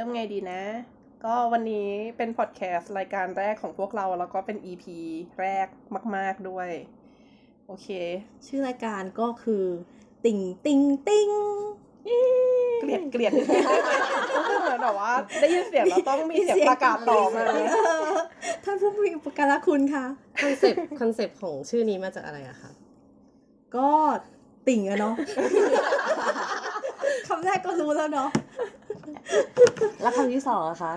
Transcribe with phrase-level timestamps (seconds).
[0.00, 0.62] เริ่มไงดีนะ
[1.24, 4.84] ก็วันนี้เป็นพอดแคสต์รายการแรกของพวกเราแล้วก็เป็น EP
[5.40, 5.66] แรก
[6.16, 6.68] มาก ๆด้วย
[7.66, 7.88] โอเค
[8.46, 9.64] ชื่อรายการก็คือ
[10.24, 11.30] ติ่งติ่งติ่ง
[12.80, 18.10] เกลียดเกลียดเหมือนแบบว่า ได้ยินเสียงแล้วต้องมีเสียงประกาศต่อมาเออ
[18.64, 20.04] ท่านผู้มีอุปการะคุณคะ
[20.42, 22.70] คอนเซปต์คอนเซปต์ของชื่อนี้มาจากอะไรอะคะ
[23.76, 23.88] ก็
[24.68, 25.14] ติ่งอะเนาะ
[27.28, 28.30] คำแรกก็รู้แล้วเนาะ
[30.02, 30.94] แล้วคำที่สองอะคะ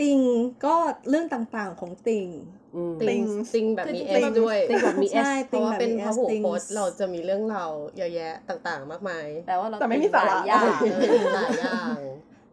[0.00, 0.18] ติ่ง
[0.64, 0.74] ก็
[1.08, 2.28] เรื่องต่างๆของติ่ง
[2.76, 3.22] อืม ติง
[3.54, 11.98] ติงแบบมีเอสด้วยติงแบบมี S ใช่เพราะว่าเป็นพติ่ระงหูแบบพจน์เราจะมีเรื่องราวเยอะแยะต่างๆ มากมายแปลว่าเราแต่ไม่มีสาระติ่งหลยอย่างเออติงหลายอย่าง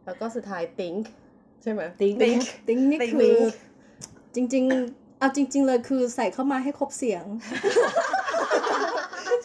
[0.05, 1.03] แล้วก็สุดท้าย think
[1.63, 3.37] ใช่ไหม ติ๊งติ๊งติ่งนี่ติ่งคือ
[4.35, 7.23] จริง ๆ เอาจริง ๆ เลยคือใส่เข้ามาให้ครบเสียง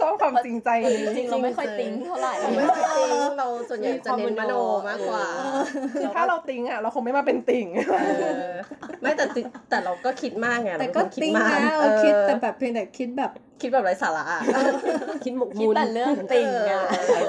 [0.03, 4.55] ชอบความจริงใจนี้จริงๆเราไม่ค่อยติ้งเท่าไหร่เราไม่ค่อยติงเราส่วนใหญ่จะเน้นมโน
[4.89, 5.25] มากกว่า
[6.01, 7.67] คือถ้าเราติงอะ เราคงไม่มาเป็นติ่ง
[8.01, 8.05] เอ
[8.51, 8.53] อ
[9.03, 9.41] ไม่แต่ติ
[9.71, 14.41] แต่เราก็คิดมากไงแต่เราก็เป็นคนคิดติ่งมากนะเออคิดแต่แบบเพียงแต่คิดแบบคิดแบบไร้สาระอะ
[15.25, 16.83] คิดหมกคิดมุ่นแต่เรื่องติ่งอะ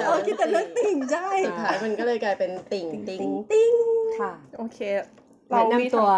[0.05, 3.19] เออคิดแต่เรื่องติ่งใช่สุดท้ายมันก็เลยกลายเป็นติ่งติง
[3.51, 3.73] ติ่ง
[4.19, 4.79] ค่ะ โอเค
[5.49, 6.09] เราแนะมีนำตัว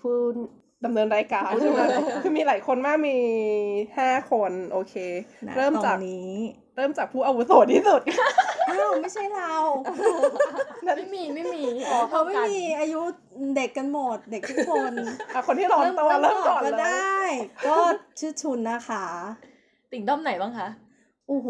[0.00, 0.16] ผู้
[0.84, 1.80] ดำเนินรายการใช่ไหม
[2.22, 3.16] คือมีหลายคนมากมี
[3.98, 4.94] ห้าคนโอเค
[5.46, 6.32] ณเริ่มจากตอนนี้
[6.76, 8.00] เริ่มจากผู้อาวุโสที่สุด
[8.70, 9.54] อ้าวไม่ใช่เรา
[10.96, 11.62] ไม่มีไม่มี
[12.10, 13.00] เขาไม่มีอายุ
[13.56, 14.92] เด็กกันหมดเด็กทุกคน
[15.34, 17.18] อะคนที่ร้อนตัวเริ่มก่อนก็เลยได้
[17.66, 17.76] ก็
[18.18, 19.04] ชื่อชุนนะคะ
[19.92, 20.68] ติ่งด้อมไหนบ้างคะ
[21.28, 21.48] โอ้โห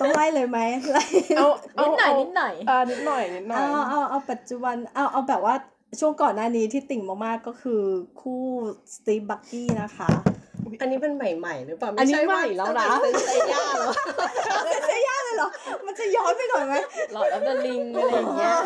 [0.00, 0.58] ต้องไล่เลยไหม
[0.92, 1.04] ไล่
[1.36, 5.54] เอาเอานิดหน่อยเอานิดหน่อยอ่านิดหน่อยนิดหน่อยเอาเอาเอาปัจจุบันเอาเอาแบบว่า
[6.00, 7.82] ช่วงก่อนหน้านี้ที่ติ่งมากๆก็คือ
[8.20, 8.42] คู่
[8.94, 10.10] สตีฟบักกี้นะคะ
[10.80, 13.90] อันนี้เป็นใหม่ๆหรือเปล่าอันนี้ช่ใหม่แล้วนะตั้งแต่เซนเซย่าแล้ว
[14.86, 15.48] เสียยากเลยเหรอ
[15.86, 16.74] มันจะย้อนไปหน่อยไหม
[17.12, 18.56] Lord of the Ring อะไรอย่างเงี้ย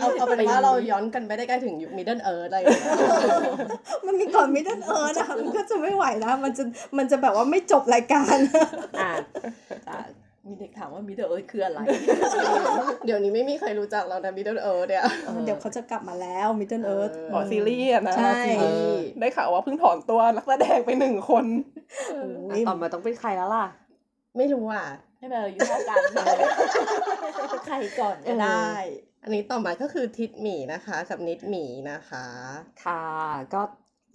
[0.00, 2.94] เอาเอาเป็นว่าเราย้อนกันไปได้ใกล้ถึงยุค Middle Earth อะไรอย่างเงี้ย
[4.06, 6.64] มันมีก่อน Middle Earth นะคะมันก็จะไม่ไหวนะมันจะ
[6.96, 8.36] มันจะแบบว่าไม่จบรายการ
[9.00, 9.10] อ่า
[9.88, 9.98] อะ
[10.46, 11.80] มีเด็กถามว่า Middle Earth คืออะไร
[13.06, 15.04] เดี๋ยวนี้ไม่มีใครรู้จักเรานะ Middle Earth เนี่ย
[15.44, 21.46] เดี๋ยวเขาจะกลับมาแล้ว Middle Earth อ๋อซีรีส์อะนะใช่ซีรีส์ได้ข่าวว่าเพิ่งถอนตัวนักแสดงไปหนึ่งคน
[22.68, 23.66] ต่อมาต้องเป็นใครแล้วล่ะ
[24.36, 24.86] ไม่รู้อะ
[25.18, 26.00] ให้เราอายุเท่ากัน
[27.66, 28.70] ใครก่อนก็ได้
[29.22, 32.26] อันนี้ต่อมาก็คือทิดหมีนะคะกับนิดหมีนะคะ
[32.84, 33.04] ค่ะ
[33.54, 33.62] ก็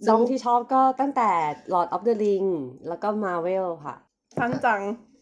[0.08, 1.30] น้องที่ชอบก็ตั้งแต่
[1.74, 2.48] Lord of the Ring
[2.88, 3.96] แล้วก็ Marvel ค่ะ
[4.40, 5.15] ทั้งจังอืม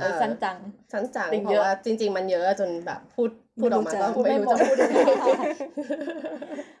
[0.00, 0.56] เออสั้นจัง
[0.92, 4.98] ชั้นจังติ่งเพเยอะราะว่าจริง ๆ มันเยอะจนแบบพูดพูดออกมาก็พูดไม่ไม่รู้หมจะดพูดยังไง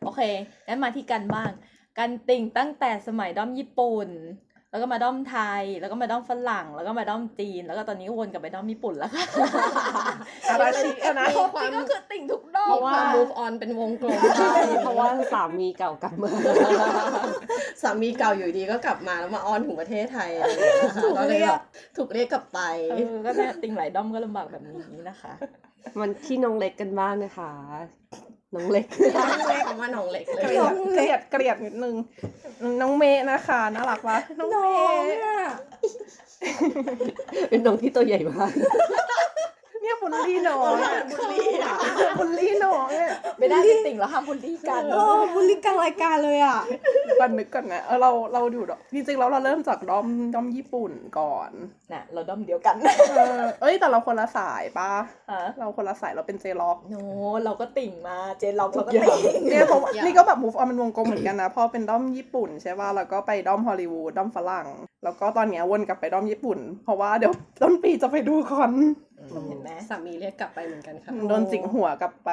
[0.04, 0.20] โอเค
[0.68, 1.50] งั้นมาที่กันบ้าง
[1.98, 4.08] กันติ่งตั้งแต่สมัยด้อมญี่ปุ่น
[4.70, 9.24] แล้วก็มาด้อมไทย แล้วก็มาด้อมฝรั่ง แล้วก็มาด้อมจีน แล้วก็ตอนนี้ก็วนกลับไปด้อมญี่ปุ่นแล้วค่ะ
[10.50, 16.30] อาราชิอะนะมีความนี่ก็คือติ่งทุก ด้อมีมความอะ move on เป็นวงกลมใช่เพราะว่าสามีเก่ากลับมา
[17.82, 21.62] สามีเก่าอยู่ดีก็กลับมาแล้วมาออนถึงประเทศไทยอะไรอย่างเงี้ยนะคะก็เลยแบบ
[21.96, 22.60] ถูกเรียกกลับไป
[22.90, 25.32] เออก็เนี่ยติ่งหลายด้อมก็ลำบากแบบนี้นะคะ
[26.00, 27.52] มันที่น้องเล็กกันบ้างนะคะ
[28.54, 28.86] น้องเล็ก
[29.46, 31.94] ใช้คำว่าน้องเล็กเลยเกลียดเกลียดเกลียดนิดนึง
[32.80, 35.38] น้องเมย์นะคะน่ารักปะน้องน้อเมงย์อะ
[37.50, 38.52] เป็นน้องที่ตัวใหญ่มาก
[39.90, 41.74] เนี่ยบุลลี่น้องอะบุลลี่อะ
[42.18, 45.02] บุลลี่น้องอะไม่ได้เป็นติ่งแล้วห้ามบุลลี่กันโอ้
[45.34, 46.58] บุลลี่กลางรายการเลยอะ
[47.20, 51.50] ก่อนนึกก่อนนะเออเราเราอยู่ดอกจริงๆแล้วเราเริ่มจากด้อมด้อมญี่ปุ่นก่อน
[51.92, 52.76] น่ะเราด้อมเดียวกัน
[53.10, 54.90] เออเอ้ยแต่เราคนละสายปะ
[55.30, 56.94] ฮะเราคนละสายเราเป็นเจล็อกโน
[57.44, 64.66] เราก็ติ่งมาเจนเราเราก็ติ่งเนี่ยเพราะว่านี่ก็แบบ move on เป็นวงกลมเหมือนกันนะพอเป็นด้อมญี่ปุ่นใช่ป่ะแล้วก็ไปด้อมฮอลลีวูดด้อมฝรั่ง
[65.04, 68.72] แล้วก็ตอนเนี้ยวนกลับไปด้อมญี่ปุ่น เพราะว่าเดี๋ยวต้นปีจะไปดูคอน
[69.48, 72.30] เห็นไหมสามีเรียกกลับไปเหมือนกันค่ะโดนจิกหัวกลับไป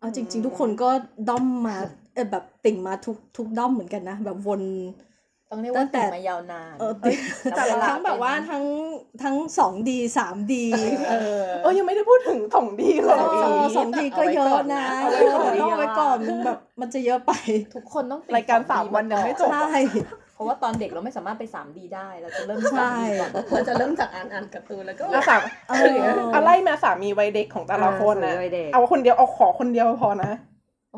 [0.00, 0.90] เอาจริง ๆ ทุกคนก็
[1.28, 1.76] ด้อมมา
[2.14, 4.62] เออแบบติ่งมาทุกทุกด้อมเหมือนกันนะแบบวน
[5.50, 7.18] ต้องเรียกตั้ว่างแต่ติ่งมายาวนานเออติ่ง
[7.56, 8.64] แต่เวลาทั้งแบบว่าทั้ง
[9.22, 10.66] ทั้งสองดีสามดี
[11.10, 17.32] เออเออยังไม่ได้พูดถึงถงดีเลยเออสองดีก็เยอะนะเอาไว้ก่อนนะต้องเอาไว้ก่อนมันแบบมันจะเยอะไป
[17.74, 19.94] ทุกคนต้องติ่งรายการ 2D สามวันยังไม่จบใช่เพ
[20.40, 25.96] ราะว่าตอนเด็กเราไม่สามารถไป 3D ได้ เราจะเริ่มใช่ 3D ก่อนเราจะเริ่มจากอ่านอ่านการ์ตูนแล้วก็อาสามเออ
[26.34, 30.32] อะไรมาสามีวัยเด็กของแต่ละคนนะอ่าสามีวัยเด็กเอาคนเดียวเอาขอคนเดียวพอนะ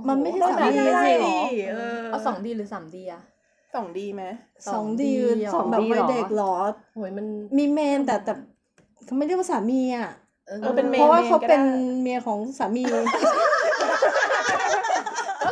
[0.08, 1.38] มันไม่ใช่โอ้โหสามีไม่ได้สิหรอ
[1.72, 3.22] เออเอา 2D หรือ 3D อะ
[3.74, 4.22] สองดีไหม
[4.72, 6.54] สองดีเหรอสองแบบวัยเด็กเหรอ
[6.94, 7.26] โอ้ยมัน
[7.58, 8.32] มีเมนแต่แต่
[9.04, 10.08] เขาไม่เรียกว่าสามีอะ
[10.46, 11.62] เออเออเป็นเมเพราะว่าเมเขาก็ได้เป็น
[12.02, 12.98] เมียของสามีก็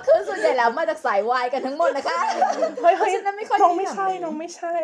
[0.07, 2.19] คือส่วนใหญ่แล้วมาจากสายวายกันทั้งหมดนะคะ
[2.83, 4.75] เฮ้ยเฮ้ยนั้นไม่ค่อยน้องไม่ใช่น้องไม่ใช่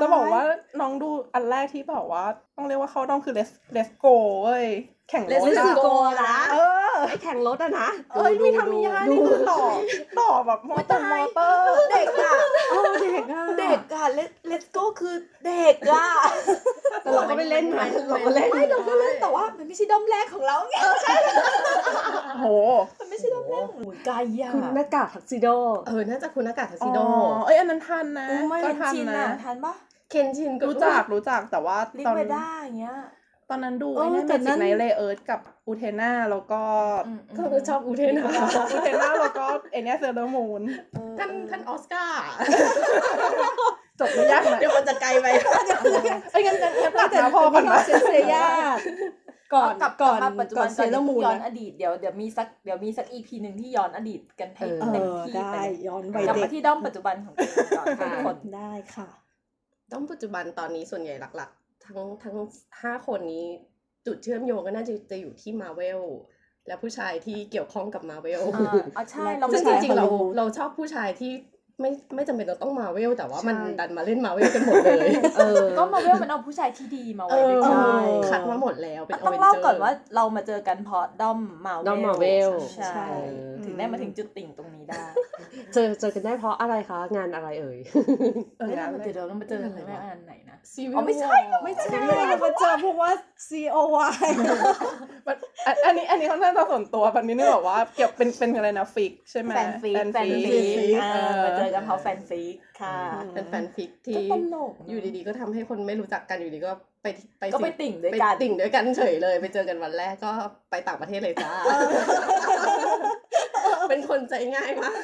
[0.00, 0.42] จะบอกว่า
[0.80, 2.24] น้องดูอันแรกที่บอกว่า
[2.56, 4.06] ต้องเรียกว่าเขาต้องคือเลสเลสโก
[4.42, 4.66] เว้ย
[5.12, 5.92] แข่งรถ Let's อะ go
[6.22, 6.56] นะเอ
[6.94, 9.60] อไอแข่งรถอะนะเอ้ยดูมีทามิยาดูนี่คือต่อ
[10.20, 12.34] ต่อแบบมอเตอร์มอเตอร์เด็กอะ
[12.70, 15.14] โอ้เด็กอะเด็กอะเลเลสโก้คือ
[15.46, 16.08] เด็กอะ
[17.02, 20.76] แต่เราก็ไม่เล่นนะเราก็เล่นไม่เราก็เล่นแต่ว่ามันไม่ใช่ด้อมแรกของเราไง
[22.40, 22.46] โห
[23.00, 25.48] มันไม่ใช่ด้อมแรกของหมูไก่อะคุณหน้ากากทักซิโด
[25.86, 26.98] เออน่าจะคุณอากาศทักอ๋ซิอโด
[27.46, 29.74] เอ้ยอันนั้นทันนะไม่ก็เห็นทันชินนะอะทันปะ
[30.10, 33.21] เคนชินก็รู้จักรู้จักแต่ว่าลิตอนเวด้าอย่างเงี้ยต
[33.52, 36.62] อนนั้นดูเออไอ้นั่นแต่เมนั่จิกนไนเลเอิร์ธกับอูเทน่าแล้วก็
[37.06, 37.18] อืม
[37.52, 38.24] ก็ชอบอูเทนนะ
[38.72, 40.62] อูเทน่าแล้วก็เอเนียเซอร์มูน
[40.92, 42.22] เออท่านท่านออสการ์
[44.00, 45.26] จบไม่ยากนะเดี๋ยวมันจะไกลไป
[46.32, 48.46] เอ้ยงั้นงั้นงั้นตัดมาพอก่อนนะนะเซเซย่า
[49.54, 59.08] ก่อนกลับก่อนกลับมาปัจจุก่บัอนนเซก่อนเลอร์มูนย้อนนะอดีตเดี๋ยวเดี๋ยวมีสักเดี๋ยวมีสักอีพีหนึ่งที่ย้อนอดีตกันให้เออเต็มเออที่ได้ไปเลยย้อนไปกลับเด็มากที่ด้อมปัจจุบันของตัวเองก่อนทุกคนได้ค่ะ
[59.92, 62.36] ต้องปัจจุบันตอนนี้ส่วนใหญ่หลักๆ ทั้งทั้ง
[62.82, 63.46] ห้าคนนี้
[64.06, 66.00] จุดเชื่อมโยงก็น่าจะจะอยู่ที่มาเวล
[66.66, 71.32] และผู้ชายที่เกี่ยวข้องกับมาเวลอ่าอะใช่ซึ่งเราซึ่ไม่งใช่จริงๆเราฮอลลีวูดเราชอบผู้ชายที่
[71.80, 77.98] ไม่ไม่จำเป็นต้องต้องมาเวลแต่ว่ามันใช่ดันมาเล่นมาเวลกันหมดเลยเออก็มาเวลมันเอาผู้ชายที่ดีมาเอไว้ด้วยอกันใช่
[78.30, 83.06] คัดมาหมดแล้วเป็นต้องเล่าก่อนว่าเรามาเจอกันเพราะด้อมมาเวลด้อม Marvel ใช่ใช่
[83.64, 85.04] ถึงได้มาถึงจุดติ่งตรงนี้ได้
[85.74, 87.78] เจอเจอกันได้เพราะอะไรคะงานอะไรเอ่ย
[88.58, 91.34] เออเฮ้ยงั้นเราเลเดี๋ยวยเรามาเจอกันไม่อันไหนนะซีวิอ๋อไม่ใช่
[91.64, 91.98] ไม่ใช่
[92.44, 93.10] มาเจอเพราะว่า
[93.48, 93.76] C O
[94.06, 94.10] Y
[95.26, 95.36] มัน
[95.66, 100.60] อันอันนี้อันนี้ค่อนข้างจะส่วนตัวแบบนี้นึกบอกว่าเกี่ยวเป็นเป็นอะไรนะฟิกใช่ไหมแฟนฟิกแฟนฟิฟิ
[100.92, 102.98] กกอ่ามาเจอกันเพราะแฟนฟิกค่ะ
[103.34, 106.72] เป็นแฟนฟิกก็ที่ตลกอยู่ดีๆก็ทำให้คนไม่รู้จักกันอยู่ดีก็
[107.02, 107.06] ไป
[107.38, 110.30] ไปก็ไปสิติ่งด้วยไปกันติ่งด้วยกันเฉยเลย ไปเจอกันวันแรกก็
[110.70, 111.52] ไปต่างประเทศเลยจ้า
[113.88, 115.02] เป็นคนใจง่ายมาก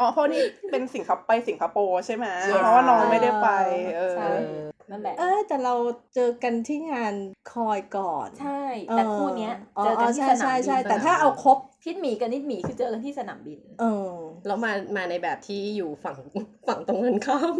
[0.00, 3.48] อ๋อเพราะนี่เป็นสิงคโปร์ไปสิงคโปร์ใช่ไหมใช่เพราะว่าน้องไม่ได้ไป
[3.96, 4.30] เออใช่
[4.92, 5.74] นั่นแหละ เออแต่เรา
[6.14, 7.14] เจอกันที่งาน
[7.52, 8.62] คอยก่อน ใช่
[8.92, 14.12] แต่คู่เนี้ยอ๋อเจอกันที่ใช่สนามใช่บินใช่แต่ถ้าเอาครบทิดหมีกับนิดหมีคือเจอกันที่สนามบิน เออ
[14.46, 16.16] แล้วมามาในแบบที่อยู่ฝั่ง
[16.68, 17.54] ฝั่งตรงกันข้าม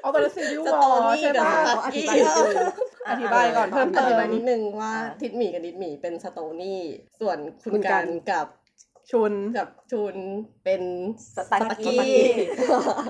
[0.00, 2.18] เอาตอนซีรีส์สวตออลรี่ใช่กับปะสตออธิรี่บาย
[3.10, 6.80] อธิบายก่อนเพิ่มอเติธิมบายนิดนึงว่าอ่าทิดหมีกับนิดหมีเป็นสโตนี่
[7.20, 8.46] ส่วนคุณคุณกักันนกับ
[9.10, 10.14] ชุนกับจูน
[10.64, 10.82] เป็น
[11.36, 12.24] สตาร์สกี้กี้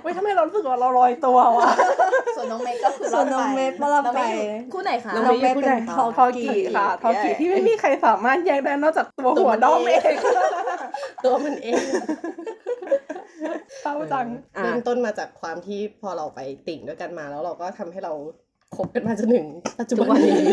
[0.03, 1.71] เว้ยทำไมเรารู้สึกว่าเราลอยตัววะ
[2.37, 10.15] ส่วนน้องเมกก็คือส่วนน้องเมกก็รอดไปน้งเมกอยู่คู่ไหนคะน้น้องเมกผู้เป็นใหญ่ทค่ะอทอกิค่ะทอกิที่ไม่มีใครสามารถแยกได้นอกจากตัวหัวด้อมเอง
[11.25, 11.83] ตัวมันเอง
[13.83, 14.27] เศร้าจัง
[14.57, 18.13] อะเริ่มต้นมาจากความที่พอเราไปติ่งด้วยกันมาแล้วเราก็ทำให้เรา
[18.77, 19.47] คบกันมาจนถึง
[19.79, 20.47] ปัจจุบันนี้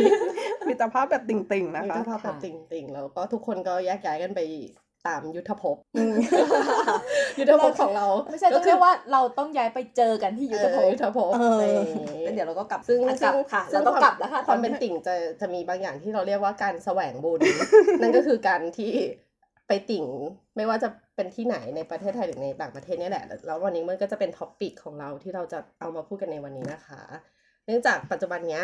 [0.68, 4.40] มิตรภาพแบบติ่งๆนะมิคะตรภาพแบบติ่งติ่งๆ แล้วก็ทุกคนก็แยกย้ายกันไป
[5.07, 5.77] ตามยุทธภพ
[7.39, 11.80] ยุทธภพของเรา ไม่ใช่ต้องเรียกว่าเราต้องย้ายไปเจอกันที่ยุทธภเอพอยุทธภพเออ
[12.24, 17.39] แล้วเดี๋ยวเราก็กลับซึ่งอะกลับค่ะซึ่เราต้องกลับแล้วค่ะความเป็นติ่งจะจะมีบางอย่างที่เราเรียกว่าการแสวงบุญ
[18.01, 18.92] นั่นก็คือการที่
[19.68, 20.06] ไปติ่ง
[20.57, 27.01] ไม่ว่าจะเป็นที่ไหนในประเทศไทยหรือในต่างประเทศเนี่ยแหละ แล้ววันนี้มันก็จะเป็นท็อปปิกของเราที่เราจะเอามาพูดกันในวันนี้นะคะ
[27.65, 28.63] เนื่องจากปัจจุบันเนี้ย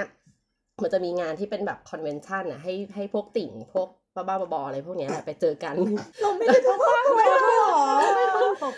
[0.82, 3.88] มันจะมีงานที่เป็นแบบคอนเวนชั่นอะให้ให้พวกติ่งพวก
[4.28, 5.74] บ้าๆบอๆอะไรพวกเนี้ยแหละไปเจอกัน
[6.22, 7.82] เราไม่ได้ต้องบ้างเลยไม่หรอ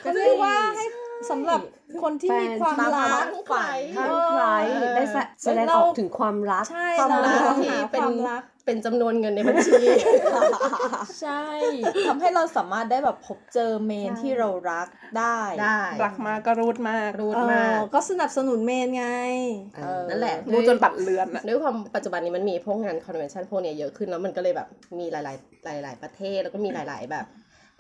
[0.04, 0.86] ก็เรียกว่าให้
[1.30, 1.60] สำหรับ
[2.04, 3.62] คนที่มีความแฟนรักใคร
[3.98, 4.46] ข้างใคร
[4.96, 9.82] ได้แสแสดงออกถึงความรักใช่ความรักเราที่หาเป็คนวามรักเป็นจำนวนเงินในบัญชี
[11.22, 11.46] ใช่
[12.08, 19.08] ทำให้เราสามารถได้แบบพบเจอเมนใช่ที่เรารักได้ได้รักมากก็รูดมากรูดเอมากอก็สนับสนุนเมนไง
[19.76, 24.68] เออนั่นแหละรูดจนบัตรเลือนอะด้วยความปัจจุบันนี้มันมีพวกงาน convention พวกเนี้ยเยอะขึ้นแล้วมันก็เลยแบบ
[25.00, 27.26] มีหลาย ๆ หลาย ๆ ประเทศแล้วก็มีหลาย ๆ แบบ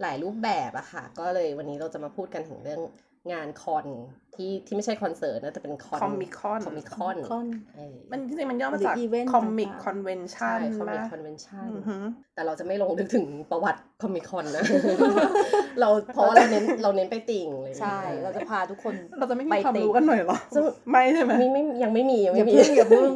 [0.01, 2.81] หลายรูปแบบอะค่ะ ก็เลยวันนี้เราจะมาพูดกันถึงเรื่อง
[3.31, 3.85] งาน con
[4.35, 7.45] ที่ที่ไม่ใช่คอนเสิร์ตนะแต่เป็นคอนคอมิคอนคอมิคอน Comic-Con
[8.11, 12.03] มันจริงๆมันย่อมาจากหรือ event comic ต่างๆ convention ใช่ comic นะ convention อือหือ
[12.35, 14.63] แต่เราจะไม่ลงลึกถึงประวัติ Comic-Con นะ
[15.79, 23.11] เราเพราะว่าเราเน้นเราเน้นไปติ่งเลยใช่ เราจะพาทุกคนเราจะไม่มีไปความติ่งรู้กันหน่อยเหรอซึ่งไม่ใช่ไหมมีไม่ยังไม่มียังอย่าไม่มีพึ่งอย่าพึ่ง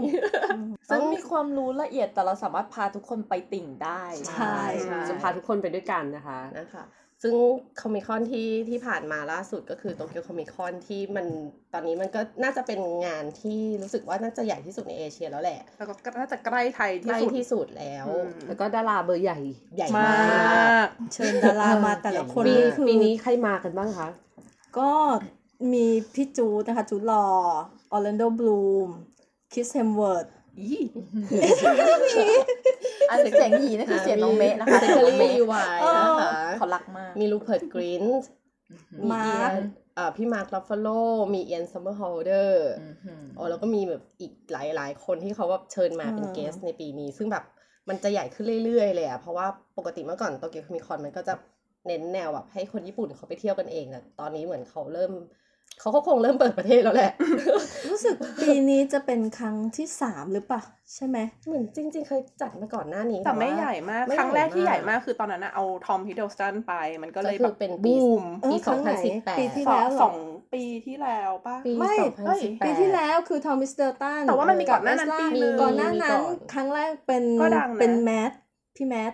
[0.90, 6.84] ซึ่งมีความรู้ละเอียดแต่เราสามารถพาทุกคนไปติ่งได้ใช่ใช่จะพาทุกคนไปด้วยกันนะคะนะคะ
[7.24, 7.36] ซึ่ง
[7.82, 11.26] คอมิคอนที่ที่ผ่านมาล่าสุดก็คือโตเกียวคอมิคอนที่มัน
[11.74, 19.40] ตอนนี้มันก็น่าจะเป็นงานที่รู้สึกว่าน่าจะใหญ่ที่สุดในเอเชียแล้วแหละ แล้วก็น่าจะใกล้ไทยใกที่ล้สุดที่สุดแล้วอืมแล้วก็ดาราเบอร์ใหญ่
[19.76, 24.10] ใหญ่มมาากกเชิญดารามาแต่ละคนปีนี่คือปีนี้ใครมากันบ้างคะ
[24.78, 24.90] ก็
[25.74, 27.26] มีพี่จูดนะคะจูดลอ
[27.92, 28.90] ออร์แลนโดบลูม
[29.54, 30.28] คิสเฮมเวิร์ด
[30.60, 30.70] อี
[33.10, 38.30] อันเสียงหยีนั่นคือเสียงน้องเมะนะคะเซเสียงคน้องลีเมะวายนะคะเขารักมาก มีลูเพิร์ตกรินส์
[39.04, 40.88] มีมาเอีร์ยคนเอ่อพี่มาร์คลัฟเฟโล
[41.34, 42.70] มีเอียนซัมเมอร์โฮลเดอร์
[43.38, 47.44] อ๋อแล้วก็มีแบบอีกหลายๆ คนที่เขาแบบเชิญมาเป็นอ่าเกสในปีนี้ ซึ่งแบบ
[47.90, 51.34] มันจะใหญ่ขึ้นเรื่อยๆ เลยอะเพราะว่าปกติเมื่อก่อนโตเกียวคอมิคอนมันก็จะ
[51.88, 55.12] เน้นแนวแบบให้คนญี่ปุ่นเขาไปเที่ยวกันเองแต่ตอนนี้เหมือนเขาเริ่ม
[55.80, 57.12] เขาก็คงเริ่มเปิดประเทศแล้วแหละ
[57.90, 60.64] รู้สึกปีนี้จะเป็นครั้งที่สามหรือเปล่า
[60.96, 70.18] ใช่ไหมเหมือนจริง ๆ เคยจัดมาก่อนหน้านี้ แต่ไม่ว่าใหญ่มากไม่ครั้งแรกที่ใหใหญ่ญ่มากมากคือตอนนั้นนะเอาทอมฮิดเดิลสตันไป มันก็เลยก็คือแบบเป็นปีบูมเออปีครั้งไหน2018ปีที่สอแล้งวเหรสออง
[70.54, 78.32] ปีที่แล้วป่ะปีไม่2018เอ้ยปีที่แล้วคือทอมฮิดเดิลสตันแต่ว่ามันมีก่อนหน้านั้นปีนึงก่อนหน้านั้นมีก่อนครั้งแรกเป็นก็ดังนะเป็นแมดส์
[78.76, 79.14] พี่แมดส์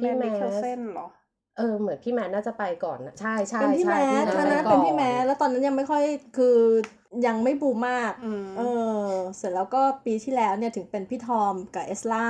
[0.00, 1.08] แมดส์มิคเคลเซนเหรอ
[1.56, 6.02] เออเหมือนพี่แมดส์น่าจะไปก่อนนะใช่ใช่เป็นพี่ใช่แมดส์พี่ครั้งนั้นไปเป็นก่อพี่แมดส์แล้วตอนนั้นยังไม่ค่อย
[6.36, 6.56] คือ
[7.26, 8.62] ยังไม่บูมมากอืมเอ
[9.04, 12.26] อเสร็จแล้วก็ปีที่แล้วเนี่ยถึงเป็นพี่ทอมกับเอซร่า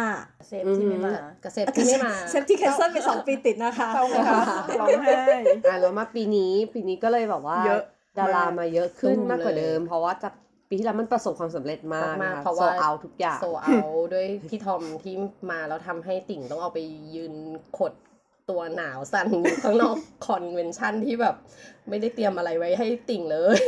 [0.48, 1.12] เซบที่ไม่มา
[1.44, 4.38] กับเซบที่ไม่มาเซบที่ cancel ไปสองปีติดนะคะเศร้าไหมคะ
[4.80, 5.22] ร้องไห้
[5.66, 7.82] อะแล้วมาปีนี้ปีนี้ก็เลยแบบว่าเยอะ
[8.18, 10.32] ดารามากมาเยอะขึ้นตุ้มมากกว่าเลยเดิม เพราะว่าจาก
[10.68, 13.78] ปีที่แล้วมันประสบความสำเร็จมากมากนะคะๆเพราะโซว่าเอาทุกอย่างโซเอา
[14.12, 15.14] ด้วยพี่ทอมที่
[15.50, 16.78] มาแล้วทำให้ติ่งต้องเอาไป
[17.14, 17.34] ยืน
[17.78, 17.92] ขด
[18.50, 19.96] ตัวหนาวสั่นอยู่ข้างนอก
[20.26, 21.36] คอนเวนชั่นที่แบบ
[21.88, 23.58] ไม่ได้เตรียมอะไรไว้ให้ติ่งเลย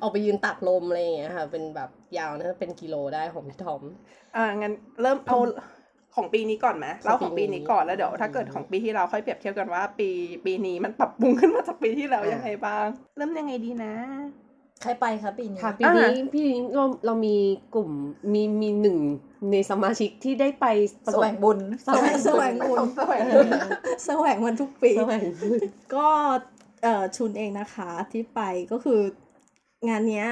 [0.00, 3.82] เอาไปยืนตักลมอะไรอย่างเงี้ยค่ะ เป็นแบบยาวนะเป็นกิโลได้ของพี่ทอม
[4.36, 5.38] อ่างั้นเริ่มเอา
[6.16, 10.08] ของปีนี้ก่อนไหมเล่าของปีปีนี้นี้ก่อนแล้วเดี๋ยวถ้าเกิดของปีที่เราค่อยเปรียบเทียบกันว่า ปี
[10.46, 12.86] ปีนี้มันปรับปรุงขึ้นมาจากปีที่แล้วอ่ายัยังไงบ้าง
[13.16, 13.94] เริ่มยังไงดีนะ
[14.82, 17.36] ใครไปคะปีนี้ค่ะปีนี้พี่นี้เราเรามี
[17.74, 17.90] กลุ่ม
[18.32, 18.98] มีมีหนึ่ง
[19.50, 20.66] ในสมาชิกที่ได้ไป
[21.06, 23.22] ประแสสบวงบุญแสวงแสวงบุญแสวง
[24.06, 25.58] แสวงมันทุกปีแสวงบุญ
[25.94, 26.08] ก็
[26.82, 28.40] เอ่อชุนเองนะคะที่ไป
[28.72, 29.00] ก็คือ
[29.88, 30.28] งานเนี้ย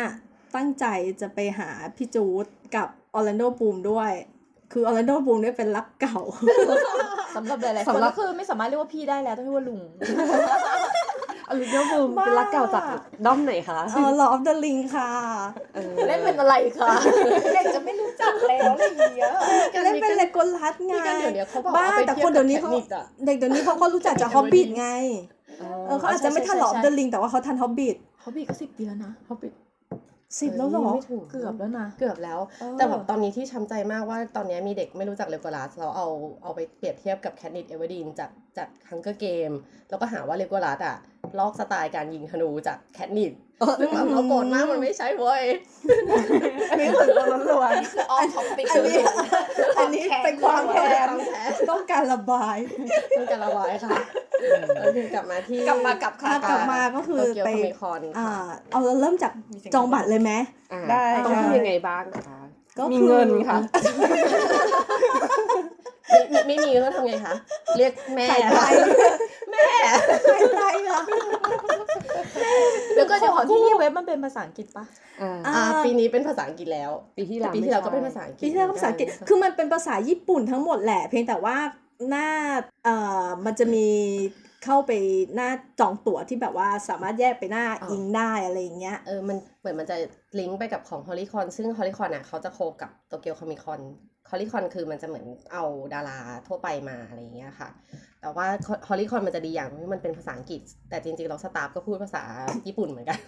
[0.56, 0.86] ตั้งใจ
[1.20, 4.12] จะไปหาพี่จูดกับออร์แลนโดบูมด้วย
[4.72, 6.18] คือออร์แลนโดบลูมเนี่ยเป็นรักเก่า
[7.36, 9.80] สำหรับหลายๆคนก็คือไม่สามารถเรียกว่าพี่ได้แล้วต้องเรียกว่าลุง
[11.48, 12.84] ออร์แลนโดบลูมเป็นรักเก่าจาก
[13.26, 15.10] ด้อมไหนคะเออ Lord of the Ring ค่ะ
[15.74, 16.92] เออเล่นเป็นอะไรคะ
[17.54, 19.30] เด็กจะไม่รู้จักแล้วอะไรอย่างเงี้ย
[19.84, 24.88] เล่นเป็นเลโกลัสไงมีกันเดี๋ยวนี้เขาบอกบ้าเอาไปแต่เทียบคนเดี๋ยวนี้เขากับ Katniss อะเด็กเดี๋ยวนี้เขาก็รู้จักจากฮอบบิ t ไง
[25.86, 29.52] เออเขาอาจจะไม่ทันใช่ ใช่ Lord of the Ring แต่ว่าเขาทันฮอบบิ t เขาบีก็สิบปีแล้วนะเขาปิด
[30.40, 36.06] สิบแล้วเหรอไม่ถึงเกือบแล้วนะเกือบแล้วเออแต่แบบตอนนี้ที่ช้ำใจมากว่าตอนนี้มีเด็กไม่รู้จักเลโกลัสเราเอา
[36.42, 39.50] เอาไปเปรียบเทียบกับแคทนิสเอเวอร์ดีนจากจาก Hunger Games
[39.88, 40.96] แล้วก็หาว่าเลโกลัสอะ
[41.38, 43.32] ลอกสไตล์การยิงธนูจากแคทนิส
[43.78, 45.42] ซึ่งแบบเราโกรธมากมันไม่ใช่เว้ย
[46.76, 47.74] ไม่ถึงตัวล้วน
[48.10, 48.96] off topic อันนี้
[49.78, 52.56] อันนี้เป็นความแค้นความแค้นต้องการระบาย
[53.18, 53.98] ต้องการระบายค่ะ
[54.80, 58.28] โอเคกลับมาที่กลับมากับค่ะกลับมาก็คือโตเกียวไป Comic Con อ่า
[58.70, 59.32] เอาเราเริ่มจาก
[59.74, 60.32] จองบัตรเลยไหม
[60.72, 62.38] อ่าได้ต้องค่ะทำยังไงบ้างคะ
[62.78, 63.58] ก็มีคือเงินค่ะ
[66.08, 67.34] ไม่ไม่มีต้องทำไงคะ
[67.76, 68.60] เรียกแม่ขายไต
[69.50, 69.64] แม่
[70.28, 71.00] ขายไตค่ะ
[72.94, 74.84] เดี๋ยวก็เดี๋ยวของที่นี่เว็บมันเป็นภาษาอังกฤษปะ
[75.22, 81.56] อ่าอ่าอ่าปีนี้เป็นภาษาอังกฤษแล้ว ปีที่แล้วปีที่แล้วก็ไม่เป็นใช่ภาษาอังกฤษปีที่แล้วก็ภาษาอังกฤษคือมันเป็นภาษาญี่ปุ่นทั้งหมดแหละ เพียงแต่ว่า
[82.08, 82.28] หน้า
[82.84, 83.86] เอ่อมันจะมี
[84.64, 84.92] เข้าไป
[85.34, 85.50] หน้า
[85.80, 89.96] จองตั๋วที่แบบว่าสามารถแยกไปหน้า Eng ได้อะไรอย่างเงี้ยเออมันเหมือนมันจะ
[90.38, 93.80] ลิงก์ไปกับของ Holly Con ซึ่ง Holly Con อะเขาจะ co กับโตเกียว Comic Con
[94.30, 97.68] Holly Con คือมันจะเหมือนเอาดาราทั่วไปมาอะไรอย่างเงี้ยค่ะ
[98.20, 98.46] แต่ว่า
[98.88, 100.60] Holly Con มันจะดีอย่างที่มันเป็นภาษาอังกฤษ
[100.90, 102.22] แต่จริงๆเรา staff ก็พูดภาษา
[102.66, 103.18] ญี่ปุ่นเหมือนกัน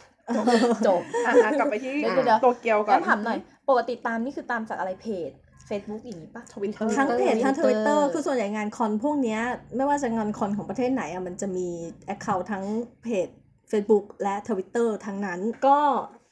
[0.87, 5.31] จบอะอะกลับไปที่เดี๋ยวเดี๋ยวโตเกียวก่องั้นนถามหน่อย ปกติตามนี่คือตามจากอะไรเพจ
[5.69, 9.41] Facebook อย่างนี้ปะทวิตเตอร์ทั้งเพจทั้งทวิตเตอ Twitter ร์คือส่วนใหญ่งานคอนพวกเนี้ย
[9.77, 11.69] ไม่ว่าจะงานคอนของประเทศไหนอะมันจะมี
[12.07, 12.65] แอคเคาท์ทั้ง
[13.03, 13.29] เพจ
[13.71, 15.79] Facebook และ Twitter ทั้งนั้นก็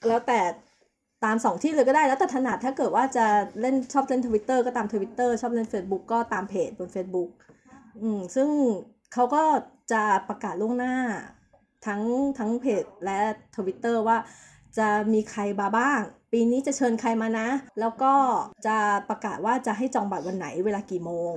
[0.09, 0.41] แล้วแต่
[1.25, 3.27] ตามสองที่เลยก็ได้แล้วแต่ถนัดถ้าเกิดว่าจะ
[3.61, 7.31] เล่นชอบเล่น Twitter ก็ตาม Twitter ชอบเล่น Facebook ก็ตามเพจบน Facebook
[8.03, 8.49] อืมซึ่ง
[9.13, 9.43] เขาก็
[9.93, 10.95] จะประกาศล่วงหน้า
[11.87, 12.03] ทั้ง
[12.39, 13.19] ทั้งเพจและ
[13.57, 14.19] Twitter ว่า
[14.79, 16.01] จะมีใครมาบ้าง
[16.39, 17.49] ปีนี้จะเชิญใครมานะ
[17.81, 18.13] แล้วก็
[18.67, 18.77] จะ
[19.09, 21.33] ประกาศว่าจะให้จองบัตรวันไหนเวลากี่โมง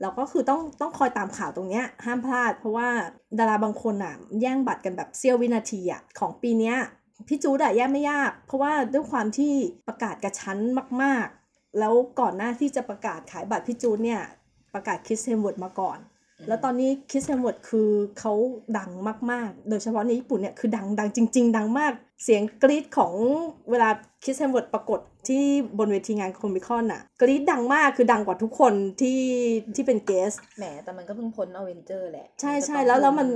[0.00, 2.88] เราก็คือต้องต้องคอยตามข่าวตรงเนี้ยห้ามพลาด เพราะว่า
[3.38, 6.76] ดาราบางคนอะแย่งบัตรกันแบบเสี้ยววินาทีอะของปีเนี้ย
[7.28, 9.52] พี่จูดอะแย่งไม่ยาก เพราะว่าด้วยความที่
[9.88, 10.58] ประกาศกระชั้น
[11.02, 14.22] มากๆ แล้วก่อนหน้าที่จะประกาศขายบัตรพี่จูดเนี่ย
[14.74, 15.98] ประกาศคริสเฮมส์เวิร์ธมาก่อน
[16.48, 18.32] แล้วตอนนี้คริสเฮมส์เวิร์ธคือเขา
[18.78, 18.90] ดัง
[19.30, 21.92] มากๆ โดยเฉพาะในญี่ปุ่นเนี่ยคือดังดังจริง ๆ ดังมาก
[22.24, 23.12] เสียงกรี๊ดของ
[23.70, 23.88] เวลา
[24.24, 25.44] คริสเฮมส์เวิร์ธปรากฏที่
[25.78, 29.20] บนเวทีงาน Comic Con อะกรี๊ดดังมากคือดังกว่าทุกคนที่
[29.74, 33.26] ที่เป็น guest แหมแต่มันก็เพิ่งพ้นอเวนเจอร์แหละ ใช่ใช่ก็ต้องแล้วแล้วมัน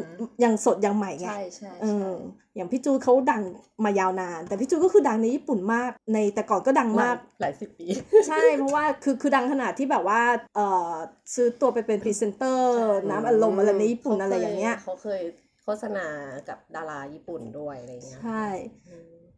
[0.44, 2.16] ยังสดยังใหม่ไง ใช่ใช่เออใช่
[2.56, 3.42] อย่างพี่จูดเขาดัง
[3.84, 7.86] มายาวนาน แต่พี่จูดก็คือดังในญี่ปุ่นมากในแต่ก่อนก็ดังมากหลายสิบปี
[8.28, 10.20] ใช่เพราะว่าคือคือดังขนาดที่แบบว่า
[10.56, 10.92] เอ่อ
[11.34, 12.70] ซื้อตัวไปเป็นพรีเซนเตอร์
[13.10, 15.22] น้ำอารมณ์อะไรในญี่ปุ่นอะไรอย่างเงี้ยเขาเคย
[15.62, 16.06] โฆษณา
[16.48, 18.46] กับดาราญี่ปุ่นด้วยอะไรเงี้ยใช่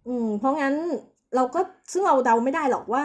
[0.08, 0.74] อืมเพราะงั้น
[1.34, 1.60] เราก็
[1.92, 3.04] ซึ่งเราเดาไม่ได้หรอกว่า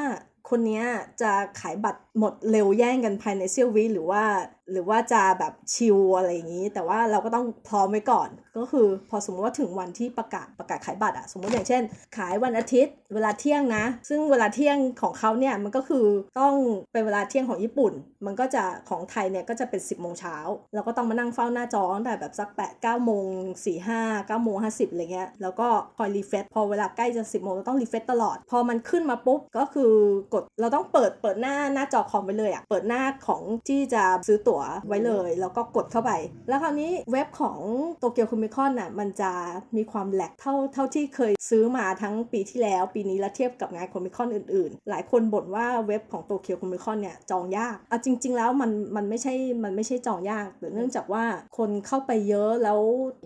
[0.50, 0.86] คนเนี้ย
[1.22, 4.24] จะขายบัตรหมดเร็วแย่งกันภายในเซี่ยววิหรือว่า
[4.72, 11.82] หรือว่าจะแบบชิลอะไรอย่างนี้ แต่ว่าเราก็ต้องพร้อมไว้ก่อน ก็คือพอสมมติว่าถึงวันที่ประกาศประกาศขายบัตรอะสมมติอย่างเช่น
[12.18, 16.06] ขายวันอาทิตย์ เวลาเที่ยงนะ ซึ่งเวลาเที่ยงของเขาเนี่ยมันก็คือ
[16.40, 16.56] ต้อง
[16.92, 17.94] เป็นเวลาเที่ยงของญี่ปุ่น
[18.26, 20.38] มันก็จะของไทยเนี่ยก็จะเป็น 10 โมงเช้า
[20.74, 23.26] เราก็ต้องมานั่งเฝ้าหน้าจอตั้งแต่แบบสักแปดเก้าโมง
[23.66, 29.92] สี่ห้าเก้าโมงห้าสิบอะไรเงี้ยแล้วก็คอย refresh พอเวลาใกล้จะสิบโมงเราต้อง refresh ตลอด พอมันขึ้นมาปุ๊บก็คือ
[30.34, 36.12] กดเราต้องเปิดเปิดหน้าหน้าจอคอมไว้เลยอะเปิดหน้าของที่จะซื้อตั๋วไว้เลย แล้วก็กดเข้าไป
[36.48, 37.60] แล้วคราวนี้เว็บของ
[38.00, 39.32] โตเกียว Comic Con น่ะมันจะ
[39.78, 51.24] มีความแหลกเท่าเท่าที่เคยซื้อมาทั้งปีที่แล้ว ปีนี้แล้วเทียบกับงาน Comic Con อื่นๆ หลายคนบ่นว่าเว็บของโตเกียว Comic Con เนี่ยจองยากอะจริง ๆ แล้วมันมันไม่ใช่มันไม่ใช่จองยากแต่เนื่องจากว่า
[51.58, 52.80] คนเข้าไปเยอะแล้ว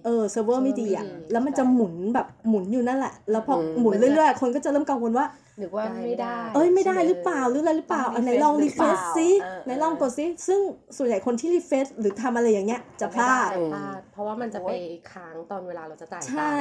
[0.05, 5.25] เออเซิร์ฟเวอร์ไม่ดีอะเซิร์ฟเวอร์ไม่ดีแล้วมันจะหมุนแบบหมุนอยู่นั่นแหละ แล้วพออืมหมุนเรื่อยๆ คนก็จะเริ่มกังวลว่า
[5.59, 10.59] หรือว่าไม่ได้ เอ้ยไม่ได้หรือเปล่าหรืออะไรหรือเปล่าต้องอันไหน refresh ลองหรืรีอเฟเปรล่าชซิเออไหนลองกดซิซึ่ง
[10.97, 14.71] ส่วนใหญ่คนที่ refresh หรือทำอะไรอย่างเงี้ยจะพลาดจะพลาดเพราะว่ามันจะไป
[15.11, 16.57] ค้างตอนเวลาเราจะจ่ายตังค์ใช่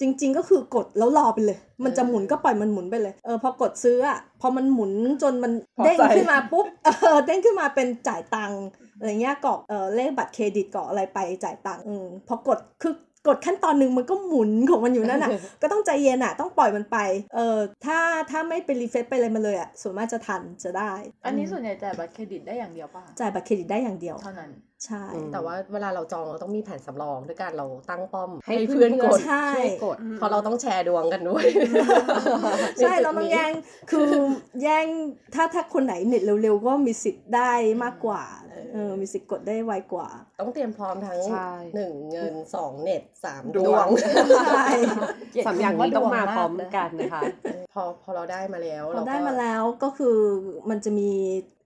[0.00, 8.62] จริง ๆ ก็คือกดแล้วรอไปเลย มันจะหมุนก็ปล่อยมันหมุนไปเลย เออพอกดซื้ออะพอมันหมุนจนมันพอเด้งใจขึ้นมาปุ๊บ เออเด้งขึ้นมาเป็นจ่ายตังค์
[8.98, 12.92] อะไรเงี้ยกรอกเออเลขบัตรเครดิตกรอกอะไรไปจ่ายตังค์อืมพอกดคือ
[13.26, 15.30] กดขั้นตอนหนึ่งมันก็หมุนของมันอยู่นั่นอะ
[15.62, 16.98] ก็ต้องใจเย็นอะ ต้องปล่อยมันไป
[17.34, 17.98] เออถ้า
[18.30, 20.92] ถ้าไม่ไปรีเฟซไปอะไรมาเลยอะส่วนมากจะทันจะได้
[21.26, 24.50] อันนี้ส่วนใหญ่จ่ายบัตรเครดิตได้อย่างเดียวป่ะจ่ายบัตรเครดิตได้อย่างเดียวเท่านั้น
[24.86, 31.44] ใช่อืมแต่ว่าเวลาเราจองเราต้องมีแผนสำรองด้วยการเราตั้งป้อม ให้ให้เพื่อนกดใช่ช่วยกดเพราะเราต้องแชร์ดวงกันด้วย
[32.78, 33.52] ใช่เราต้องแย่ง
[33.90, 34.10] คือ
[34.62, 34.86] แย่ง
[35.34, 37.52] ถ้าถ้าคนไหนเน็ตเร็วๆก็มีสิทธิ์ได้
[37.84, 40.08] มากกว่าเออเออมีสิทธิ์กดได้ไวกว่า
[40.40, 43.88] ต้องเตรียมพร้อมทั้งใช่หนึ่งเงินสองเน็ตสามดดววงง
[44.46, 44.66] ใช่
[45.46, 47.22] สามอย่างนี้ต้องมาพร้อมกันนะคะ
[47.74, 50.16] พอพอเราได้มาแล้วเราก็ได้มาแล้วก็คือ
[50.70, 51.10] มันจะมี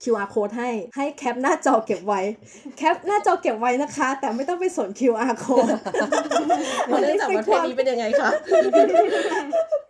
[0.02, 2.21] QR code ให้ให้แคปหน้าจอเก็บไว้
[2.78, 5.71] แคปหน้าจอเก็บไว้นะคะ แต่ไม่ต้องไปสน QR code
[6.87, 8.31] เพราะเนื่องจากประเทศนี้เป็นยังไงคะ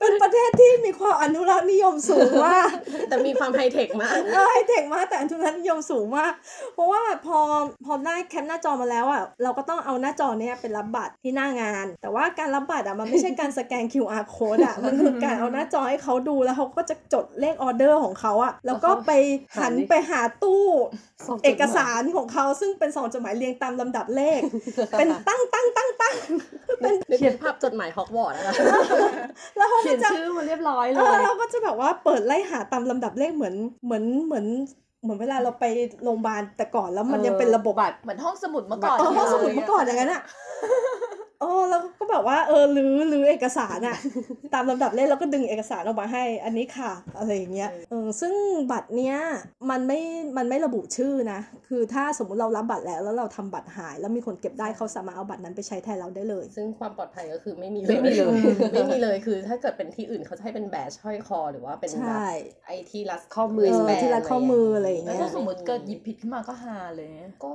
[0.01, 2.71] เป็นประเทศที่มีความอนุรักษ์นิยมสูงมาก
[3.09, 6.33] แต่มีความไฮเทคมากเออไฮเทคมากแต่อนุรักษ์นิยมสูงมาก
[6.75, 7.39] เพราะว่าพอ
[7.85, 19.11] พอได้ cap หน้าจอมาแล้วอะเราก็ต้องเอาหน้าจอเนี้ยเป็นรับบัตรที่หน้างาน แต่ว่าการรับบัตรอะมันไม่ใช่การสแกน QR code อะมันคือการเอาหน้าจอให้เขาดูแล้วเขาก็จะจดเลขออเดอร์ของเขาอะแล้วก็ไป
[19.61, 20.65] หันไปหาตู้
[21.27, 24.41] ส่งจดหมายเอกสารของเขาซึ่งเป็นซองจดหมายเรียงตามลำดับเลข
[24.99, 26.15] เป็นตั้งตั้งตั้งตั้ง
[26.83, 28.53] นึกถึงภาพจดหมายฮอกวอตส์นะคะ
[29.57, 34.47] แล้วเขาเขีก็ยนจะชื่อมาเรียบร้อยเลเออยเราก็จะแบบว่าเปิดไล่หาตามลำดับเลขเหมือนเหมือนเหมือน
[35.03, 35.65] เหมือนเวลาเราไป
[36.05, 40.23] โรงพยาบาลแต่ก่อนแล้วมันยังเป็นระบบบัตรเหมือนห้องสมุดเมื่อก่อนเออห้องสมุดเมื่อก่อนอย่างนั้นอะ
[41.41, 43.97] เออแล้วก็แบบว่าเออรื้อรื้อเอกสารอะ
[44.55, 48.35] ตามลำดับเลขแล้วก็ดึงเอกสารออกมาให้อันนี้ค่ะอะไรอย่างเงี้ยเออซึ่ง
[48.73, 49.17] บัตรเนี้ย
[49.71, 50.01] มันไม่
[50.37, 58.41] มันไม่ระบุชื่อนะ คือถ้าสมมุติเรารับบัตรแล้วแล้วเราทำบัตรหาย แล้วมีคนเก็บได้เขาสามารถเอาบัตรนั้นไปใช้แทนเราได้เลย ซึ่งความปลอดภัยก็คือไม่มีไม่มีเลย
[58.73, 62.13] ไม่มีเลยคือ ถ้าเกิดเป็นที่อื่นเขาจะให้เป็นแบชห้อยคอ หรือว่าเป็นใช่แบ
[62.63, 67.09] บไอที่รัดข้อมือเออ wristband ที่รัดข้อมืออะไรอย่างแล้วเงี้ยถ้าสมมติเกิดหยิบผิดขึ้นมาก็ฮาเลย
[67.45, 67.55] ก็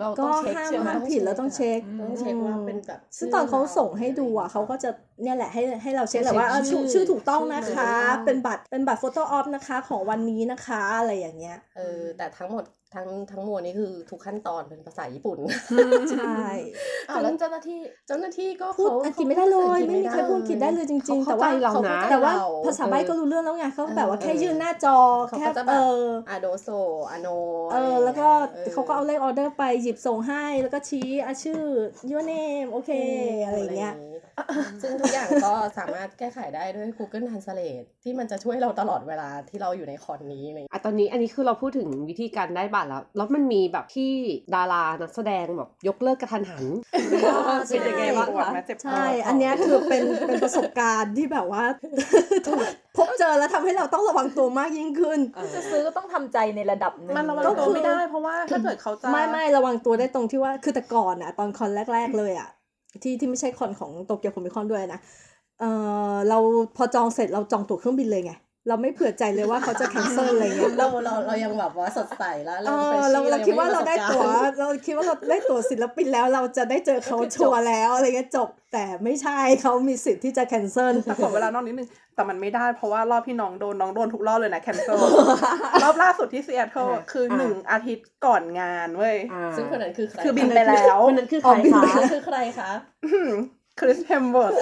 [0.00, 4.90] เราก็ต้องเช็คห้ามใช่ไหมห้ามผิดแล้วต้องเช็คต้องเช็คว่าเป็นแบบซึ่งตอนเขาส่งให้ดูอะเขาก็จะ
[5.22, 15.38] เนี่ยแหละให้ให้เราเช็คแหละว่าเออเช็ชื่คอชื่ชื่ออถูกต้องนะชื่อคะถูกต้องเป็นบัตรเป็นบัตรโฟโต้ออฟนะคะ ของวันนี้นะคะอะไรอย่างเงี้ยเออแต่ทั้งหมด ทั้งทั้งมวลนี้คือทุกขั้นตอนเป็นภาษาญี่ปุ่น
[16.12, 16.34] ใช่
[17.08, 26.68] อ้าวแล้วเจ้าหน้าที่เจ้าหน้าที่ก็พูดเขาอังกฤษไม่ได้เลยไม่มีใครพูดอังกฤษได้เลยจริงๆเขาแต่เข้าว่าใจเรานะแต่ว่าเรภาษาใบ้ก็รู้เรื่องแล้วไงเขาแบบว่าแค่เออยื่นหน้าจอเขาแค่ก็จะแบบเอออาโดโซ
[27.10, 27.28] อาโน
[27.72, 31.60] เออแล้วก็ออเขาก็เอาเลขออเดอร์ไปหยิบส่งให้แล้วก็ชี้อะชื่อ
[32.10, 32.90] your name โอเค
[33.44, 33.94] อะไรอย่างเงี้ย
[34.82, 44.10] ซึ่งทุกอย่างก็สามารถแก้ไขได้ด้วย Google Translate ที่มันจะช่วยเราตลอดเวลาที่เราอยู่ในคอนนี้อะไรอย่างเงี้ยอะตอนนี้อันนี้คือเราพูดถึงวิธีการได้บัตรแล้ว แล้วมันมีแบบที่
[44.54, 46.64] ดารานักแสดงแบบยกเลิกกระทันหัน
[47.68, 51.64] เป็นยังไงบ้างปวดคะไหมเจ็บใช่คอันเนี้ยคือเป็นเป็นประสบการณ์ที่แบบว่า
[52.96, 55.20] พบเจอแล้วทำให้เราต้องระวังตัวมากยิ่งขึ้น
[55.54, 62.48] จะซื้อก็ต้องทำใจในระดับหนึ่งมันระวังก็ตัวคือไม่ได้เพราะว่าถ้าเกิดเขาจะไม่ไม่ระวังตัวได้ตรงที่ว่าคือแต่ก่อนอะตอนคอนแรก ๆ เลยอะ
[63.02, 64.98] ที่ที่ไม่ใช่คอนของโตเกียวคอมิคอนด้วยนะ
[65.58, 65.64] เออ
[66.28, 66.36] เรา
[66.76, 68.32] พอจองเสร็จเราจองตั๋วเครื่องบินเลยไง
[68.68, 84.98] เราไม่เผื่อใจเลยว่าเขาจะแคนเซิลอะไรเงี้ยเราเราเรายังแบบว่าสดใสแล้วเอป็นอเราชี่เราคิดว่าเราได้ยังม่มีตั๋วประสบกรณ์เราคิดว่าเราได้ตั๋วศิลปินแล้ว เราจะได้เจอเขาชัวร์แล้วอะไรเงี้ยจบ แต่ไม่ใช่เขามีสิทธิ์ที่จะแคนเซิลแต่ขอเวลานอกนิดนึงแต่มันไม่ได้เพราะว่ารอบที่น้องโดนน้องโดนทุกรอบเลยนะแคนเซิล
[85.82, 92.70] รอบล่าสุดที่ซีแอตเทิลอ่าคือหนึ่งอาทิตย์ก่อนงานเว้ยอ่าซึ่งคนนั้นคือใครคือบินไปแล้วคนนั้นคือใคอ๋รอบินคะไปคือใครคะ
[93.80, 94.54] คริสเฮมเวิร์ด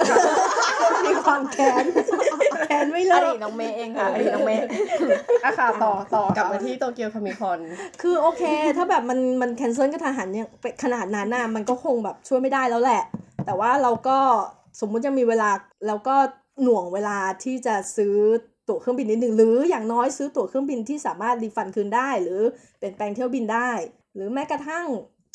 [1.05, 2.32] มีความแค้นแท
[2.81, 4.65] นไม่อเลิดีกตน้องเมย์เองค่ะอดีตน้องเมย์
[5.45, 7.59] อะค่ะต่อต่อกลับมาที่โตเกียวคามิคอน
[8.01, 8.43] คือโอเค
[8.77, 10.47] ถ้าแบบมันมันแคนเซิลกระทันหันเนี่ย
[10.83, 13.03] ขนาดนั้นน่ะมันก็คงแบบช่วยไม่ได้แล้วแหละ
[13.45, 14.17] แต่ว่าเราก็
[14.79, 15.49] สมมุติยังมีเวลา
[15.87, 16.15] เราก็
[16.63, 18.15] หน่วงเวลาที่จะซื้อ
[18.67, 22.41] ตั๋วเครื่องบินนิดนึงหรืออย่างน้อยซื้อตั๋วเครื่องบินที่สามารถ refund คืนได้ หรือ
[22.77, 23.71] เปลี่ยนแปลงเที่ยวบินได้
[24.15, 24.85] หรือแม้กระทั่ง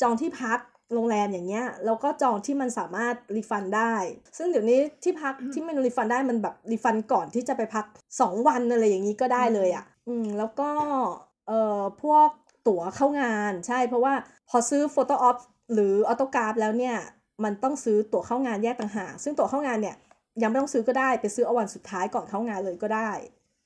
[0.01, 0.59] จองที่พัก
[0.93, 3.93] โรงแรมอย่างเงี้ยเราก็จองที่มันสามารถ refund ได้
[4.37, 7.85] ซึ่งเดี๋ยวนี้ที่พักที่มัน refund ได้มันแบบ refund ก่อนที่จะไปพัก
[8.21, 10.69] 2 วันอะไรอย่างนี้ก็ได้เลยอะ่ะ อืมแล้วก็
[11.47, 12.29] เอ่อพวก
[12.67, 14.13] ตั๋วเข้างานใช่เพราะว่า
[14.49, 15.37] พอซื้อโฟโต้ออฟ
[15.73, 16.95] หรือออโตกราฟแล้วเนี่ย
[17.43, 19.95] มันต้องซื้อตั๋วเข้างานแยกต่างหากซึ่งตั๋วเข้างานเนี่ย
[20.41, 23.11] ยังไม่ต้องซื้อก็ได้ไปซื้อเอาวันสุดท้ายก่อนเข้างานเลยก็ได้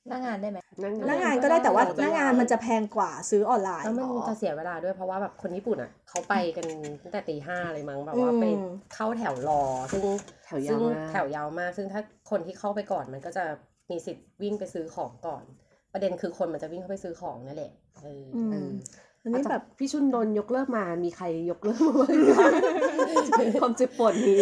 [0.08, 6.66] หน้างานได้ไหมนั่งหน้างานก็ได้แต่ว่าหน้างานมันจะแพงกว่าซื้อออนไลน์แล้วมันจะเสียเวลาด้วยเพราะว่าแบบคนญี่ปุ่นอะเขาไปกัน
[7.02, 9.62] ตั้งแต่ตีห้าเลยมั้งแบบว่าไปอืมเข้าแถวรอ
[9.92, 10.04] ซึ่ง
[10.44, 13.44] แถวยาซึ่วงมากแถวยาวมาก ซึ่งถ้าคนที่เข้าไปก่อนมันก็จะ
[13.90, 15.44] มีสิทธิ์วิ่งไปซื้อของก่อน
[15.92, 18.70] ประเด็นคือคนมันจะวิ่งเข้าไปซื้อของนั่นแหละเออออืม
[19.22, 22.48] อันนี้แบบพี่ชุนโดนยกเลิกมา มีใครยกเลิกมาบ้างคะ
[23.62, 24.40] ความเจ็บปวดนี้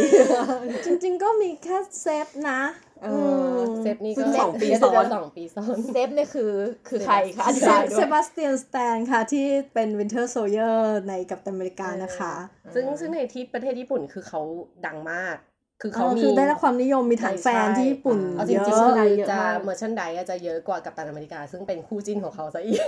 [0.87, 2.61] จริง ๆ ก็มีแค่เซบนะ
[3.03, 3.09] เอ
[3.57, 6.53] อมเซบนี่ซึ่งก็สองปีเดี๋ยวซ้อนสองปีซ้อนเซบเนี่ยคือ
[6.89, 12.35] คือใครคะอธิเซบายฟด้วเซยบาสเตียนสแตนค่ะที่เป็น Winter Soldier ในกัปตันอเมริกานะคะ
[12.75, 14.41] ซึ่งซึ่งในที่ประเทศญี่ปุ่นคือเขา
[14.87, 15.37] ดังมาก
[15.83, 22.81] คือเขาเออมีคือได้รับความนิยมมีฐานแฟนที่ญี่ปุ่นเอาจริงๆเยอะอะคือเยอะจะมาก merchandiseจะเยอะกว่ากับตันอเมริกา ซึ่งเป็นคู่จิ้นของเขาซะอีก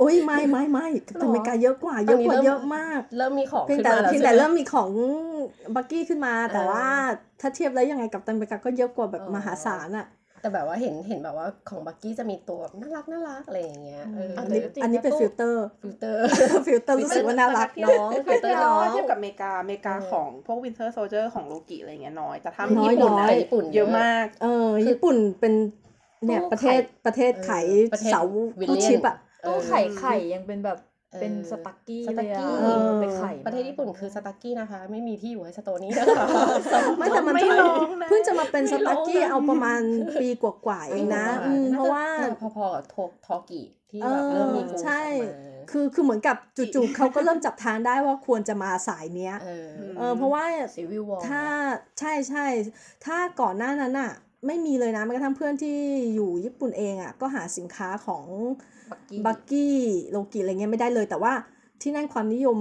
[0.00, 4.90] โอ้ยไม่ไม่ไม่กัปตันอเมริกาเยอะกว่าเยอะกว่าตอนนี้เริ่มเยอะมาก เริ่มมีของเพียงขึ้นแต่มาแล้วเพียงใช่แต่ไหมเริ่มมีของ
[5.74, 6.86] บักกี้ขึ้นมา แต่เออว่า
[7.40, 10.06] ถ้าเทียบแล้วยังไงกับตันอเมริกาก็เยอะกว่าแบบอ๋อมหาศาลอะ
[10.44, 16.18] แต่แบบว่าเห็นเห็นแบบว่าของบักกี้จะมีตัวแบบน่ารักน่ารักอะไรอย่างเงี้ยเอออันเลนี้ยอันนี้เป็นฟิลเตอร์ฟิลเตอร์
[16.66, 25.54] ฟิลเตอร์รู้สึกว่าน่ารักน้องฟิลเตอร์น้องถ้าเทียบกับอเมริกาอเมริกาเออของพวกวินเทอร์โซเจอร์ของโลกิอะไรเงี้ยน้อยแต่ถ้าน้อยญี่ปุ่นน้อยอะญี่ปุ่นเยอะมากเออญี่ปุ่นเป็น
[26.26, 28.22] เนี่ยตู้ประเทศไข่ประเทศขายเออประเทศเสา
[28.60, 30.78] วิลตู้เลียนชิปอะตู้ไข่ไข่ยังเป็นแบบ
[31.14, 36.26] เออเป็นสตักกี้สตัเลยกกี้อะเออไปไข่ประเทศญี่ปุ่นคือสตักกี้นะคะ ไม่มีที่อยู่ให้สโตนี้นะคะ
[36.98, 39.80] ไม่แต่มันไม่เพิ่งร้องนะเพิ่งจะมาเป็นสไม่ร้ตัอกงกี้นะเอาประมาณ
[40.20, 42.96] ปีกว่าๆเองนะอืมเพราะว่าน่จพอๆกับโท
[43.26, 50.44] ทอกิที่แบบเริ่มมีกรุงใช่ออกมาคือคือเหมือนกับจู่ๆเขาก็เริ่มจับทางได้ว่าควรจะมาสายเนี้ยเออเออเพราะว่า
[50.74, 51.44] Civil War ถ้า
[51.98, 52.46] ใช่ใช่
[53.04, 54.12] ถ้าก่อนหน้านั้นอะ
[54.46, 55.76] ไม่มีเลยนะแม้กระทั่งเพื่อนที่
[56.14, 58.24] อยู่ญี่ปุ่นเองอะก็หาสินค้าของ
[58.90, 59.74] บักกี้บักกี้
[60.10, 61.32] โลกิอะไรเงี้ยไม่ได้เลย แต่ว่า
[61.82, 62.58] ที่นั่นความนิยม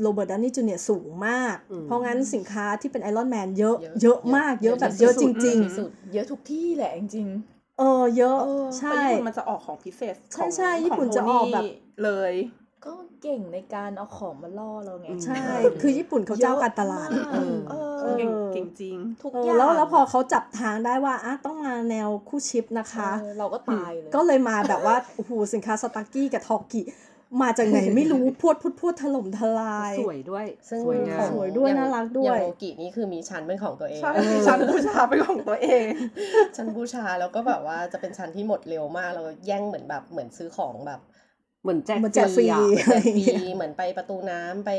[0.00, 5.32] โรเบิร์ตดาวนี่จูเนียร์สูงมากอืมเพราะงั้นสินค้าที่เป็นไอรอนแมนเยอะเยอะเยอะมากเยอะแบบเยอะจริง
[5.64, 12.92] ที่สุดเยอะทุกที่แหละจริงๆเออเยอะเออใช่แต่ญี่ปุ่นมันจะออกของพิเศษใช่ของใช่ญี่ปุ่นของจะออกแบบโทนี่เลยๆ ก็
[13.22, 15.42] เก่งในการเอาของมาล่อเราไง ใช่
[15.82, 26.82] คือญี่ปุ่นเขาเจ้าการตลาดเยอะมากเออเอเอออเก่งเก่งจริงทุกเอออย่างแล้วแล้วพอเขาจับทางได้ว่าอะต้องมาแนวคู่ ship นะคะเออเราก็ตายเลย ก็เลยมาแบบว่าโอ้โหสินค้า Stucky กับ Thorki
[27.42, 34.12] มาจากไหนไม่รู้พวดพวดพวดถล่มทลาย สวยด้วยซึ่งสวยงามของสวยด้วยอางน่ารักด้วยอางโลกินี่คือมีชั้นเป็นของตัวเองใช่
[34.46, 35.84] ชั้นบูชาเป็นของตัวเอง
[36.56, 41.00] ชั้นบูชาแล้วก็แบบว่าจะเป็นชั้นที่หมดเร็วมากเราแย่งเหมือนแบบเหมือนซื้อของแบบ
[41.64, 44.70] เหมือนแจกเหมือนแจกฟรีอะแจกฟรีเหมือนไปประตูน้ำไป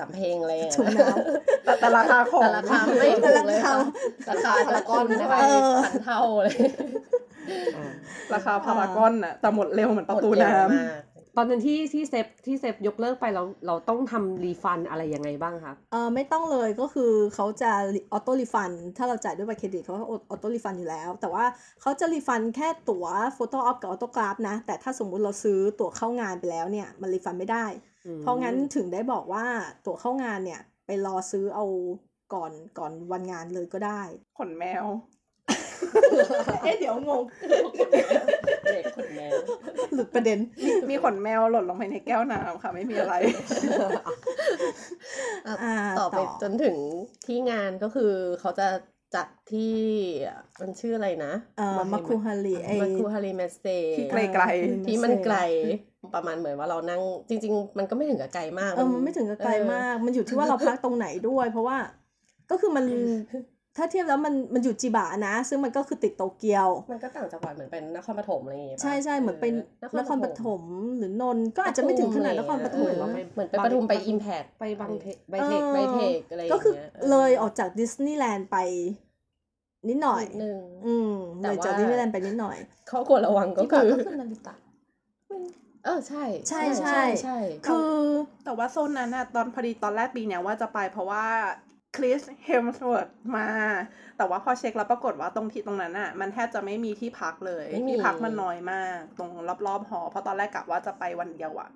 [0.00, 3.74] สำเพ็งอะไรอย่างเงี้ยถุงน้ำแต่แต่ราคาของแต่ราคาไม่ถูกเลยราคาค่ะ
[4.30, 6.54] ราคาพารากอนไปเออพันเท่าเลย
[7.76, 7.84] อ่า
[8.34, 11.02] ราคาพารากอนน่ะแต่หมดเร็วเหมือนประตูน้ำหมดเร็วมาก
[11.36, 17.72] ตอนนั้นที่ที่เซบที่เซบยกเลิกไปเราเราต้องทำ refund อะไรยังไงบ้างคะเออไม่ต้องเลยก็คือเขาจะ
[18.12, 21.44] auto refund ถ้าเราจ่ายด้วยบัตรเครดิตเขาก็ auto refund อยู่แล้ว แต่ว่า
[21.80, 27.66] เขาจะ refund แค่ตั๋ว photo op กับ autograph นะ แต่ถ้าสมมุติเราซื้อตั๋วเข้างานไปแล้วเนี่ย มัน refund ไม่ได้
[28.06, 29.44] อืมเพราะงั้นถึงได้บอกว่า
[29.86, 31.66] ตั๋วเข้างานเนี่ย ไปรอซื้อเอา
[32.34, 34.00] ก่อนก่อนวันงานเลยก็ได้
[34.38, 34.84] ขนแมว
[36.62, 37.22] เอ๊ะเดี๋ยวงง
[38.72, 39.26] เด็กคนแม่
[39.94, 40.38] หลุดประเด็น
[40.88, 43.14] มีขนแมวหล่นลงไปในแก้วน้ำค่ะ ไม่มีอะไร
[45.46, 46.76] อ่าต่อไปจนถึง
[47.26, 48.68] ที่งานก็คือเขาจะ
[49.14, 49.76] จัดที่
[50.60, 53.64] มันชื่ออะไรนะเอ่อมาคุฮาริไอมาคูฮาริเมสเซ
[53.98, 54.44] ที่ไกล
[54.86, 55.36] ที่มันไกล
[56.14, 61.78] ประมาณเหมือนว่าเรานั่งจริง ๆ มันก็ไม่ถึงกับไกลมาก เออมันไม่ถึงกับไกลมาก มันอยู่ที่ว่าเราพักตรงไหนด้วย เพราะว่า
[62.50, 62.84] ก็คือมัน
[63.76, 69.54] ถ้าเทียบแล้วมันมันอยู่จิบะนะ ซึ่งมันก็คือติดโตเกียว มันก็ต่างจังหวัดเหมือนเป็นนครปฐมอะไรอย่างเงี้ยปะใช่ใช่เหมือนเป็น
[69.98, 70.62] นครปฐม
[70.98, 78.56] หรือนนท์ก็อาจจะไม่ถึงขนาดนครปฐมเออเหมือนไปปทุมไปอิมแพกไปบางไปเออไบเทคไบเทคอะไรอย่างเงี้ยก็คือเลยออกจากดิสนีย์แลนด์ไป
[79.88, 82.56] นิดหน่อยนิดนึงอืมแต่เลยว่าจากดิสนีย์แลนด์ไปนิดหน่อย
[82.90, 84.54] ข้อควรระวังก็ที่คืก่อนอก็คือนาริตะ
[85.84, 87.92] เออใช่ ใช่ใช่ใช่คือ
[88.44, 91.24] แต่ว่าโซนนั้นน่ะตอนพอดีตอนแรกปีเนี้ยว่าจะไปเพราะว่า
[91.96, 93.48] คริสเฮมสวอร์มา
[94.16, 99.30] แต่ว่าพอเช็คแล้วปรากฏว่าตรงที่ตรงนั้นอะมันแทบจะไม่มีที่พักเลยไม่มีที่พักมันน้อยมาก ตรง
[99.66, 101.70] รอบๆหอ เพราะตอนแรกกะว่าจะไปวันเดียวอะ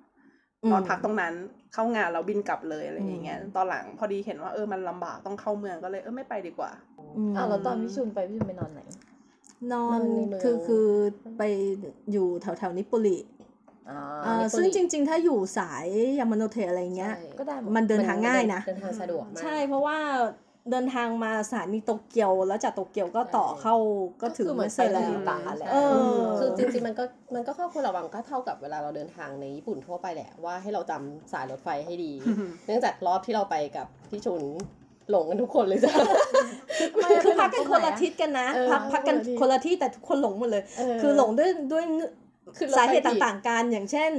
[0.63, 1.33] อืมนอนพักตรงนั้น
[1.73, 6.71] เข้างานแล้วบินกลับเลยอะไรอย่างเงี้ยตอนหลังพอดีเห็นว่าเออมันลำบากต้องเข้าเมืองก็เลยเออไม่ไปดีกว่า
[7.27, 8.81] มอ้าวแล้วตอนพี่ชุนไปพี่ชุนไปนอนไหน
[9.73, 10.85] นอนนอนในเมืองคือคือ
[11.37, 11.43] ไป
[12.11, 13.36] อยู่แถวแถวๆนิปโปลิอ๋ออ่า
[14.57, 15.85] ซึ่งจริง ๆ ถ้าอยู่สาย
[16.19, 19.97] ยามาโนเทะอะไรเงี้ยใช่ก็ได้หมดมันเดินทางง่ายนะเดินทางสะดวกมากใช่เพราะว่า
[20.71, 23.75] เดินทางมาสถานีโตเกียวแล้วจากโตเกียวก็ต่อเข้า
[24.21, 25.75] ก็ถึงคือเหมืเมอนสเซไปแล้วนาริตะแหละเอ
[26.11, 27.03] อคือจริงๆมันก็
[27.35, 32.11] มันก็ข้อควรระวังก็เท่ากับเวลาเราเดินทางในญี่ปุ่นทั่วไปแหละว่าให้เราจำสายรถไฟให้ดี
[32.65, 34.43] เนื่องจากรอบที่เราไปกับพี่ชุน
[35.09, 35.93] หลงกันทุกคนเลยจ้ะ
[37.23, 41.83] คือพักกันคนละทิศกันนะเออพักพักกันคนละทิศคนละที่แต่ทุกคนหลงหมดเลยเออคือหลงด้วยด้วย
[42.53, 44.11] เงื่อนขึ้นรถไฟสาเหตุผิดต่างๆกันอย่างเช่น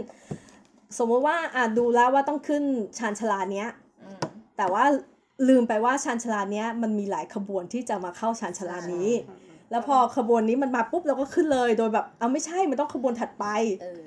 [0.98, 2.62] สมมติว่าอะดูแล้วว่าต้องขึ้น
[2.98, 3.68] ชานชาลาเนี้ย
[4.04, 4.20] อืม
[4.56, 4.84] แต่ว่า
[5.48, 9.10] ลืมไปว่าชานชาลาเนี้ยมันมีหลายขบวนที่จะมาเข้าชานชาลานี้
[9.70, 13.44] แล้วพอขบวนนี้มันมาปุ๊บเราก็ขึ้นเลยโดยแบบเอาไม่ใช่มันต้องขบวนถัดไป
[13.80, 13.98] เออ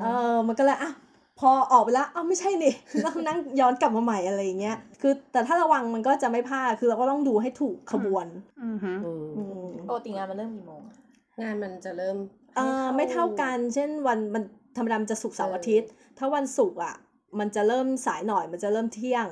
[0.00, 0.92] เออมันก็เลยอะ
[1.40, 2.74] พอออกไปแล้วเอ้าไม่ใช่นี่
[3.06, 8.26] ต้องนั่งย้อนกลับมาใหม่อะไรอย่างเงี้ย คือแต่ถ้าระวังมันก็จะไม่พลาด คือเราก็ต้องดูให้ถูกขบวน
[8.64, 10.96] อือฮึอืมอืมปกติงานมันเริ่มกี่โมงอะ
[11.42, 12.16] งานมันจะเริ่ม
[12.56, 14.42] เออไม่เท่ากันเช่นวันมัน
[14.76, 16.94] ธรรมดามันจะศุกร์เสาร์อาทิตย์ ถ้าวันศุกร์อะ
[17.38, 19.26] มันจะเริ่มสายหน่อยมันจะเริ่มเที่ยง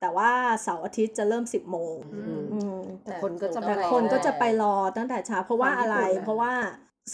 [0.00, 0.30] แต่ว่า
[0.62, 6.52] เสาร์อาทิตย์จะเริ่มสิบโมงอืมอืมแต่คนก็จะแต่ไปรอคนก็จะไปรอตั้งแต่เช้าเพราะว่าอะไรความญี่ปุ่นนะเพราะว่า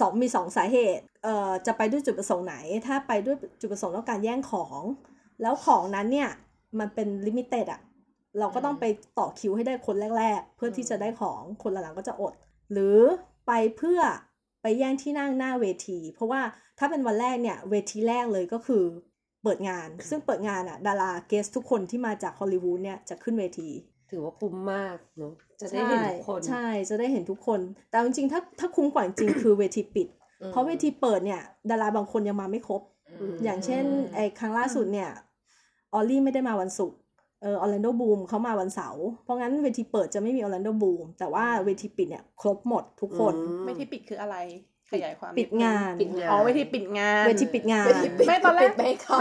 [0.00, 4.80] สองมีสองสาเหตุเอ่อจะไปด้วยจุดประสงค์ไหน ถ้าไปด้วยจุดประสงค์ต้องการแย่งของ
[5.42, 6.30] แล้วของนั้นเนี่ย
[6.78, 7.80] มันเป็น limited อะ
[8.38, 8.84] เราก็ต้องไป
[9.18, 12.32] ต่อคิวให้ได้คนแรก ๆ เพื่อที่จะได้ของคนหลังๆก็จะอด
[12.72, 12.98] หรือ
[13.46, 14.00] ไปเพื่อ
[14.62, 16.40] ไปแย่งที่นั่งหน้าเวที เพราะว่า
[16.78, 18.82] ถ้าเป็นวันแรกเนี่ยเวทีแรกเลยก็คือ
[19.42, 23.68] เปิดงาน ซึ่งเปิดงานอะดารา guest ทุกคนที่มาจากฮอลลีวูดเนี่ยจะขึ้นเวที
[24.10, 30.08] ถือว่าคุ้มมากเนาะจะได้เห็นทุกคนใช่จะได้เห็นทุกคน แต่เอาจริงๆถ้าถ้าคุ้มกว่าจริงๆคือเวทีปิด
[30.50, 32.82] เพราะเวทีเปิดเนี่ยดาราบางคนยังมาไม่ครบ
[33.20, 35.10] อืมอย่างเช่นไอ้ครั้งล่าสุดเนี่ย
[35.94, 36.96] ออร์ลี่ไม่ได้มาวันศุกร์
[37.42, 44.36] เออออร์แลนโดบลูมเขามาวันเสาร์เพราะงั้นเวทีเปิดจะไม่มีออร์แลนโดบลูมแต่ว่าเวทีปิดเนี่ยครบหมดทุกคนอืมไม่ที่ปิดคืออะไร
[44.92, 47.92] ขยายความปิดงานปิดงานอ๋อเวทีปิดงานเวทีปิดงาน
[48.26, 49.18] ไม่ตอนแรกไม่เข้า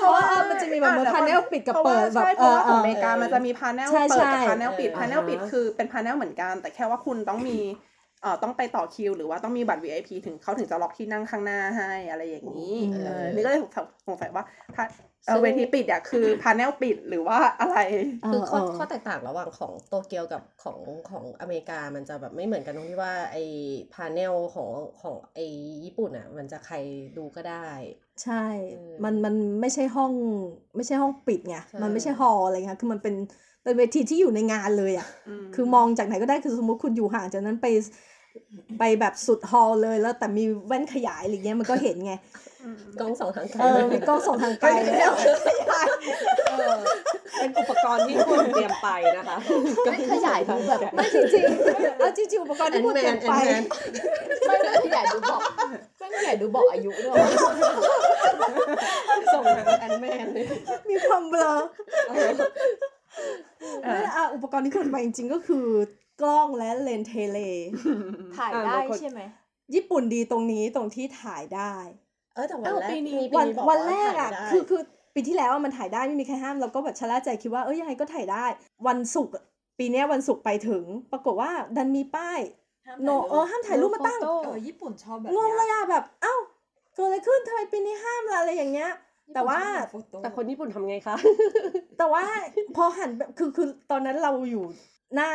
[0.00, 7.58] เพราะว่าเออมันจะมีแบบเหมือน panel ปิดกับเปิดแบบใช่เพราะว่าเอของอเมริกามันจะมี panel เปิดใช่ใช่กับ panel ปิดเออ panel ปิดคือเป็น panel เหมือนกัน แต่แค่ว่าคุณต้องมี
[8.22, 13.60] เอ่อต้องไปต่อคิว หรือว่าต้องมีบัตร VIP ถึงเขาถึงจะล็อกที่นั่งข้างหน้าให้อะไรอย่างนี้อืมเออนี่ก็เลย
[14.06, 14.84] สงสัยว่าถ้า
[15.26, 17.78] เอ่อเวทีปิดอะคือ panelปิดหรือว่าอะไร
[18.30, 23.44] คือข้อเออข้อแตกต่างระหว่างของโตเกียวกับของของอเมริกามันจะแบบไม่เหมือนกันตรงที่ว่าไอ้
[23.94, 24.70] panel ของ
[25.02, 25.46] ของไอ้
[25.84, 26.76] ญี่ปุ่นอะ มันจะใคร
[27.18, 27.68] ดูก็ได้
[28.24, 30.12] ใช่อืมมันมันไม่ใช่ห้อง
[30.76, 33.14] ไม่ใช่ห้องปิดไงใช่มันไม่ใช่ฮอลล์อะไรเงี้ยคือมันเป็น
[33.62, 35.08] เป็นเวทีที่อยู่ในงานเลยอะ
[35.50, 37.66] มคือมองจากไหนก็ได้คือสมมติคุณอยู่ห่างจากนั้นไป
[38.78, 42.14] ไปแบบสุดฮอลล์เลยแล้วแต่มีแว่นขยายอะไรเงี้ยมันก็เห็นไง
[43.00, 44.96] กล้องสองทางไกลเออมีกล้องส่องทางไกลเลย
[46.48, 46.76] เออ
[47.38, 49.36] เป็นอุปกรณ์ที่ควรเตรียมไปนะคะ
[49.82, 53.62] ไม่ขยายดูแบบไม่จริงๆเอาจริงๆอุปกรณ์แอที่นพูดแมเกินนแอไปนแมน
[54.46, 55.40] ไม่ไม่ขยายดูบอก
[55.98, 57.16] ไม่ขยายดูบอกอายุด้วย
[59.34, 60.46] ส่งทางแอนแมนเลย
[60.90, 61.52] มีความเบลอ
[62.06, 65.66] ไม่อะอุปกรณ์ที่ควรไปจริงๆก็คือ
[66.22, 67.38] กล้องและเลนส์เทเล
[68.36, 69.20] ถ่ายได้ใช่ไหม
[69.74, 71.74] ญี่ปุ่นดีตรงนี้ตรงที่ถ่ายได้
[72.34, 74.82] เออแต่วันแรกปีนี้มีปีวันนี้บอกวันว่าแรกอะถ่ายได้คือคือ
[75.14, 78.44] ปีที่แล้วอะมันถ่ายได้ไม่มีใครห้ามเราก็แบบชะล่าใจคิดว่าเอ้ยยังไงก็ถ่ายได้
[78.86, 79.34] วันศุกร์
[79.78, 82.40] ปีเนี้ยวันศุกร์ไปถึง ปรากฏว่าดันมีป้าย
[83.04, 86.34] โนเออห้ามถ่ายรูปมาตั้งเออญี่ปุ่นชอบแบบงงเลยอะแบบเอ้า
[86.94, 88.90] เกิดอะไรขึ้นทำไมปีนี้ห้ามล่ะอะไรอย่างเงี้ย
[89.34, 89.60] แต่ว่า
[90.22, 91.16] แต่คนญี่ปุ่นทำไงคะ
[91.98, 92.24] แต่ว่า
[92.76, 94.64] พอหันแบบคือคือตอนนั้นเราอยู่
[95.14, 95.30] หน้า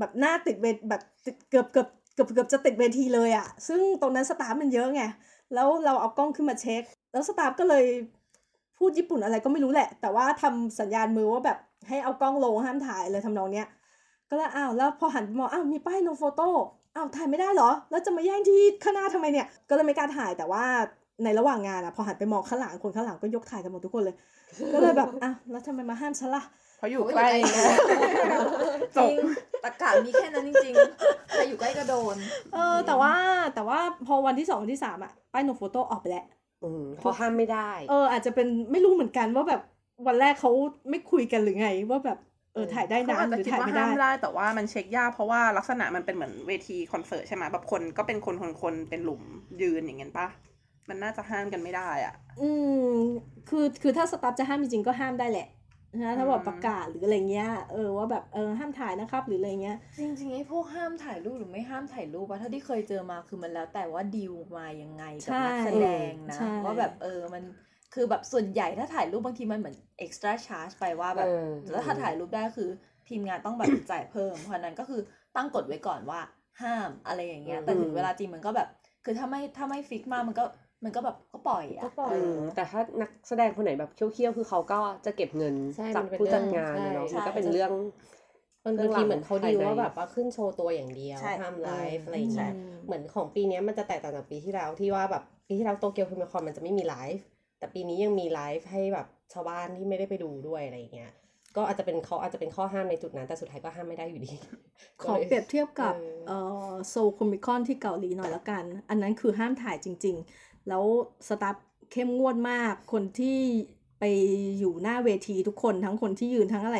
[0.00, 1.02] แบบหน้าติดเวทแบบ
[1.50, 5.02] เกือบเกือบเกือบเกือบจะติดเวทีเลยอะซึ่งตรงนั้นสตาฟมันเยอะไง
[5.54, 6.82] แล้วเราเอากล้องขึ้นมาเช็ค
[7.12, 7.84] แล้วสตาฟก็เลย
[8.78, 11.58] พูดญี่ปุ่นอะไรก็ไม่รู้แหละ แต่ว่าทำสัญญาณมือว่าแบบ
[11.88, 13.66] ให้เอากล้องลงห้ามถ่ายเลยทำนองเนี้ย
[14.30, 16.48] ก็เลยอ้าวแล้วพอหันไปมองอ้าวมีป้าย no photo
[16.94, 20.64] อ้าวถ่ายไม่ได้เหรอ แล้วจะมาแย่งที่ข้างหน้าทำไมเนี่ย ก็เลยไม่กล้าถ่ายแต่ว่า
[21.24, 24.16] ในระหว่างงานอะพอหันไปมองข้างหลังคนข้างหลังก็ยกถ่ายกันหมดทุกคนเลย
[24.72, 26.42] ก็เลยแบบอ้าวแล้วทำไมมาห้ามฉันล่ะ
[26.80, 27.60] เพราะอยู่ใกล้ไง
[28.96, 29.16] จริง
[29.64, 32.16] ตะกามีแค่นั้นจริงๆใครอยู่ใกล้ก็โดน
[32.54, 33.14] เออ แต่ว่า
[33.54, 36.24] แต่ว่าพอวันที่สองวันที่สามอะป้าย no photo ออกไปแล้ว
[36.64, 39.62] อืมเขาห้ามไม่ได้ เออ อาจจะเป็นไม่รู้เหมือนกันว่าแบบ
[40.06, 40.50] วันแรกเขา
[40.90, 42.18] ไม่คุยกันหรือไง ว่าแบบ
[42.54, 49.22] เออถ่ายได้เขานะอาจหจะรือคิดถ่ายว่าไม่ห้าได้มได้ แต่ว่ามันเช็คยากเพราะว่าลักษณะมันเป็นเหมือนเวทีคอนเสิร์ตใช่ไหมแบบคนก็เป็นคนคนคนเป็นหลุม
[49.62, 50.28] ยืนอย่างเงี้ยปะ
[50.88, 52.50] มันน่าจะห้ามกันไม่ได้อะ อื
[52.90, 52.94] ม
[53.48, 55.48] คือคือถ้าสตาฟจะห้ามจริงๆก็ห้ามได้แหละ
[55.98, 67.42] นะถ้าแบบประกาศหรืออะไรเงี้ยเออว่าแบบเออห้ามถ่ายนะครับหรืออะไรเงี้ยจริงๆไอ้พวกห้ามถ่ายรูปหรือไม่ห้ามถ่ายรูปอะเท่าที่เคยเจอมาคือมันแล้วแต่ว่าดีลมายังไงกับใช่นักแสดงนะใช่ว่าแบบเออมัน
[67.94, 72.68] คือแบบส่วนใหญ่ถ้าถ่ายรูปบางทีมันเหมือน extra charge ไปว่าแบบเออแล้วถ้าถ่ายรูปได้คือ
[73.08, 75.00] ทีมงานต้องแบบจ่ายเพิ่ม เพราะฉะนั้นก็คือ
[75.36, 76.20] ตั้งกฎไว้ก่อนว่า
[76.62, 78.68] ห้ามอะไรอย่างเงี้ยอืมแต่ถึงเวลาจริงมันก็แบบ
[79.04, 80.44] คือถ้าไม่ถ้าไม่ฟิกมากมันก็
[80.84, 87.70] มันก็แบบก็ปล่อยอะก็ปล่อยอืมแต่ถ้านักแสดงคนไหนแบบเคี้ยวๆคือเขาก็จะเก็บเงินใช่จากมันเป็นผู้จัดเรื่องงานนะเนาะใช่มันก็เป็นเรื่อง
[88.64, 97.24] มันบางทีเหมือนเขาดีลภายในว่าแบบว่าขึ้นโชว์ตัวอย่างเดียวใช่ห้ามไลฟ์อะไรอย่างเงี้ยอืมเหมือนของปีเนี้ยมันจะแตกต่างจากปีที่แล้วที่ว่าแบบปีที่แล้วโตเกียว Comic Con มันจะไม่มีไลฟ์
[97.58, 101.12] แต่ปีนี้ยังมีไลฟ์ให้แบบชาวบ้านที่ไม่ได้ไปดูด้วยอะไรอย่างเงี้ย
[101.56, 104.30] ก็อาจจะเป็นเขาอาจจะเป็นข้อห้ามในจุดนั้น แต่สุดท้ายก็ห้ามไม่ได้อยู่ดี
[105.02, 106.38] ขอเปรียบเทียบกับเออเอ่
[106.70, 110.84] อโซล Comic Con ที่เกาหลีหน่อยละกัน อันนั้นคือห้ามถ่ายจริง ๆ แล้ว
[111.28, 111.56] staff
[111.92, 113.38] เข้มงวดมาก คนที่
[113.98, 114.04] ไป
[114.58, 116.78] อยู่หน้าเวทีทุกคนทั้งคนที่ยืนทั้งอะไร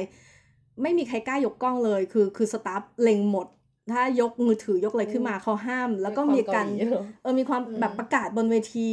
[0.83, 3.47] ไม่มีใครกล้ายกกล้องเลย คือคือ staff เล็งหมด
[3.93, 8.89] ถ้ายกมือถือยกอะไรขึ้นมาเขาห้าม แล้วก็มีการด้วยควเหลีเนอะเออมีความอืมแบบประกาศบนเวที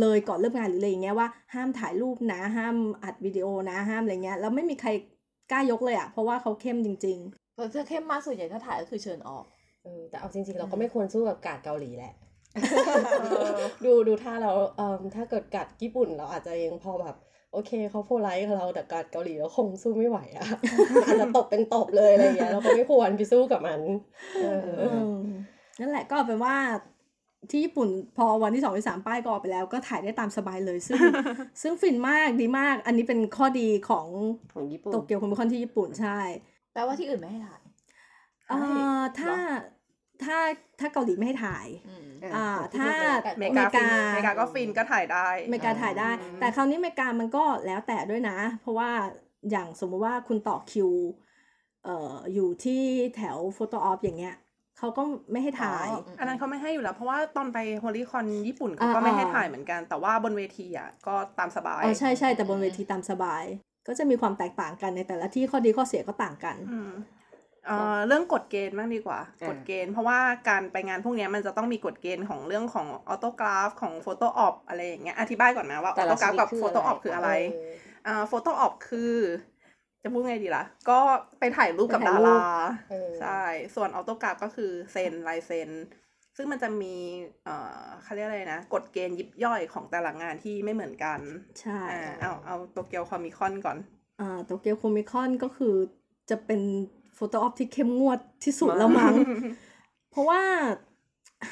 [0.00, 4.90] เลยก่อนเริ่มงานหรืออะไรอย่างเงี้ยว่าห้ามถ่ายรูปนะ ห้ามอัดวิดีโอนะห้ามอะไรเงี้ยแล้วไม่มีใคร
[5.50, 9.44] กล้ายกเลยอะเพราะว่าเขาเข้มจริงๆแต่ถ้าเข้มมากส่วนใหญ่ถ้าถ่ายก็คือเชิญออก
[9.84, 12.14] เออแต่เอาจริงๆเราก็ไม่ควรสู้กับกาดเกาหลีแหละ
[13.84, 17.16] ดูดูถ้าเราเอ่อถ้าเกิดกัดญี่ปุ่นเราอาจจะยังพอแบบ
[17.52, 20.44] โอเคเขาโพลไลท์กับเราแต่กัดเกาหลีเราคงสู้ไม่ไหวอะ
[21.06, 23.80] อาจจะตบเป็นตบเลยอะไรอย่างเงี้ยเราก็ไม่ควรไปสู้กับมัน
[24.42, 24.98] เออเออ
[25.80, 26.54] นั่นแหละก็เอาเป็นว่า
[27.50, 31.00] ที่ญี่ปุ่นพอวันที่สองที่สามป้ายก็ออกไปแล้ว ก็ถ่ายได้ตามสบายเลยซึ่ง
[31.62, 34.06] ซึ่งฟินมากดีมาก อันนี้เป็นข้อดีของ
[34.52, 36.18] ของญี่ปุ่น Tokyo Comic Con ที่ญี่ปุ่นใช่
[36.72, 37.62] แปลว่าที่อื่นไม่ให้ถ่าย
[38.48, 38.58] เอ่
[38.98, 39.62] อถ้าเหรอ
[40.24, 40.38] ถ้า
[40.80, 42.92] ถ้าเกาหลีไม่ให้ถ่ายอืมอ่าถ้า
[43.38, 48.90] เมกาฟินเมกาก็ฟินก็ถ่ายได้อเมริกาถ่ายได้อืมแต่คราวนี้อเมริกามันก็แล้วแต่ด้วยนะ เพราะว่า
[49.50, 50.90] อย่างสมมุติว่าคุณต่อคิว
[51.84, 52.82] เอ่ออยู่ที่
[53.16, 54.36] แถว photo op อย่างเงี้ย
[54.78, 55.02] เขาก็
[55.32, 63.44] ไม่ให้ถ่ายอ๋ออันนั้นเขาไม่ให้อยู่แล้ว เพราะว่าตอนไปฮอลลีคอนญี่ปุ่นเขาอ่าก็ไม่ให้อ่าถ่ายเหมือนกัน แต่ว่าบนเวทีอะก็ตามสบายเออใช่ใช่แต่บนเวทีตามสบาย
[63.86, 66.90] ก็จะมีความแตกต่างกันในแต่ละที่ข้อดีข้อเสียก็ต่างกันอืม
[67.68, 77.72] เอ่อเรื่องกฎเกณฑ์บ้างดีกว่าอ่า กฎเกณฑ์ เพราะว่าการไปงานพวกเนี้ยมันจะต้องมีกฎเกณฑ์ของเรื่องของ autograph ของ photo op อะไรอย่างเงี้ยอธิบายก่อนนะว่าอแต่อละโตกราฟกับชนิดคือโฟโตออปอะไรคืออะไรเออ
[78.06, 79.14] อ่า photo op คือ
[80.02, 80.98] จะพูดไงดีล่ะ ก็
[81.38, 82.42] ไปถ่ายรูปกับดาราไปดาถ่ายรูป
[82.90, 83.42] เออใช่
[83.74, 85.70] ส่วน autograph ก็คือเซ็นลายเซ็น
[86.36, 86.94] ซึ่งมันจะมี
[87.44, 91.20] เอ่อเขาเรียกอะไรนะกฎเกณฑ์ยิบย่อยของแต่ละงานที่ไม่เหมือนกัน
[91.60, 93.78] ใช่อ่าเอาเอา Tokyo Comic Con ก่อน
[94.20, 95.74] อ่า Tokyo Comic Con ก็คือ
[96.30, 96.60] จะเป็น
[97.18, 99.14] photo op ที่เข้มงวดที่สุดแล้วมั้ง
[100.10, 100.42] เพราะว่า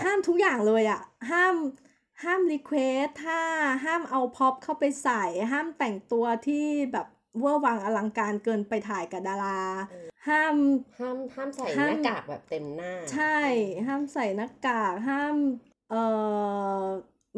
[0.02, 1.00] ห้ามทุกอย่างเลยอะ
[1.30, 1.54] ห้าม
[2.22, 3.40] ห้าม request ถ้า
[3.84, 7.06] ห้ามเอาพ็อปเข้าไปใส่ ห้ามแต่งตัวที่แบบ
[7.40, 9.60] เวอร์วังอลังการเกินไปถ่ายกับดารา
[10.28, 10.56] ห้าม
[10.98, 13.36] ห้ามห้ามใส่ห้ามหน้ากากแบบเต็มหน้า ใช่
[13.86, 15.36] ห้ามใส่หน้ากาก ห้าม
[15.90, 16.02] เอ่
[16.80, 16.82] อ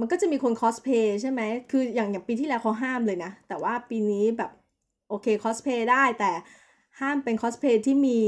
[0.00, 4.50] มันก็จะมีคนคอสเพลย์ใช่ไหม คืออย่างอย่างปีที่แล้วเขาห้ามเลยนะ แต่ว่าปีนี้แบบ
[5.08, 6.30] โอเคคอสเพลย์ได้แต่
[7.00, 8.18] ห้ามเป็นคอสเพลย์ที่มี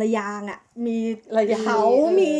[0.00, 0.96] ระยางอะมี
[1.38, 1.80] ระยางเขา
[2.20, 2.32] มี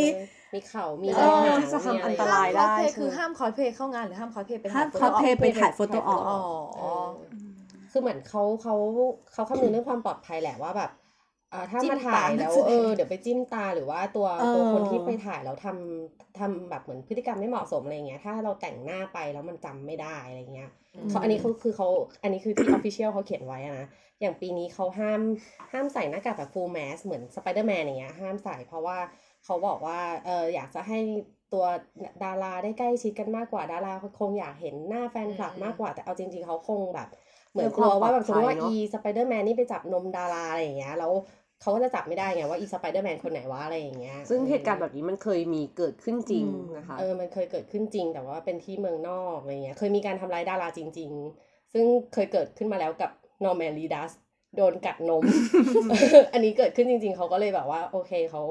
[0.54, 6.38] มีเขามีเออลายหางมีอะไรที่จะทำอันตรายได้ห้ามคอสเพลย์ใช่ไหมคือห้ามคอสเพลย์เข้างานหรือห้ามคอสเพลย์ไปห้ามถ่ายคอสเพลย์ไปถ่าย photo op อ๋อ
[6.76, 7.08] เออ
[7.90, 8.74] คือเหมือนเขาเขา
[9.32, 10.90] เขาคำนึงเรื่องความปลอดภัยแหละว่าแบบ
[11.52, 20.70] อ่าถ้ามาถ่ายแล้วนักแสดง เออเดี๋ยวไปจิ้มตาหรือว่าตัวเออ ตัวคนที่ไปถ่ายแล้วทำทำแบบเหมือนพฤติกรรมไม่เหมาะสมอะไรเงี้ย ถ้าเราแต่งหน้าไปแล้วมันจำไม่ได้อะไรเงี้ย
[21.08, 21.88] เขาอันนี้เขาคือเขา
[22.22, 23.86] อันนี้คือที่ official เขาเขียนไว้อะนะ
[24.20, 25.20] อย่างปีนี้เขาห้าม
[25.72, 28.98] ห้ามใส่หน้ากากแบบ full mask เหมือนสไปเดอร์แมนอย่างเงี้ยห้ามใส่เพราะว่า
[29.44, 30.98] เขาบอกว่าเอออยากจะให้
[31.52, 31.64] ตัว
[32.24, 37.08] ดาราได้ใกล้ชิดกันมากกว่าดาราคงอยากเห็นหน้าแฟนคลับอืมมากกว่า แต่เอาจริง ๆเขาคงแบบ
[37.52, 41.12] เหมือนเพื่กอลัวว่าแบบสมมติว่าเนอะ อีสไปเดอร์แมนนี่ไปจับนมดาราอะไรอย่างเงี้ยแล้ว
[41.60, 46.46] เขาก็จะจับไม่ได้ไงว่าอีสไปเดอร์แมนคนไหนวะอะไรอย่างเงี้ย ซึ่งเหตุการณ์แบบนี้มันเคยมีเกิดขึ้นจริง
[46.76, 51.10] นะคะ เออ มันเคยเกิดขึ้นจริง แต่ว่าเป็นที่เมืองนอกอะไรเงี้ย เคยมีการทำร้ายดาราจริง
[51.42, 53.10] ๆ ซึ่งเคยเกิดขึ้นมาแล้วกับ
[53.44, 54.10] นอร์แมนรีดัส
[54.56, 55.24] โดนกัดนม
[56.32, 58.42] อันนี้เกิดขึ้นจริง ๆ เขาก็เลยแบบว่า โอเคเขา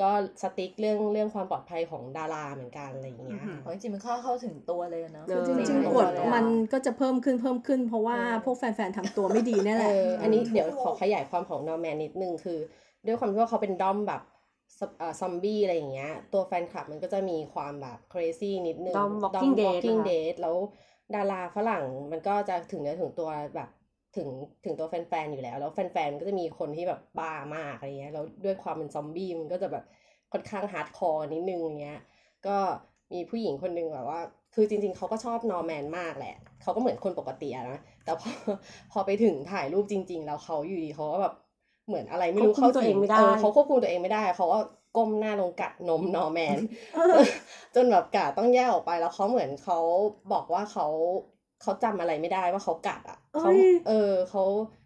[0.00, 0.10] ก็
[0.42, 12.58] strict เรื่องเรื่องความปลอดภัยของดาราเหมือนกันอะไรอย่างเงี้ยอือหืออ๋อจริงๆมันเข้าเข้าถึงตัวเลยเนอะเออจริงๆกฎมันก็จะเพิ่มขึ้นเพิ่มขึ้น เพราะว่าพวกแฟนๆทำตัวไม่ดีนี่แหเอออันนี้เดี๋ยวขอขยายความของนอร์แมนนิดนึงคือ
[13.06, 14.22] ด้วยความที่ว่าเขาเป็นด้อมแบบ
[14.78, 20.56] ซอเอ่อซอมบี้อะไรอย่างเงี้ย ตัวแฟนคลับมันก็จะมีความแบบ crazy นิดนึงด้อม Walking Dead นะคะ Walking Dead แล้ว
[21.14, 23.68] ดาราฝรั่งมันก็จะถึงเนื้อถึงตัวแบบ
[24.16, 24.28] ถึง
[24.64, 29.84] ถึงตัวแฟนๆอยู่แล้ว แล้วแฟนๆก็จะมีคนที่แบบบ้ามากอะไรเงี้ยแล้วด้วยความเป็นซอมบี้มันก็จะแบบ
[30.32, 32.00] ค่อนข้าง hardcore นิดนึงอย่างเงี้ย
[32.46, 32.56] ก็
[33.12, 34.20] มีผู้หญิงคนหนึ่งแบบว่า
[34.54, 38.30] คือจริงๆเขาก็ชอบนอร์แมนมากแหละเขาก็เหมือนคนปกติอะนะแต่พอ
[38.92, 41.34] พอไปถึงถ่ายรูปจริง ๆ แล้วเขาอยู่ดีเขาก็แบบ
[41.88, 44.58] เหมือนอะไรไม่รู้ควบคุมตัวเองไม่ได้เขาควบคุมตัวเองไม่ได้เขาก็
[44.96, 46.58] ก้มหน้าลงกัดนมนอร์แมน
[47.74, 49.78] จนแบบการ์ดต้องแยกออกไปแล้วเขาเหมือนเขา
[50.32, 50.86] บอกว่าเขา
[51.64, 54.42] เขาจำอะไรไม่ได้ว่าเขากัดอะเขาเอ้ยเออเขา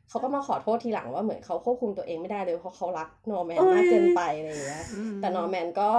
[0.09, 4.85] เขาก็มาขอโทษทีหลังว่าเหมือนเขาควบคุมตัวเองไม่ได้เลยเพราะเขารักนอร์แมนเอ้ยมากเกินไปอะไรอย่างเงี้ย
[5.21, 5.91] แต่นอร์แมนก็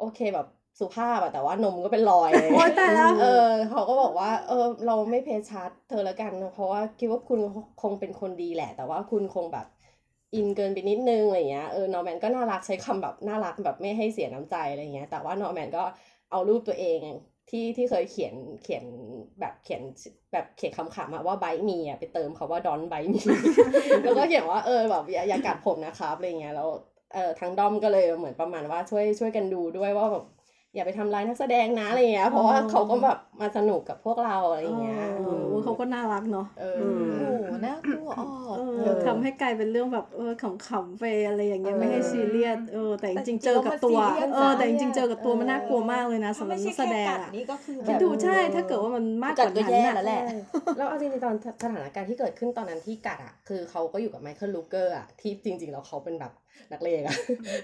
[0.00, 0.46] โอเคแบบ
[0.78, 7.40] สุภาพอะแต่ว่านมก็เป็นรอยอะไรอย่างเลยโอ๊ยตายแล้วเออเขาก็บอกว่าเออเราไม่ press charge เธอแล้วกันเพราะว่าคิดว่าคุณ
[7.82, 9.66] คงเป็นคนดีแหละ แต่ว่าคุณคงแบบ
[10.34, 15.82] อินเกินไปนิดนึงอะไรเงี้ยเออนอร์แมนก็น่ารักใช้คำแบบน่ารักแบบไม่ให้เสียน้ำใจอะไรเงี้ยแต่ว่านอร์แมนก็
[16.30, 17.00] เอารูปตัวเอง
[17.50, 18.84] ที่ที่เคยเขียนเขียน
[19.40, 19.80] แบบเขียน
[20.32, 23.20] แบบเขียนคำขำอะว่าไบมีอะไปเติมคาว่าดอนไบมี
[24.04, 26.68] แล้วก็เขียนว่าเออแบบอย่ากัดผมนะครับอะไรเงี้ยแล้ว
[27.14, 30.24] เออทางด้อมก็เลยเหมือนประมาณว่าช่วยช่วยกันดูด้วยว่าแบบ
[30.74, 36.88] อย่าไปทำร้ายนักแสดงนะอะไรเงี้ย เพราะว่าเขาก็แบบมาสนุกกับพวกเราอะไรเงี้ยเออเขาก็น่ารักเนาะเออโอ้
[37.48, 50.22] โหน่ากลัวออกเอเอออทำให้กลายเป็นเรื่องแบบเออขำๆไปอะไรอย่างเงี้ยเออไม่ให้ซีเรียสเออแต่จแต่จริริงงๆๆเจอกับตัวแล้วมันซีเรียสเออแต่จนะริงๆเจอกับตัวมันน่ากลัวมากเลยนะถ้าสำหรัไม่บใช่นักแสแค่ดงกัดอะนี่ก็คือคิดดูใช่ถ้าเกิดว่ามันมากกว่ากัดก็นั้นแย่น่ะแล้วแหละ
[50.76, 56.32] แล้วเอาจริงๆตอนสถานการณ์ที่เกิดขึ้นตอนนั้นที่กัดอะคือเขาก็อยู่กับไมเคิลรูคเกอร์อะที่จริงๆแล้วเขาเป็นแบบ
[56.72, 57.16] นักเลงอะ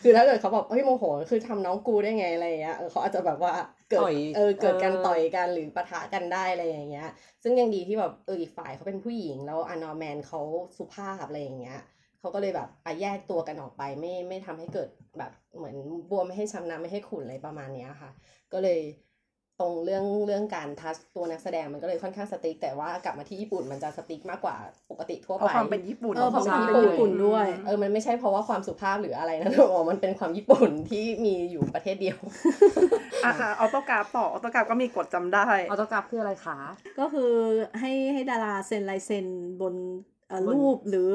[0.03, 3.53] คือถ้าเกิดเขาแบบเฮ้ยโมโห คือทำน้องกูได้ไงอะไรอย่างเงี้ยเออเขาอาจจะแบบว่า
[3.91, 7.09] เกิดต่อยเออเกิดการเออต่อยกันหรือปะทะกันได้อะไรอย่างเงี้ย
[7.43, 10.41] ซึ่งยังดีที่แบบเอออีกฝ่ายเขาเป็นผู้หญิงแล้วนอร์แมนเขา
[10.79, 11.79] สุภาพอะไรอย่างเงี้ย
[12.21, 14.89] เขาก็เลยแบบอะแยกตัวกันออกไปไม่ไม่ทำให้เกิด
[15.19, 15.77] แบบเหมือน
[16.11, 18.11] บัวไม่ให้ช้ำน้ำไม่ให้ขุ่นอะไรประมาณเนี้ยค่ะ
[18.53, 18.81] ก็เลย
[19.61, 24.57] ตรงเรื่องเรื่องการ touch ตัวนักแสดงมันก็เลยค่อนข้าง strict แต่ว่ากลับมาที่ญี่ปุ่นมันจะ strict มากกว่า
[24.91, 32.19] ปกติทั่วไปเพราะความเป็นญี่ปุ่นเออเพราะความเป็นญี่ปุ่ปุ่นด้วยเออมันไม่ใช่เพราะว่าความสุภาพหรืออะไรนะแต่ว่ามันเป็นความญี่ปุ่นที่มีอยู่ประเทศเดียว
[33.25, 36.59] อะอะ autograph ต่อ autograph ก็มีกฎจำได้ autograph คืออะไรคะ
[36.99, 37.33] ก็คือ
[37.81, 39.27] ให้ให้ดาราเซ็นลายเซ็น
[39.61, 39.75] บน
[40.29, 41.13] เอ่อบนรูปหรือ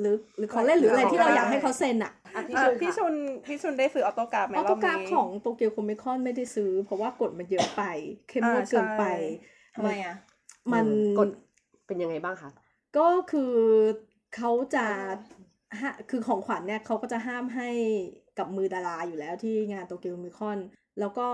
[0.00, 3.14] หรือหรือของเล่นหรืออะไรที่เราอยากให้เขาเซ็นอะอะพี่อะชุนพี่ค่ะชุน
[3.46, 7.82] พี่ชุนได้ซื้อ autograph ไหมรอบนี้ autograph ของ Tokyo Comic Con ไม่ได้ซื้อ เพราะว่ากฎมันเยอะไป
[8.28, 10.14] เข้มงวดเกินไปอ่าใช่ทำไมอะ
[10.72, 10.86] มัน
[11.18, 11.28] กฎ
[11.86, 12.50] เป็นยังไงบ้างคะ
[12.96, 13.54] ก็คือ
[14.36, 14.86] เขาจะ
[15.82, 17.68] ฮะคือของขวัญเนี่ยเขาก็จะห้ามให้
[18.38, 20.58] กับมือดาราอยู่แล้วที่งาน Tokyo Comic Con
[21.00, 21.28] แล้วก็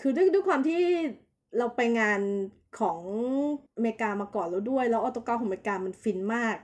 [0.00, 0.82] คือด้วยด้วยความที่
[1.58, 2.20] เราไปงาน
[2.80, 3.00] ของ
[3.76, 6.56] อเมริกามาก่อนแล้วด้วย แล้ว autograph ของอเมริกามันฟินมาก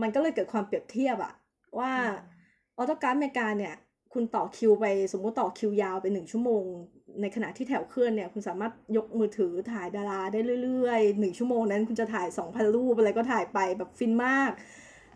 [0.00, 1.32] มันก็เลยเกิดความเปรียบเทียบอะ
[1.78, 1.92] ว่า
[2.76, 3.74] autograph อเมริกาเนี่ย
[4.12, 6.64] คุณต่อคิวไปสมมุติต่อคิวยาวไปหนึ่งชั่วโมง
[7.20, 14.50] ในขณะที่แถวเคลื่อนเนี่ย คุณสามารถยกมือถือถ่ายดาราได้เรื่อยๆหนึ่งชั่วโมงนั้น คุณจะถ่ายสองพันรูปอะไรก็ถ่ายไปแบบฟินมาก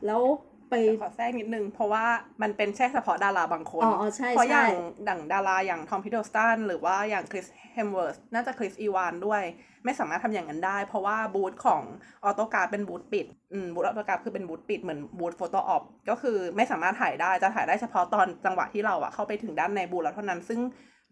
[0.07, 0.23] แล้ว
[0.71, 2.05] ไปขอแทรกนิดนึง เพราะว่า
[2.43, 9.43] มันเป็นแค่เฉพาะดาราบางคนอ๋ออ๋อใช่เพราะอย่างใช่ดั่งดาราอย่างทอมพิด d ลสตันหรือว่าอย่างคริสเฮมเวิร์สน่าจะคริสอีวานด้วย
[9.85, 11.83] ไม่สามารถทำอย่างนั้นได้ เพราะว่าบูธของ
[12.25, 20.61] ออโตการ์ดเป็นบูธปิดอืมบูธออโตการ์ดคือเป็นบูธปิดเหมือนบูธโฟโต้ออฟก็คือไม่สามารถถ่ายได้จะถ่ายได้เฉพาะตอนจังหวะที่เราอะเข้าไปถึงด้านในบูธแล้วเท่านั้น ซึ่ง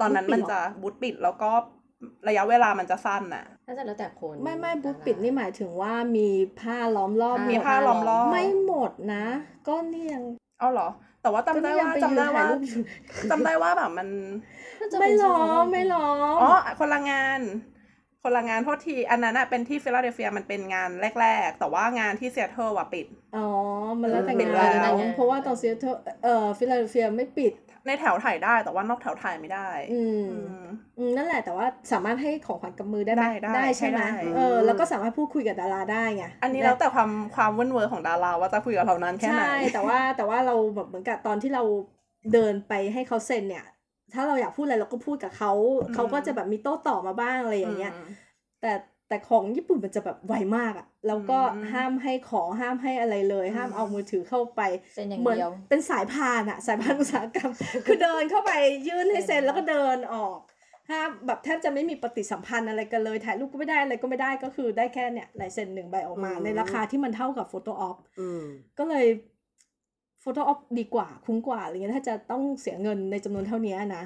[0.01, 1.51] ตอนนั้นมันจะบูธปิดแล้วก็
[2.29, 6.29] ระยะเวลามันจะสั้นน่ะน่าจะแล้วแต่คน ไม่ไม่บูธปิดนี่หมายถึงว่ามี
[6.61, 9.25] ผ้าล้อมรอบอ่หดมีผ้าล้อมรอบไม่หมดนะ
[9.67, 10.25] ก็นี่ยัง
[10.61, 10.89] เอาเหรอ
[11.23, 12.83] แต่ว่าจำได้ว่าก็นี่ยังจำได้ปยืนว่าถ่ยรูปอยู่
[13.31, 14.09] จำได้ว่าแบบมัน
[15.01, 17.41] ไม่ล้อมไม่ล้อมอ๋อคนละงาน
[18.23, 20.91] คนละงานโทษทีอันนั้นอะเป็นที่ฟิลาเดลเฟียมันเป็นงาน
[21.21, 23.47] แรก ๆ แต่ว่างานที่เซียเทิลอะปิด อ๋อ
[24.01, 25.85] มันแล้วแต่ปิดงานแล้วเนอะเพราะว่าตอนเซียเท
[26.25, 27.53] เอ่อฟิลาเดลเฟียไม่ปิด
[27.87, 30.67] ในแถวถ่ายได้แต่ว่านอกแถวถ่ายไม่ได้อืมอืม
[30.99, 41.63] อืมนั่นแหละแต่ว่าสามารถให้ของขวัญกับมือได้ไหมได้ได้ใช่ไหมได้เออแล้วก็สามารถพูดคุยกับดาราได้ไงอันนี้แล้วแต่ความความเว้นเวอร์ของดาราว่าจะคุยกับเรานานแค่ไหนใช่แต่ว่าแต่ว่าเราแบบเหมือนกับตอนที่เรา
[42.33, 43.65] เดินไปให้เขาเซ็นเนี่ย
[44.15, 48.07] ถ้าเราอยากพูดอะไรเราก็พูดกับเขาอืมเขาก็จะแบบมีโต้ตอบมาบ้างอะไรอย่างเงี้ยม
[48.61, 48.73] แต่
[49.09, 54.61] แต่ของญี่ปุ่นมันจะแบบไวมากอะ่ะแล้วก็อืมห้ามให้ของห้ามให้อะไรเลย ห้ามเอามือถือเข้าไป
[54.95, 57.51] เซ็นอย่างเหมือนเดียวเป็นสายพานอะสายพานอุตสาหกรรม
[57.87, 58.53] คือเดินเข้าไป
[58.89, 60.39] ยื่นให้เซ็นแล้วก็เดินออก
[60.91, 68.43] ห้ามแบบแทบจะไม่มีปฏิสัมพันธ์อะไรกันเลยถ่ายรูปก็ไม่ได้อะไรก็ไม่ได้ก็คือได้แค่เนี่ยลายเซ็นหนึ่งใบออกมาอืมในราคาที่มันเท่ากับโฟโต้ออฟอืม
[68.79, 69.07] ก็เลย
[70.27, 74.05] Photo Op ดีกว่าคุ้มกว่าอะไรเงี้ยถ้าจะต้องเสียเงินในจำนวนเท่านี้นะ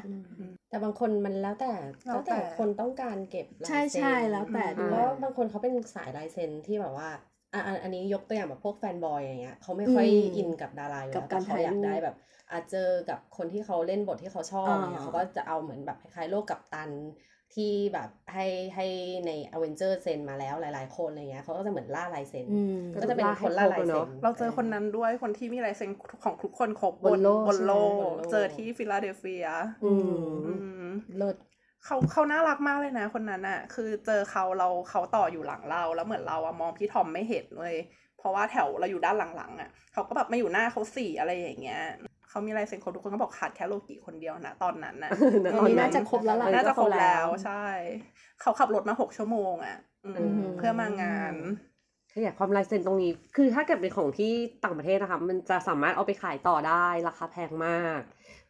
[0.69, 1.73] แต่บางคนมันแล้วแต่
[2.07, 7.09] แล้แล้ววแต่แต่คนต้องการเก็บลายใช่เซ็นใช่แล้วแต่อืมด้เพวยราะบางคนเขาเป็นสายลายเซ็นที่แบบว่า
[7.53, 12.15] อะอันอันนี้ยกตัวอย่างแบบพวก fanboy อย่างเงี้ยเขาไม่ค่อยอืมอินกับดาราอยู่กัแล้บวกาแต่รเขาถ่ายอยากรูปได้แบบ
[12.51, 16.91] อาจเจอกับคนที่เขาเล่นบทที่เขาชอบอ่าเนี่ยเขาก็จะเอาเหมือนแบบคล้ายๆโล่กัปตัน
[17.55, 18.87] ที่แบบให้ให้
[19.27, 25.91] ในอเวนเจอร์เซ็นมาแล้วหลาย ๆ คนอะไรเงี้ยเขาก็จะเหมือนล่าลายเซ็นอืมก็จะเป็นคนล่าลายเซ็นเราเจอคนนั้นด้วยคนที่มีลายเซ็น
[26.25, 29.47] ของทุกคนครบบนโลกบนโลกใช่ไหมบนโลกเจอที่ฟิลาเดลเฟีย
[29.85, 30.13] อืม
[30.47, 30.55] อื
[30.91, 31.37] มเลิศ
[31.85, 37.77] เขาเขาน่ารักมากเลยนะ คนนั้นอะคือเจอเขาเราเขาต่ออยู่หลังเราแล้วเหมือนเราอะมองพี่ทอมไม่เห็นเลย
[38.19, 41.81] เพราะว่าแถวเราอยู่ด้านหลังๆอะเขาก็แบบมาอยู่หน้าเขาสี่อะไรอย่างเงี้ย
[42.31, 45.11] เขามีลายเซ็นครบทุกคนก็บอกขาดแค่โลกิคนเดียวนะตอนนั้นนะ
[45.45, 47.65] ณตอนนี้น่าจะครบแล้วล่ะน่าจะครบแล้วก็ครบแล้วใช่
[48.41, 51.35] เขาขับรถมาหกชั่วโมงอะอืมอืมเพื่อมางาน
[52.15, 54.33] ขยายความลายเซ็นตรงนี้ คือถ้าเกิดเป็นของที่
[54.65, 58.01] ต่างประเทศนะคะ มันจะสามารถเอาไปขายต่อได้ราคาแพงมาก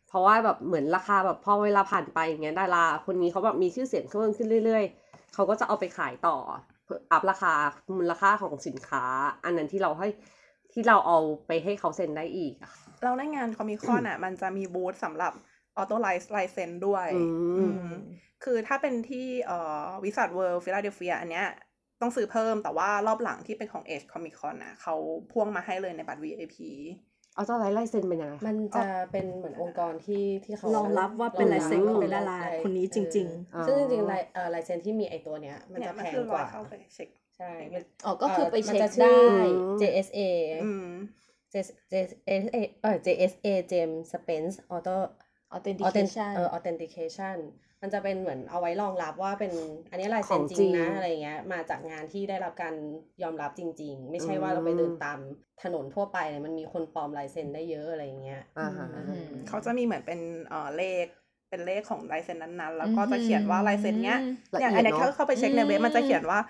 [0.09, 6.37] เพราะว่าแบบเหมือนราคาแบบพอเวลาผ่านไปอย่างเงี้ยดาราคนนี้เขาแบบมีชื่อเสียงเพิ่มขึ้นเรื่อย ๆ เขาก็จะเอาไปขายต่อ
[6.85, 7.53] เพื่ออัพราคา
[7.99, 9.05] มูลค่าของสินค้า
[9.45, 10.09] อันนั้นที่เราให้
[10.73, 12.73] ที่เราเอาไปให้เขาเซ็นได้อีกอะ
[13.03, 15.33] เราในงานคอมิคอนอะ มันจะมีบูธสำหรับ
[15.77, 17.99] ออโต้ไลซ์ไลเซนด้วยอืมอืม
[18.45, 21.49] คือถ้าเป็นที่เอ่อ Wizard World ฟิลาเดลเฟียอันเนี้ย
[22.01, 24.95] ต้องซื้อเพิ่มแต่ว่ารอบหลังที่เป็นของ Ace Comic Con อะเขา
[25.33, 26.57] พ่วงมาให้เลยในบัตร VIP
[27.35, 39.17] เอาเจ้าไรลายเซ็นเป็นยังไงคะมันจะเป็นเหมือนองค์กรที่ที่เขารองรับว่าเป็นลายเซ็นของดาราคนนี้จริงเออซึ่งจริงๆลายเอ่อลายเซ็นที่มีไอตัวเนี้ย มันเนี่จะยแพงคือกว่าเข้าไปเช็คใช่มันอ๋อก็คือไปมันเช็คจะได้
[39.81, 40.73] ชื่
[41.55, 44.97] ออืม JSA อืม JSA เออ JSA James Spence Auto
[45.57, 47.37] authentication เออ authentication
[47.83, 49.53] มันจะเป็นเหมือนเอาไว้รองรับว่าเป็น
[49.91, 52.75] อันนี้ลายเซ็นของจจริริงงนะอะไรเงี้ยมาจากงานที่ได้รับการ
[53.23, 55.19] ยอมรับจริง ๆ ไม่ใช่ว่าเราไปเดินตาม
[55.63, 61.07] ถนนทั่วไปเนี่ยมันมีคนปลอมลายเซ็นได้เยอะอะไรเงี้ยอ่าฮะอืมเขาจะมีเหมือนเป็นเอ่อเลข
[61.51, 64.19] เป็นเลขของลายเซ็นนั้นๆ แล้วก็จะเขียนว่าลายเซ็นเนี้ย
[64.55, 66.41] ละเนี่ยเอียดอันเนี้ยเนเขาอะเข้าไปเช็คในเว็บอืมมันจะเขียนว่า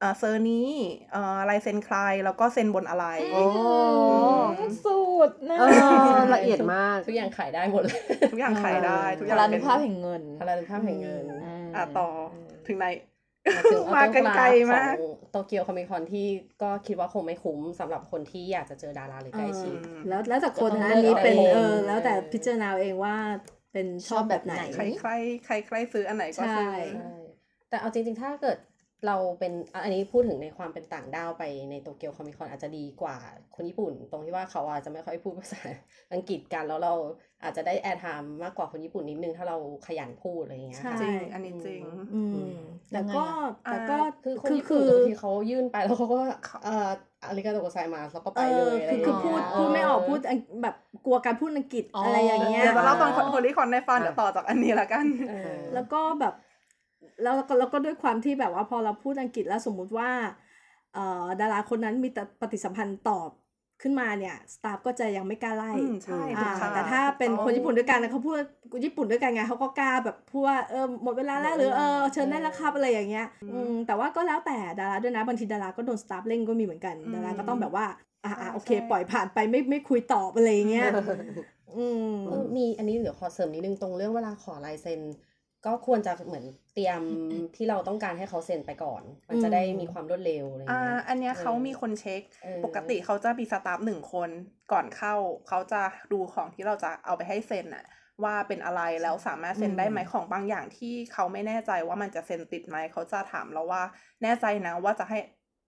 [0.00, 0.68] เอ่อเซอร์นี้
[1.12, 3.42] เอ่อลายเซ็นใครแล้วก็เซ็นบนอะไร โอ้
[4.84, 5.64] สูตรนะเอ
[6.14, 8.00] อละเอียดมาก ทุกอย่างขายได้หมดเลย
[8.32, 11.24] ทุกอย่างขายได้ ทุกอพย่างลานุเป็นภาพแห่งเงินพลานุภาพแห่งเงิน
[11.76, 12.08] อะต่อ
[12.66, 12.86] ถึงไหน
[13.72, 16.26] ถึงมากันไกลมากของโตเกียวคอมิคอนที่
[16.62, 23.14] ก็คิดว่าคงไม่คุ้มสำหรับคนที่อยากจะเจอดาราหรือใกล้ชิดๆแล้วแล้วแต่คนก็ต้นะองอันนี้เป็นเลือกเอเอาอเองแล้วแต่เออพิจารณาเอาเองว่า
[23.72, 25.10] เป็นชอบแบบไหนชอบแบบไหน ใครใคร
[25.44, 27.10] ใครใครซื้ออันไหนก็ซื้อใช่ใช่
[27.70, 28.56] แต่เอาจริงๆ ถ้าเกิด
[29.06, 33.16] เราเป็นอะอันนี้พูดถึงในความเป็นต่างด้าวไปใน Tokyo Comic Con อาจจะดีกว่า
[33.54, 35.62] คนญี่ปุ่น ตรงที่ว่าเขาอาจจะไม่ค่อยพูดภาษา
[36.12, 36.92] อังกฤษกันแล้วเรา
[37.42, 41.82] อาจจะได้ airtime มากกว่าคนญี่ปุ่นนิดนึงถ้าเราขยันพูดอะไรอย่างเงี้ยใช่จริงอันนี้จริง
[42.14, 42.52] อืม
[42.92, 43.34] แต่ก็ยังไงอะ
[43.64, 46.18] แต่ก็คือคนคือญี่คืปุ่นอบางทีเขายื่นไปแล้วเขาก็
[46.64, 46.88] เอ่อ
[47.24, 50.74] ありがとうございますแล้วก็ไปเอเลอยอะไรคืออย่างคือเงี้ยพูดพูดไม่ออกเพูดอังแบบ
[51.06, 56.34] กลัวการพูดอังกฤษอ๋อออะไรอย่างเงี้ยเดี๋ยวจะเล่าตอนคนคนที่คอนในฟันเดี๋ยวต่อจากอันนี้ละกันเออแล้วก็แบบ
[57.22, 60.10] แล้วก็แล้วก็ด้วยความที่แบบว่าพอเราพูดอังกฤษแล้วสมมุติว่า
[60.92, 62.08] เอ่อดาราคนนั้นมี
[62.40, 63.30] ปฏิสัมพันธ์ตอบ
[63.82, 68.36] ขึ้นมาเนี่ยสตาฟก็จะยังไม่กล้าไล่อืมใช่อ่าถูกค่ะแต่ถ้าเป็นคนญี่ปุ่นด้วยกันนะเขาพูด
[68.84, 77.86] ญี่ปุ่นด้วยกันไงเขาก็กล้าแบบพูดว่าเออหมดเวลาแล้วหรือเออเชิญได้แล้วครับอะไรอย่างเงี้ยอืมแต่ว่าก็แล้วแต่ดาราด้วยนะบางทีดาราก็โดนสตาฟเล่นก็มีเหมือนกันดาราก็ต้องแบบว่า
[78.24, 80.88] อ่าอ่าโอเค ปล่อยผ่านไปไม่ไม่คุยตอบอะไรอย่างเงี้ย
[81.76, 85.00] อืมเออมีอันนี้เดี๋ยวขอเสริมนิดนึงตรงเรื่องเวลาขอลายเซ็น
[85.66, 86.44] ก็ควรจะเหมือน
[86.74, 87.00] เตรียม
[87.56, 94.30] ที่เราต้องการให้เขาเซ็นไปก่อน มันจะได้มีความรวดเร็วอะไรอ่าเงี้ยอันเนี้ยเออเขามีคนเช็คเออปกติเขาจะมีสตาฟหนึ่งคน
[94.72, 95.14] ก่อนเข้า
[95.48, 95.82] เขาจะ
[96.12, 97.84] ดูของที่เราจะเอาไปให้เซ็นอะ
[98.24, 103.82] ว่าเป็นอะไรแล้วสามารถเซ็นได้ไหมของบางอย่างที่เขาไม่แน่ใจว่ามันจะเซ็นติดไหมเขาจะถามเราว่า
[104.22, 105.18] แน่ใจนะว่าจะให้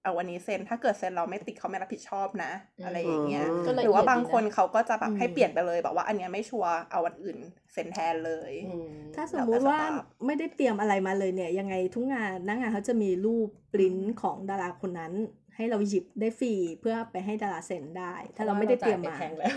[0.03, 2.53] เอาวันนี้เซ็นถ้าเกิดเซ็นเราไม่ติดเขาไม่รับผิดชอบนะ
[2.85, 7.37] อะไรอย่างเงี้ยอืมก็ละหเอียดรือว่าบางดีะคนเขาก็จะแบบอืมให้เปลี่ยนไปเลยแบบว่าอันเนี้ยไม่ชัวร์เอาวันอื่น
[7.73, 15.13] เซ็นแทนเลยอืมถ้าสมมุติว่าแล้วแต่ staff ไม่ได้เตรียมอะไรมาเลยเนี่ย ยังไงทุกงานหน้างานเขาจะมีรูปปริ้นของดาราคนนั้น
[15.57, 19.57] ให้เราหยิบได้ฟรีเพื่อไปให้ดาราเซ็นได้ ถ้าเราไม่ได้เตรียมมาพะว่จ่ไปแพงแล้ว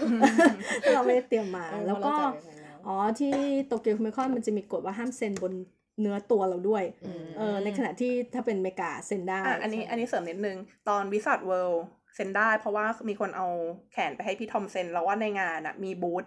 [0.83, 3.33] ถ้าเราไม่ได้เตรียมมาเออแล้วก็เพราะเราจ่ายไปแพงแล้วอ๋อที่
[3.67, 5.53] Tokyo Comic Con มันจะมีกฎว่าห้ามเซ็นบน
[6.01, 10.57] เนื้อตัวเราด้วยอืมเออในขณะที่ถ้าเป็นเมกาเซ็นได้อะอันนี้อันนี้เสริมนิดนึง
[10.89, 11.85] ตอนวิสัทเวิลด์
[12.15, 13.47] เซ็นได้ เพราะว่ามีคนเอา
[13.91, 16.23] แขนไปให้พี่ทอมเซ็นแล้วว่าในงานอะมีบูธ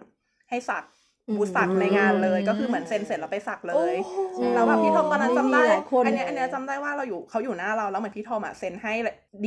[0.49, 0.96] ให้สักอืม
[1.35, 3.85] บูธสักในงานเลยอืมก็คือเหมือนเซ็นเสร็จแล้วไปสักเลยโอ้
[4.33, 8.93] โหแล้วแบบพี่ทอมตอนนั้นจำได้มีหลายคนอันเนี้ยอันเนี้ยจำได้ว่าเราอยู่เขาอยู่หน้าเราแล้วเหมือนพี่ทอมอะเซ็นให้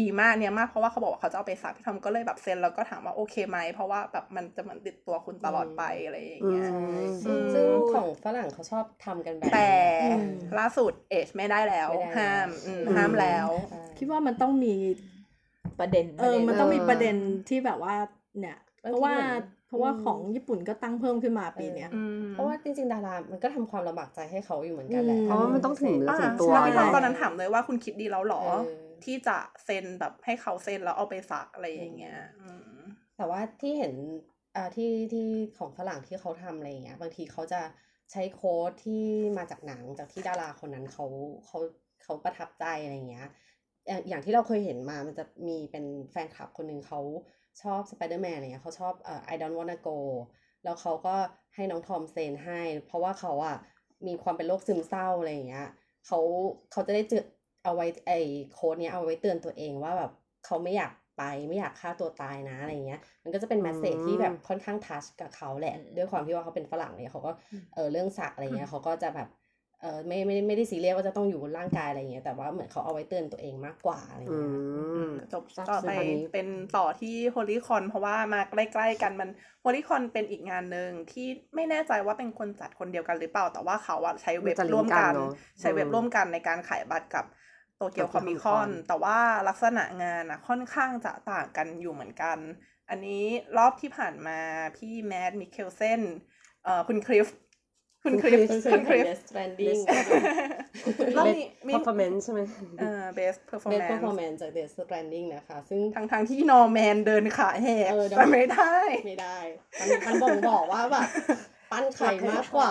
[0.01, 9.71] ดีมากเนี่ยมากเพราะว่าเขาบอกว่าเขาจะเอาไปสักพี่ทอมก็เลยแบบเซ็นแล้วก็ถามว่าโอเคไหมเพราะว่าแบบมันจะเหมือนติดตัวคุณตลอดไปอะไรอย่างเงี้ยอืมซึ่งซึ่งของฝรั่งเขาชอบทำกันแบบแต่
[10.03, 14.75] นี้อืมล่าสุดเอชไม่ได้แล้วไม่ได้แล้วห้ามอืมอืมห้ามแล้วใช่คิดว่ามันต้องมี
[15.79, 17.17] ประเด็นเออมันต้องมีเออประเด็น
[17.49, 17.95] ที่แบบว่า
[18.39, 19.21] เนี่ยบางเพราะว่าที
[19.71, 32.81] เหมือนเพราะว่าอืมของญี่ปุ่นก็ตั้งเพิ่มขึ้นมาปีเนี้ยอืมเพราะว่าจริงๆ ดารา มันก็ทำความลำบากใจให้เขาอยู่เหมือนกันแหละอืมเพราะว่ามันต้องถึงแล้วอ่าถึงตัวแล้วพี่ทอมใช่ตอนนั้นถามเลยว่าคุณคิดดีแล้วเหรอเออที่จะเซ็นแบบให้เขาเซ็นแล้วเอาไปสักอะไรอย่างเงี้ยอืม
[33.17, 33.95] แต่ว่าที่เห็น
[34.57, 35.27] อ่าที่ที่
[35.59, 37.61] ของฝรั่งที่เขาทำอะไรอย่างเงี้ย บางทีเขาจะ
[38.13, 39.05] ใช้ quote ที่
[39.39, 41.07] มาจากหนังจากที่ดาราคนนั้นเขา
[41.47, 41.59] เขา
[42.03, 43.29] เขาประทับใจอะไรอย่างเงี้ย
[43.87, 47.01] อย่างอย่างที่เราเคยเห็นมามันจะมีเป็นแฟนคลับคนหนึ่งเขา
[47.63, 49.99] ชอบสไปเดอร์แมนอะไรเงี้ยเขาชอบเอ่อ I don't wanna go
[50.65, 51.15] แล้วเขาก็
[51.55, 53.57] ให้น้องทอมเซ็นให้ เพราะว่าเขาอะ
[54.07, 55.69] มีความเป็นโรคซึมเศร้าอะไรอย่างเงี้ย
[56.07, 56.19] เขา
[56.73, 57.25] เขาจะได้เจอ
[57.65, 58.19] เอาไว้ไอ้
[58.53, 60.13] quote เนี้ยเอาไว้เตือนตัวเองว่าแบบ
[60.47, 67.33] เขาไม่อยากไปไม่อยากฆ่าตัวตายนะอะไรเงี้ย มันก็จะเป็นแมสเซจที่แบบค่อนข้างทัชกับเขาแหละอืมด้วยความที่ว่าเขาเป็นฝรั่งเนี่ยเขาก็
[67.75, 69.29] เออเรื่องสักอะไรเงี้ยเขาก็จะแบบ
[69.81, 74.53] เออไม่ไม่ไม่ได้ซีเรียสว่าจะต้องอยู่บนร่างกายอะไรเงี้ยแต่ว่าเหมือนเขาเอาไว้เตือนตัวเองมากกว่าอะไรอืเงี้ย
[75.03, 79.29] มจบทราบต่อไปซึ้งอันนี้เป็นต่อที่ Holy Con เพราะว่ามาใกล้ๆกันมัน
[79.65, 87.25] Holy Con เป็นอีกงานหนึ่งที่ไม่แน่ใจว่าเป็นคนจัดคนเดียวกันหรือเปล่า แต่ว่าเขาอะใช้เว็บมันจะลิงก์ร่วมกันกันเนอะใช้เว็บอืมร่วมกันในการขายบัตรกับ
[87.77, 89.19] Tokyo Comic-Con แต่ว่า
[89.49, 92.39] ลักษณะงานอะค่อนข้างจะต่างกันอยู่เหมือนกัน
[92.91, 93.25] อันนี้
[93.57, 94.39] รอบที่ผ่านมา
[94.77, 96.03] พี่แมดมิเคลเซน
[96.65, 97.27] เอ่อคุณคริฟ
[98.05, 99.81] คุณคริฟคุณคุณคริฟ Death Stranding
[101.17, 102.41] รอบนี้มี performance ใช่ไหม
[102.81, 108.77] เอ่อ best performance จาก Death Stranding นะคะ ซึ่ง ทั้งทางๆที่นอร์แมนเดินขาแหกเออแต่ไม่ได้
[109.07, 109.39] ไม่ได้
[109.81, 111.09] มันมันบ่งบอกว่าแบบ
[111.73, 112.71] ปั้นใครมากกว่า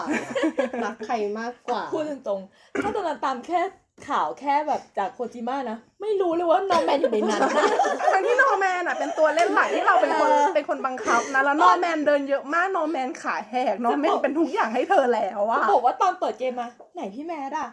[0.84, 3.62] รักใครมากกว่า พูดตรงๆถ้าตอนนั้นตามแค่
[4.08, 7.66] ข่าวแค่แบบจากโคจิมะนะ ไม่รู้เลยว่าน้องแมนอยู่ในนั้นนะ
[8.14, 17.68] ทั้งที่นอร์แมนอะเป็นตัวเล่นหลักที่เราเป็นคนเออ เป็นคนบังคับนะแล้วนอร์แมนเดินเยอะมากนอร์แมนขาแหกนอร์แมนเป็นทุกอย่างให้เธอแล้วอะจะบอกว่าตอนเปิดเกมมา ไหนพี่แมดอะ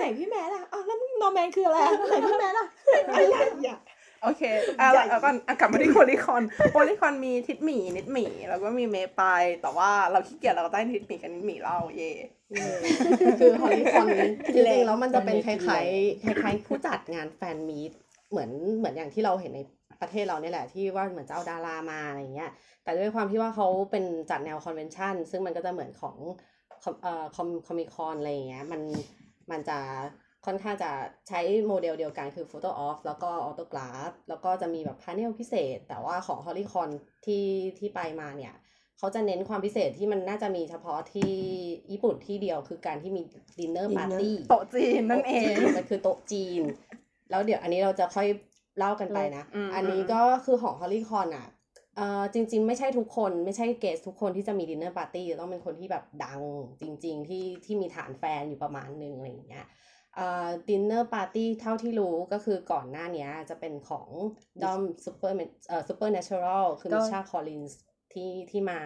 [0.00, 2.66] ไหนพี่แมดอะอ้าวแล้วน้องแมนคืออะไรอะไหนพี่แมดอะ
[3.06, 3.18] อะไร
[3.68, 3.78] อะ
[4.22, 4.42] โอเค
[4.80, 9.22] อะแล้วก่อนอะกลับมาที่โพลิคอนโพลิคอนมีทิศหมีนิดหมีแล้วก็มีเมย์ไป
[9.62, 12.10] แต่ว่าเราขี้เกียจเราก็ได้ทิศหมีกับนิดหมีเล่าเย่
[13.40, 14.06] คือ HollyCon
[14.54, 17.92] จริงๆแล้วมันจะเป็นคล้ายๆคล้ายๆผู้จัดงาน fan meet
[18.30, 19.60] เหมือนเหมือนอย่างที่เราเห็นใน
[20.00, 22.50] ประเทศเราเนี่ยแหละที่ว่าเหมือนจะเอาดารามาอะไรเงี้ย
[22.84, 26.16] แต่ด้วยความที่ว่าเขาเป็นจัดแนว convention ซึ่งมันก็จะเหมือนของ
[26.82, 28.80] คอมเอ่อคอม Comic Con อะไรเงี้ยมัน
[29.50, 29.78] มันจะ
[30.46, 30.90] ค่อนข้างจะ
[31.28, 36.82] ใช้โมเดลเดียวกันคือ Photo Op แล้วก็ autograph แล้วก็จะมีแบบ panel พิเศษ แต่ว่าของ h o l l y c o
[36.86, 36.88] n
[37.26, 37.44] ที่
[37.78, 38.54] ที่ไปมาเนี่ย
[38.98, 41.32] เขาจะเน้นความพิเศษที่มันน่าจะมีเฉพาะที่
[41.92, 43.22] ญี่ปุ่นที่เดียวคือการที่มี
[43.58, 46.62] dinner party โต๊ะจีนนั่นเองมันคือโต๊ะจีน
[47.30, 48.28] แล้วเดี๋ยวอันนี้เราจะค่อย
[48.78, 51.48] เล่ากันไปนะอืมอันนี้ก็คือของ HollyCon อะ
[51.96, 56.40] เอ่อจริง ๆ ไม่ใช่ทุกคนไม่ใช่ guest ทุกคนที่จะมี dinner party ต้องเป็นคนที่แบบดัง
[56.80, 59.66] จริง ๆ ที่ที่มีฐานแฟนอยู่ประมาณนึงอะไรอย่างเงี้ย
[60.14, 64.08] เอ่อ dinner party เท่าที่รู้ก็คือก่อนหน้าเนี้ยจะเป็นของ
[64.62, 65.34] ด้อมซูเปอร์
[65.68, 67.78] เอ่อซูเปอร์เนเชอรัลคือก็มิชาคอลลินส์
[68.18, 68.80] ที่ที่มา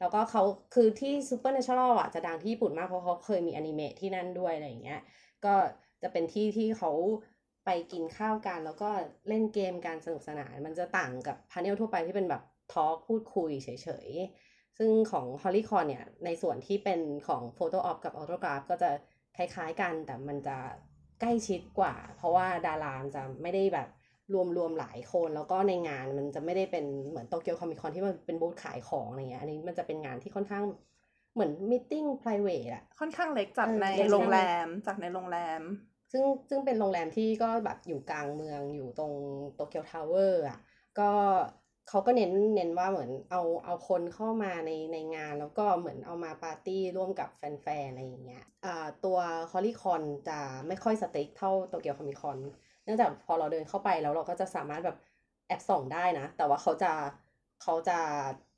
[0.00, 0.42] แล้วก็เขา
[0.74, 5.00] คือที่ซูเปอร์เนเชอรัลอะจะดังที่ญี่ปุ่นมากเพราะเขาเคยมีอนิเมะที่นั่นด้วยอะไรอย่างเงี้ย
[5.44, 5.54] ก็
[6.02, 6.90] จะเป็นที่ที่เขา
[7.64, 8.90] ไปกินข้าวกัน แล้วก็
[9.28, 13.68] เล่นเกมการสนุกสนาน มันจะต่างกับ panel ทั่วไปที่เป็นแบบ talk พูดคุยเฉ
[14.06, 18.64] ยๆ ซึ่งของ h o l l y c o n เนี่ย ในส่วนที่เป็นของ Photo Op กับ Autograph
[18.70, 18.90] ก็จะ
[19.36, 20.56] คล้ายๆกันแต่มันจะ
[21.20, 23.88] ใกล้ชิดกว่า เพราะว่าดารามจะไม่ได้แบบ
[24.32, 30.64] รวมๆหลายคนแล้วก็ในงานมันจะไม่ได้เป็นเหมือนโตเกียว Comic Con ที่มันเป็นบูธขายของอะไรเงี้ยอันนี้มันจะเป็นงานที่ค่อนข้าง
[31.34, 35.62] เหมือน meeting private อะค่อนข้างเล็กจัดเออในเล็กโรงแรมจากในโรงแรม
[36.12, 39.12] ซึ่งซึ่งเป็นโรงแรมที่ก็แบบอยู่กลางเมืองอยู่ตรง
[39.54, 40.58] โตเกียวทาวเวอร์อะ
[40.98, 41.10] ก็
[41.88, 49.18] เขาก็เน้นเน้นว่าเหมือนเอาเอาคนเข้ามาในในงาน แล้วก็เหมือนเอามาปาร์ตี้ร่วมกับแฟนๆอะไรอย่างเงี้ยอ่าตัว
[49.50, 52.38] HollyCon จะไม่ค่อย strict เท่าโตเกียว Comic Con
[52.84, 54.96] เนื่องจากพอเราเดินเข้าไปแล้วเราก็จะสามารถแบบ
[55.46, 56.92] แอบส่องได้นะ แต่ว่าเขาจะ
[57.62, 57.98] เขาจะ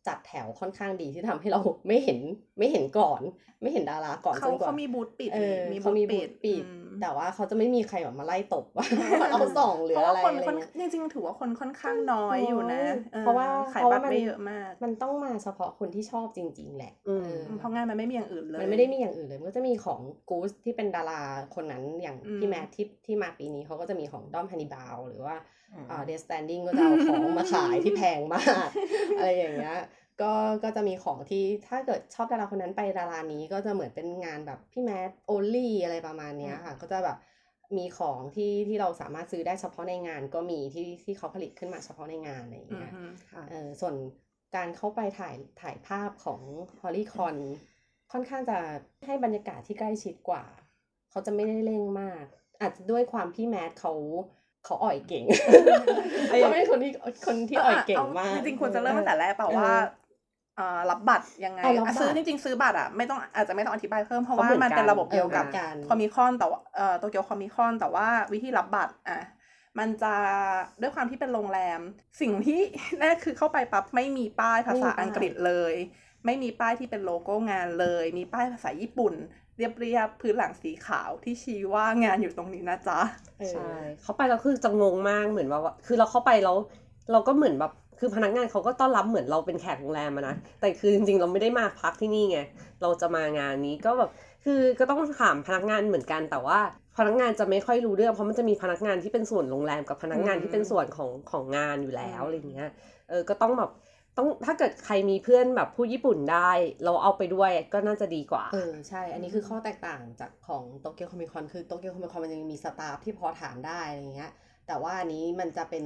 [0.07, 2.19] จัดแถวค่อนข้างดีที่ทำให้เราไม่เห็น
[2.59, 3.21] ไม่เห็นก่อน
[3.63, 8.87] ไม่เห็นดาราก่อนเขาจนกว่าเขามีบูธปิดเออมีเขามีบูธปิดอืม แต่ว่าเขาจะไม่มีใครแบบมาไล่ตบว่า
[9.31, 21.23] เราส่องหรือเพราะอะว่าไรคนอะไรค่อนเงี้ยจริงๆถือว่าคนค่อนข้างน้อยอยู่นะน้อยออเพราะว่าขายเพราะบัว่าตรมันไม่เยอะมาก มันต้องมาเฉพาะคนที่ชอบจริง ๆ แหละอืมเออเพราะงานมันไม่มีอย่างอื่นเลย มันไม่ได้มีอย่างอื่นเลยมันก็จะมีของกูสที่เป็นดารา
[21.55, 25.37] คนนั้นอย่างอืมพี่แมทที่ที่มาปีนี้เขาก็จะมีของด้อม Hannibal หรือว่า
[25.73, 28.69] อืมอ่า Death Stranding ก็จะเอาของมาขายที่แพงมาก
[29.19, 29.79] อะไรอย่างเงี้ย
[30.23, 30.33] ก็
[30.65, 37.17] ก็จะมีของที่ถ้าเกิดชอบดาราคนนั้นไปดารานี้ก็จะเหมือนเป็นงานแบบพี่แมทโอลี่อะไรประมาณเนี้ยค่ะ ก็จะแบบ
[37.77, 43.95] มีของที่ที่เราสามารถซื้อได้เฉพาะในงานก็มีที่ที่เขาผลิตขึ้นมาเฉพาะในงานอะไรอย่างอืเงี้ยมค่ะเออส่วน
[44.57, 46.41] การเข้าไปถ่ายถ่ายภาพของ
[46.81, 47.37] HollyCon
[48.13, 48.59] ค่อนข้างจะ
[49.07, 50.45] ให้บรรยากาศที่ใกล้ชิดกว่า
[51.11, 52.25] เขาจะไม่ได้เร่งมาก
[52.61, 53.93] อาจจะด้วยความพี่แมทเขา
[54.65, 55.25] เขาอ่อยเก่ง
[56.27, 56.91] เขาไม่ใช่คนที่
[57.27, 59.83] คนที่อ่อยเก่งมากจริงๆควรจะเริ่มตั้งแต่แรกเปล่าว่าเอ่อ
[60.91, 69.21] รับบัตรยังไงเอารับบัอะตรซื้อจริงๆซื้อบัตรอะไม่ต้องอาจจะไม่ต้องอธิบายเพิ่มเพราะว่าเพราะเหมือนมันเป็นกันระบบเดียวกับเออเหมือนกัน Comic Con แต่ว่าเอ่อโตเกียว Comic Con แต่ว่าวิธีรับบัตรอะ
[69.79, 70.15] มันจะ
[70.81, 71.81] ด้วยความที่เป็นโรงแรม
[72.21, 72.61] สิ่งที่
[73.01, 75.75] แรกคือเข้าไปปั๊บไม่มีป้ายภาษาอังกฤษเลย
[76.25, 79.15] ไม่มีป้ายที่เป็นโลโก้งานเลย มีป้ายภาษาญี่ปุ่น
[79.57, 83.01] เรียบๆพื้นหลังสีขาวที่ชี้ว่างานอยู่ตรงนี้นะจ๊ะ
[83.39, 83.71] เออใช่
[84.03, 86.57] เขาไปแล้วคือจะงงมากเหมือนว่าคือเราเข้าไปแล้ว
[87.13, 92.39] เราก็เหมือนแบบ คือพนักงานเขาก็ต้อนรับเหมือนเราเป็นแขกโรงแรมนะ แต่คือจริงๆเราไม่ได้มาพักที่นี่ไง
[92.83, 94.11] เราจะมางานนี้ก็แบบ
[94.45, 96.59] คือก็ต้องถามพนักงานเหมือนกัน แต่ว่า
[96.97, 102.71] พนักงานจะไม่ค่อยรู้เรื่อง เพราะมันจะมีพนักงานที่เป็นส่วนโรงแรมกับพนักงานที่เป็นส่วนของของงานอยู่แล้วอะไรเงี้ย
[103.09, 103.71] เออ ก็ต้องแบบ
[104.17, 106.51] ต้องถ้าเกิดใครมีเพื่อนแบบผู้ญี่ปุ่นได้
[106.85, 114.33] เราเอาไปด้วยก็น่าจะดีกว่า เออใช่ อันนี้คือข้อแตกต่างจากของโตเกียว Comic Con คือโตเกียว Comic Con มันยังมี staff ที่พอถามได้อะไรเงี้ย
[114.67, 115.85] แต่ว่าอันนี้มันจะเป็น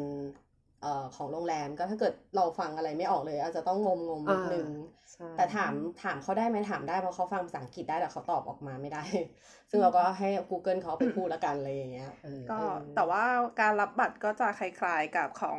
[0.84, 4.68] อ่อของโรงแรมก็ถ้าเกิดเราฟังอะไรไม่ออกเลย อาจจะต้องงมงมๆนิดนึง
[5.12, 5.72] ใช่แต่ถาม
[6.02, 9.02] ถามเขาได้ไหมถามได้เพราะเขาฟังภาษาอังกฤษได้แต่เขาตอบออกมาไม่ได้
[9.70, 13.24] ซึ่งเราก็ให้ Google เขาไปพูดแล้วกันอะไรอย่างเงี้ยเออก็เออแต่ว่า
[13.60, 15.58] การรับบัตรก็จะคล้ายๆกับของ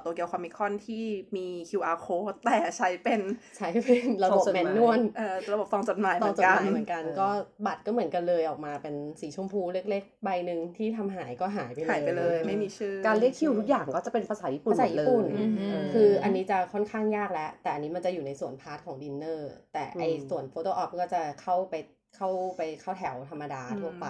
[0.00, 1.04] โตเกียว Comic Con ที่
[1.36, 3.20] มี QR code แต่ใช้เป็น
[3.58, 7.28] ใช้เป็นระบบ manual เอ่อระบบซองจดหมายเหตอมืนอนจดกัหนมายเหมือนกันเออก็
[7.66, 21.74] บัตรก็เหมือนกันเลยออกมาเป็นสีชมพูเล็ก ๆ ใบหนึ่งที่ทำหายก็หายไปเลยหายไปเลย ไม่มีชื่อ การเรียกคิวทุกอย่างก็จะเป็นภาษาญี่ปุ่นภาษาญี่ปุ่นหมดเลยอืมเคืออันนี้จะค่อนข้างยากแล้ว แต่อันนี้มันจะอยู่ในส่วน part ของดินเนอร์ แต่ไออืมส่วน photo op ก็จะเข้าไป
[22.16, 24.06] เข้าไปเข้าแถวธรรมดาอืมทั่วไป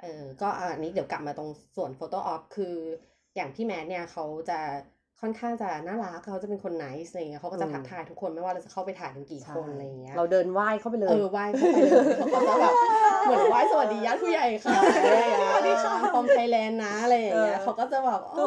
[0.00, 2.76] เออก็อันนี้เดี๋ยวกลับมาตรงส่วน photo op คือ
[3.36, 4.60] อย่างพี่แมทเนี่ยเขาจะ
[5.20, 12.74] ค่อนข้างจะน่ารักเขาจะเป็นคน nice อะไรเงี้ยเขาก็จะอืมทักทายทุกคนไม่ว่าเราจะเข้าไปถ่ายกันกี่คนอะไรเงี้ยเราเดินไหว้เข้าไปเลยเออไหว้เข้าไปเลยเขาก็จะแบบ
[13.24, 18.46] เหมือนไหว้สวัสดีญาติผู้ใหญ่ค่ะอะไรอย่างเงี้ยสวัสดีค่ะ from Thailand นะอะไรอย่างเงี้ยเออเขาก็จะแบบอ๋อ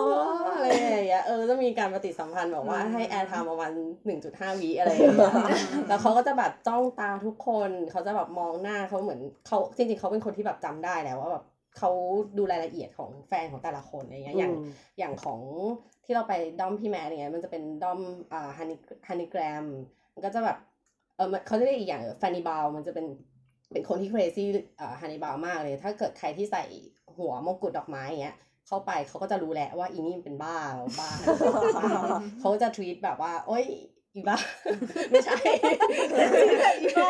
[0.55, 3.71] อะไรอย่างเงี้ยเออจะมีการปฏิสัมพันธ์แบบว่าอืมให้ airtime ประมาณ
[4.05, 5.33] หนึ่งจุดห้าวิอะไรอย่างเงี้ย
[5.87, 11.45] แล้วเขาก็จะแบบจ้องตาทุกคนเขาจะแบบมองหน้าเขาเหมือนเขาจริงๆเขาเป็นคนที่แบบจำได้แล้วว่าแบบ
[11.77, 11.91] เขา
[12.37, 14.69] ดูรายละเอียดของแฟนของแต่ละคนอะไรเงี้ยอย่างอืม
[14.99, 15.39] อย่างของ
[16.05, 17.99] ที่เราไปด้อมพี่แม่อย่างเงี้ยมันจะเป็นด้อม
[18.31, 18.77] อ่าฮันนี่
[19.07, 19.65] ฮันนี่แกรม
[20.13, 20.57] มันก็จะแบบ
[21.15, 23.05] เออมันเขาจะเรียกอีกอย่างแฟนนีบาลมันจะเป็น
[23.71, 24.45] เป็นคนที่ crazy
[24.79, 26.63] อ่าฮันนี่บาลมากเลย ถ้าเกิดใครที่ใส่
[27.17, 28.35] หัวมงกุฎดอกไม้อย่างเงี้ย
[28.67, 30.57] เข้าไปเขาก็จะรู้แหละว่าอีนี่มันเป็นบ้า
[30.99, 31.09] บ้า
[32.39, 33.65] เขาจะทวีตแบบว่า โอ๊ย
[34.15, 34.37] อีบ้า
[35.11, 35.35] ไม่ใช่
[36.81, 37.09] อีบ้า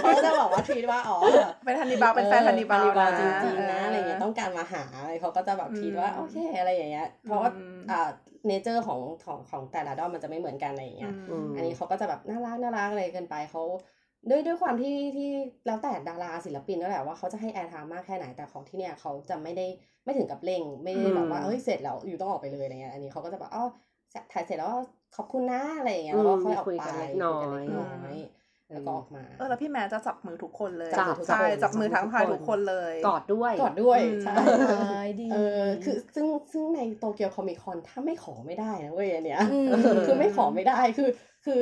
[0.00, 1.18] เขาก็จะบอกว่าทวีตว่าอ๋อ
[1.64, 8.08] เป็น Hannibal เป็นแฟนฮันนีบาลเออนะจริงๆนะอะไรเงี้ยต้องการมาหาอะไรเขาก็จะแบบทีว่าอืมโอเคอะไรอย่างเงี้ยเพราะว่าอืมอ่า
[8.46, 13.62] nature ของของของแต่ละด้อมมันจะไม่เหมือนกันอะไรอย่างเงี้ยอืมอันนี้เขาก็จะแบบน่ารักน่ารักอะไรเกินไปเขา
[14.30, 15.30] ด้วยด้วยความที่ที่
[15.66, 19.66] แล้วแต่ดาราศิลปินนั่นแหละว่าเขาจะให้ airtime มากแค่ไหนแต่ของที่เนี่ยเขาจะไม่ได้
[20.04, 23.64] ไม่ถึงกับเร่งไม่ได้แบบว่าอืมเฮ้ยเสร็จแล้วอยู่ต้องออกไปเลยอะไรเงี้ยอันนี้เขาก็จะแบบอ๋อ
[24.32, 24.70] ถ่ายเสร็จแล้ว
[25.16, 28.14] ขอบคุณนะอะไรอย่างเงี้ยแล้วก็ค่อยออกคุยไปกันเล็กน้อยคุกัเล็กน้อย
[28.72, 34.34] แล้วก็ออกมาเออแล้วพี่แม่จะจับมือทุกคนเลยจับมือทุกคนใช่จับมือทั้งพายทุกคนเลยกอดด้วยกอดด้วยอืมใช่
[34.68, 39.68] ใช่ดีเออคือซึ่งซึ่งในโตเกียวคอมิคอนถ้าไม่ขอไม่ได้นะเว้ยอันเนี้ยอืม
[40.06, 41.08] คือไม่ขอไม่ได้คือ
[41.44, 41.60] คือ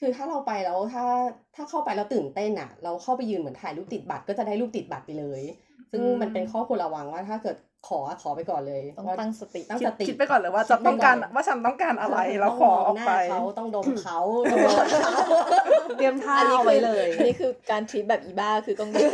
[0.00, 1.06] คือถ้าเราไปแล้วถ้า
[1.54, 5.42] ถ้าเข้าไปแล้วตื่นเต้นอะ เราเข้าไปยืนเหมือนถ่ายรูปติดบัตรก็จะได้รูปติดบัตรไปเลย
[5.90, 7.56] ซึ่งอืมมันเป็นข้อควรระวังว่าถ้าเกิด
[7.88, 14.20] ขอขอไปก่อนเลยต้องว่าตั้งสติตั้งคิสดติคิดไปก่อนเลยว่าจะต้องการว่าฉันต้องการอะไรแล้วขอออกไปต้งมงหน้าเขาต้องดมเขา
[14.50, 19.04] ต้องกอดเขาเตรียมท่าเอาไว้เลยอันนี้คือการทรีตแบบอีบ้าคือต้องดู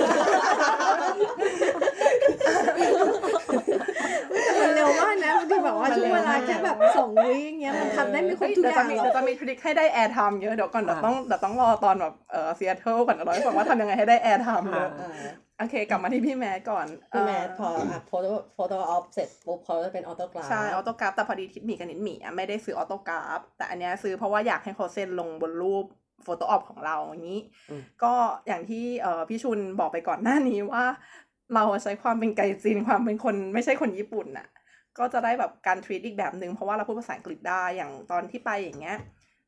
[4.60, 15.12] มันเร็วมากนะบางที แบบว่ามันช่วงเร็วเวลามากแค่แบบสองวิอย่างเงี้ยมันทำได้ไม่ครบเฮ้ยทุกเดี๋อยวย่าจะงมีหรอเดี๋ยวกจะมีทริคให้ได้แอร์ไทม์เยอะเดี๋ยวก่อนเดี๋ยวอะต้องเดี๋ยวต้องรอตอนแบบเออซีแอตเทิลก่อนเดี๋ยวเราให้ฟังว่าทำยังไงให้ได้แอร์ไทม์เยอะอ่า
[15.58, 25.84] โอเค กลับมาที่พี่แมทก่อน พี่แมทเพออะ photo photo op เสร็จปุ๊บเขาจะเป็น autograph ใช่ autograph แต่พอดีทิดหมีกับนิดหมีอะไม่ได้ซื้อ autograph แต่อันเนี้ยซื้อเพราะว่าอยากให้เขาเซ็นลงบนรูป
[26.24, 28.12] photo op ของเราอย่างนี้อืมก็
[28.46, 30.84] อย่างที่เอ่อพี่ชุนบอกไปก่อนหน้านี้ว่า
[31.54, 34.46] เราใช้ความเป็น gaijin ความเป็นคนไม่ใช่คนญี่ปุ่นน่ะ
[34.98, 38.98] ก็จะได้แบบการ treat อีกแบบหนึ่งเพราะว่าเราพูดภาษาอังกฤษได้อย่างตอนที่ไปอย่างเงี้ย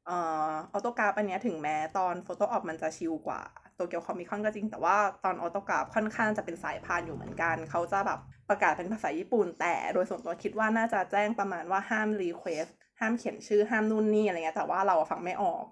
[0.07, 0.16] เอ่
[0.51, 3.40] อ autograph อันเนี้ยถึงแม้ตอน photo op มันจะชิลกว่า
[3.74, 8.18] โตเกียว Comic Con ก็จริงแต่ว่าตอน autograph ค่อนข้างจะเป็นสายพานอยู่เหมือนกัน เขาจะแบบ
[8.49, 12.66] ประกาศเป็นภาษาญี่ปุ่น แต่โดยส่วนตัวคิดว่าน่าจะแจ้งประมาณว่าห้าม request
[13.01, 15.64] ห้ามเขียนชื่อห้ามนู่นนี่อะไรเงี้ยแต่ว่าเราอะฟังไม่ออก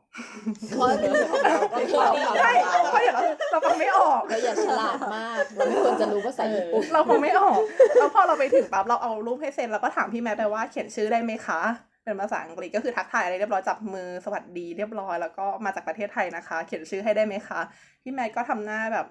[0.79, 2.53] ข้อดีของเราก็คือเราใช่
[2.91, 7.61] เพราะอย่างเราเราฟังไม่ออกเราอย่าฉลาดมากเราไม่ควรจะรู้ภาษาญี่ปุ่นเราคงไม่ออก
[7.97, 11.61] แล้วพอเราไปถึงปั๊บเราเอารูปให้เซ็นแล้วก็ถามพี่แมทไปว่าเขียนชื่อได้ไหมคะ
[12.05, 17.61] เป็นภาษาอังกฤษก็คือทักทายอะไรเรียบร้อยจับมือสวัสดีเรียบร้อยแล้วก็มาจากประเทศไทยนะคะ เขียนชื่อให้ได้ไหมคะ
[18.03, 19.07] พี่แม่ก็ทำหน้าแบบ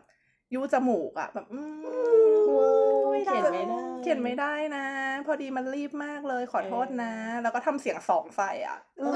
[0.53, 4.85] ยูจมูกอะแบบอืมโอ้ยเขียน ไม่ได้ เขียนไม่ได้นะ
[5.25, 7.13] พอดีมันรีบมากเลยขอโทษนะ
[7.43, 9.11] แล้วก็ทำเสียงสองใส่อะโอ้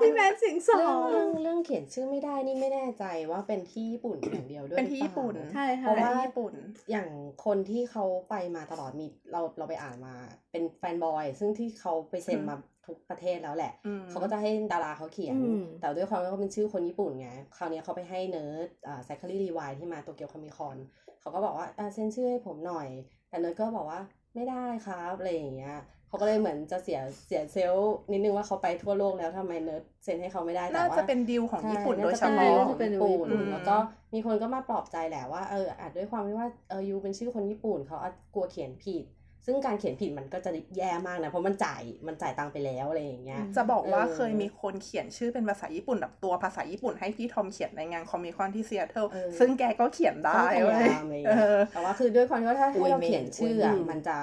[0.00, 6.54] พี่แมนเสียงสอเรื่องง เรื่องเรื่องเขียนชื่อไม่ได้นี่ไม่แน่ใจว่าเป็นที่ญี่ปุ่นอย่างเดียวด้วยเป็นที่หรือญี่ปุ่นเปล่า ใช่เพค่ะราะเป็นว่าที่ญี่ปุ่น
[6.90, 7.08] อย่าง
[7.44, 10.14] คนที่เขาไปมาตลอดมีเราเราไปอ่านมา
[10.52, 12.56] เป็นแฟนบอย ซึ่งที่เขาไปเซ็นอืม มา
[12.86, 20.76] ทุกประเทศแล้วแหละ อืม เขาก็จะให้ดาราเขาเขียน อืม แต่ด้วยความที่เขาเป็นชื่อคนญี่ปุ่นไง คราวนี้เขาไปให้เนิร์ดอ่าไซคลีรีวายที่มาโตเกียว Comic Con
[21.22, 22.88] เขาก็บอกว่าอ่าเซ็นชื่อให้ผมหน่อย
[23.28, 24.00] แต่เนิร์ดก็บอกว่า
[24.34, 25.76] ไม่ได้ครับอะไรอย่างเงี้ย
[26.08, 33.76] เขาก็เลยเหมือนจะเสียเสีย self นิดนึงว่าเขาไปทั่วโลกแล้วทำไมเนิร์ดเซ็นให้เขาไม่ได้แต่ว่าน่าจะเป็นดีลของญี่ปุ่นโดยเฉพาะใช่น่าจะเป็นเรื่องของญี่ปุ่นอืมแล้วก็
[34.14, 39.04] มีคนก็มาปลอบใจแหละว่าเอออาจด้วยความที่ว่าเออ you เป็นชื่อคนญี่ปุ่นเขาอาจกลัวเขียนผิด
[39.46, 54.18] ซึ่งการเขียนผิดมันก็จะแย่มากนะ เพราะมันจ่ายมันจ่ายตังค์ไปแล้วอะไรอย่างเงี้ย จะบอกว่าเออเคยมีคนเขียนชื่อเป็นภาษาญี่ปุ่นแบบตัวภาษาญี่ปุ่นให้พี่ทอมเขียนในงานคอมิคอนที่ซีแอตเทิลเออซึ่งแกก็เขียนได้ต้องพเว้ยายยามอะไรอย่างเอเงี้ยอแต่ว่าคือด้วยความที่ว่าถ้าอุ้ถ้ายเราเมนเขียนชื่ออะอุ้ยมันจะ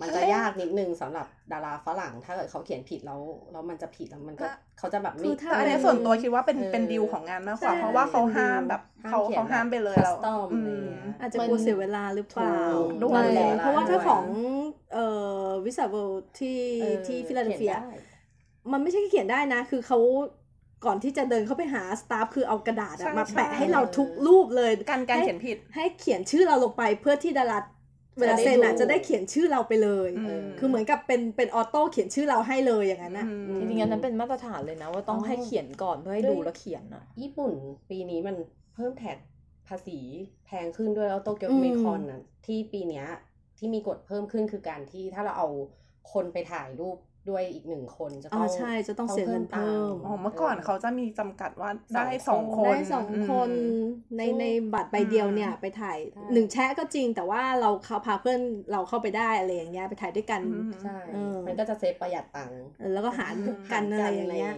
[0.00, 3.20] มันจะยากนิดนึงสำหรับดาราฝรั่ง ถ้าเกิดเขาเขียนผิดแล้ว
[3.52, 4.52] แล้วมันจะผิดแล้วมันก็ถ้า
[4.82, 14.24] เขาจะแบบคืไม่อถ้าแต่อันนี้ส่วนตัวคิดว่าเป็นเออเป็นดีลของงานมากกว่าใช่เพราะว่าเขาห้ามแบบห้ามเขาเขียนเขาห้ามไปเลยคัแล้สวตอมอือะไรมเงี้ยอาจจะกลัวเสียเวลาหรือเปล่าถูกด้วยนั่นแหละด้วยเพราะว่าถ้าด้วยของ
[14.92, 15.06] เอ่
[15.44, 17.96] อวิสาเวลที่เออที่ฟิลาเดลเฟียขีนได้
[18.72, 19.98] มันไม่ใช่แค่เขียนได้นะ คือเขา
[20.86, 27.58] ก่อนที่จะเดินเข้าไปหาสตาฟคือเอากระดาษอะใช่มาแปะใช่ให้เราทุกรูปเลยการการให้เขียนผิด ให้เขียนชื่อเราลงไปเพื่อที่ดารา
[28.18, 37.52] เวลาเซ็นอะจะจะได้ได้ดูเขียนชื่อเราไปเลยอืมคือเหมือนกับเป็นเป็นออโต้เขียนชื่อเราให้เลยอย่างนั้นนะอืมจริงๆอันนั้นเป็นมาตรฐานเลยนะ ว่าต้องอ๋อให้เขียนก่อนเพื่อให้ด้วยดูแล้วเขียนอะ ญี่ปุ่น
[37.90, 38.36] ปีนี้มัน
[38.74, 39.18] เพิ่มแท็ก
[39.68, 39.98] ภาษี
[40.46, 43.06] แพงขึ้นด้วยแล้วโตเกียวอืมเมคอนน่ะที่ปีเนี้ย
[43.58, 45.48] ที่มีกฎเพิ่มขึ้นคือการที่ถ้าเราเอา
[46.12, 46.96] คนไปถ่ายรูป
[47.28, 53.82] ด้วยอีกหนึ่งคนจะอ๋ต้อองใช่จะต้องเสียเงินเพิ่มอ๋อเมื่อก่อนเขาจะมีจำกัดว่าได้สสอองงคคนได้สองคนอืม
[54.16, 54.44] ในซึ่งใน
[54.74, 58.40] บัตรใบเดียวเนี่ยอืมไปถ่ายใช่หนึ่งแชะก็จริง แต่ว่าเราเขาพาเพื่อน
[58.72, 63.34] เราเข้าไปได้อะไรอย่างเงี้ยไปถ่ายด้วยกันอืมใช่เออมันก็จะเซฟประหยัดตังค์เออแล้วก็หาร
[63.72, 64.54] กันอะไรอย่างเงี้ย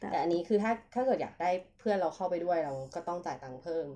[0.00, 3.86] แต่แต่อันนี้คือถ้าถ้าเกิดอยากได้เพื่อนเราเข้าไปด้วยเราก็ต้องจ่ายตังค์เพิ่ม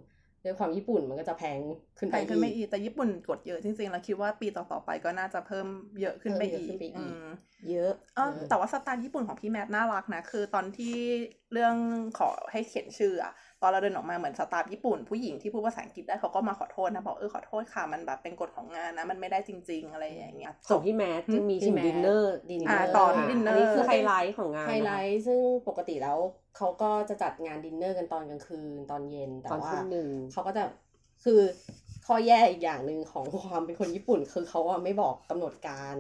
[0.45, 1.59] ด้วยความญี่ปุ่นมันก็จะแพง
[1.99, 5.67] ขึ้นไปแพงขึ้นไปอีกแต่ญี่ปุ่นกดเยอะจริงๆ แล้วคิดว่าปีต่อๆไปก็น่าจะเพิ่ม
[6.01, 7.29] เยอะขึ้นไปเพิ่มเยอีอะกขึ้นไปอีกอืม
[7.71, 10.95] เยอะเออแต่ว่าสไตล์ญี่ปุ่นของพี่แมดส์น่ารักนะคือตอนที่
[11.53, 11.75] เรื่อง
[12.19, 13.33] ขอให้เขียนชื่ออะ
[13.63, 26.19] ตอนเราเดินออกมาเหมือน staff ญี่ปุ่นผู้หญิงที่พูดภาษาอังกฤษได้เขาก็มาขอโทษนะบอกเออขอโทษค่ะมันแบบเป็นกฎของงานนะมันไม่ได้จริง ๆ อะไรอย่างเงี้ยของพี่แมดส์จะมีพี่ชิมแมดส์ dinner dinner อ่าต่อที่ดินเนอร์อันนี้คือไฮไลท์ของงานไฮไลท์ซึ่งปกติแล้ว
[26.59, 30.63] เขาก็จะจัดงานดินเนอร์กันตอนกลางคืนตอนเย็นแต่ตอนว่าทุ่มหนึ่งเขาก็จะ
[31.25, 31.41] คือ
[32.07, 35.97] ข้อแย่อีกอย่างหนึ่งของความเป็นคนญี่ปุ่น คือเขาอะไม่บอกกำหนดการ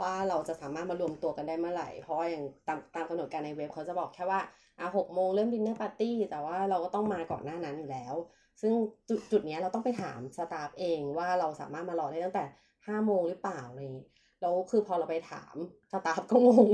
[0.00, 4.40] ว่าเราจะสามารถมารวมตัวกันได้เมื่อไหร่ เพราะว่าอย่างตามตามกำหนดการในเว็บเขาจะบอกแค่ว่า
[4.78, 8.14] อะหกโมงเริ่ม dinner party แต่ว่าเราก็ต้องมาก่อนหน้านั้นอยู่แล้ว
[8.60, 8.72] ซึ่ง
[9.08, 12.44] จุดจุดเนี้ยเราต้องไปถาม staff เองว่าเราสามารถมารอได้ตั้งแต่
[12.86, 14.06] ห้าโมงหรือเปล่าอะไรอย่างงี้
[14.40, 15.54] แล้วคือพอเราไปถาม
[15.92, 16.70] staff ก็งง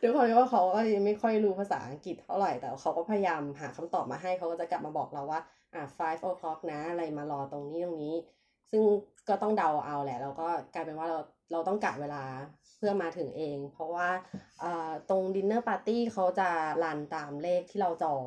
[0.00, 5.40] ด้วยความที่ว่าเขาก็ยังไม่ค่อยรู้ภาษาอังกฤษเท่าไหร่แต่เขาก็พยายามหาคำตอบมาให้เขาก็จะกลับมาบอกเราว่า
[5.74, 8.16] อ่า five o'clock นะอะไรมารอตรงนี้ตรงนี้
[8.70, 8.82] ซึ่ง
[9.28, 11.18] ก็ต้องเดาเอาแหละแล้วก็กลายเป็นว่าเรา
[11.52, 12.24] เราต้องกะเวลา
[12.76, 14.08] เพื่อมาถึงเอง เพราะว่า
[14.62, 16.48] อ่าตรง dinner party เขาจะ
[16.82, 18.24] run ตามเลขที่เราจอง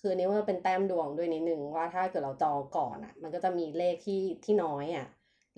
[0.00, 5.06] คือนี้ว่าเป็นแต้มดวงด้วยนิดนึงว่าถ้าเกิดเราจองก่อนอะ มันก็จะมีเลขที่ที่น้อยอะ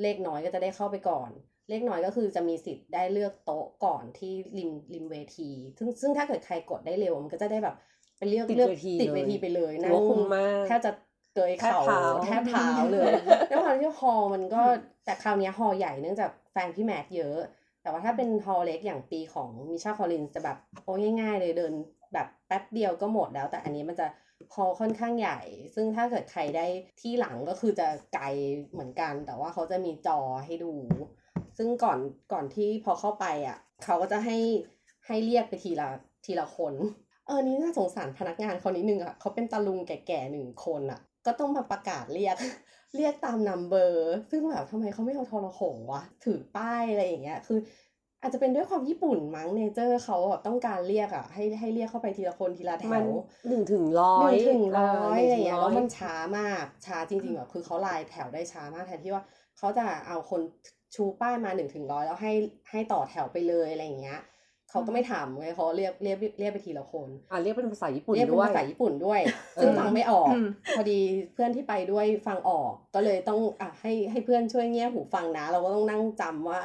[0.03, 1.31] เลขน้อยก็จะได้เข้าไปก่อน
[1.69, 7.77] เลขน้อยก็คือจะมีสิทธิ์ได้เลือกโต๊ะก่อนที่ริมริมเวที ซึ่งซึ่งถ้าเกิดใครกดได้เร็วมันก็จะได้แบบ
[8.19, 10.93] ไปเลือกติดเลือกเวทีติดเวเลยทีไปเลยถือว่าคุ้มมากแทบจะ
[11.35, 13.12] เกยแทบเข่าเท้าแทบเท้าเลย
[13.51, 14.62] ด้วยความที่ฮอลล์มันก็
[15.05, 17.39] แต่คราวเนี้ยฮอลล์ใหญ่เนื่องจากแฟนพี่แมทเยอะ
[17.83, 21.73] แต่ว่าถ้าเป็นฮอลล์เล็กอย่างปีของมิชาคอลินจะแบบโอ้ง่าย ๆ เลยเดิน
[22.14, 24.07] แบบแป๊บเดียวก็หมดแล้ว แต่อันนี้มันจะ
[24.55, 25.41] ฮอลล์ค่อนข้างใหญ่
[25.75, 26.66] ซึ่งถ้าเกิดใครได้
[27.01, 28.25] ที่หลังก็คือจะไกล
[28.71, 30.73] เหมือนกัน แต่ว่าเขาจะมีจอให้ดู
[31.59, 31.99] ซึ่งก่อน
[32.33, 34.37] ก่อนที่พอเข้าไปอะ เขาก็จะให้
[35.07, 35.89] ให้เรียกไปทีละ
[36.25, 36.75] ทีละคน
[37.27, 42.37] เออนี่น่าสงสารพนักงานเขานิดนึงอะเขาเป็นตาลุงแก่ๆหนึ่งคนอะ ก็ต้องมาประกาศเรียก
[42.97, 47.59] เรียกตามนัมเบอร์ ซึ่งแบบทำไมเขาไม่เอาโทรโขงวะถือป้ายอะไรอย่างเงี้ย คือ
[48.23, 53.09] อาจจะเป็นด้วยความญี่ปุ่นมั้งเนเจอร์เขาแบบต้องการเรียกอะ ให้ให้เรียกเข้าไปทีละคนทีละแถมันว
[53.49, 59.25] หนึ่งถึงร้อหยนึ่งถึงร้อยหอะไรนึ่งถึเงี้ยร้แล้วมันช้ามากช้าจริงๆแบบคือเขาลายแถวได้ช้ามากแทนที่ว่า
[59.59, 60.41] เขาจะเอาคน
[60.95, 62.32] ชูป้ายมาหนึ่งถึงร้อยแล้วให้
[62.70, 64.20] ให้ต่อแถวไปเลยอะไรอย่างเงี้ย
[64.70, 69.20] เขาก็ไม่ถามเลยเขาเรียกเรียกเรียกไปทีละคนอะเรียกเป็นภาษาญี่ปุ่นเรียกเป็นด้วยภาษาญี่ปุ่นด้วย
[69.62, 71.01] ซึ่งเออฟังไม่ออกอืมพอดี
[71.32, 76.59] เพื่อนที่ไปด้วยฟังออก ก็เลยต้องอะให้ให้เพื่อนช่วยเงี่ยหูฟังนะ เราก็ต้องนั่งจำว่า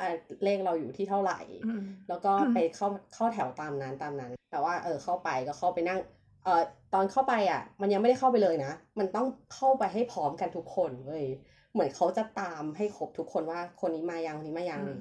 [0.43, 5.99] เลขเราอยู่ที่เท่าไหร่อืมแล้วก็อืมไปเข้าเข้าแถวตามนั้นตามนั้น แต่ว่าเออเข้าไปก็เข้าไปนั่ง
[6.43, 6.61] เอ่อ
[6.93, 11.25] ตอนเข้าไปอะ มันยังไม่ได้เข้าไปเลยนะ มันต้องเข้าไปให้พร้อมกันทุกคนเว้ย
[11.73, 14.93] เหมือนเขาจะตามให้ครบทุกคนว่าคนนี้มายังคนนี้มายังอืม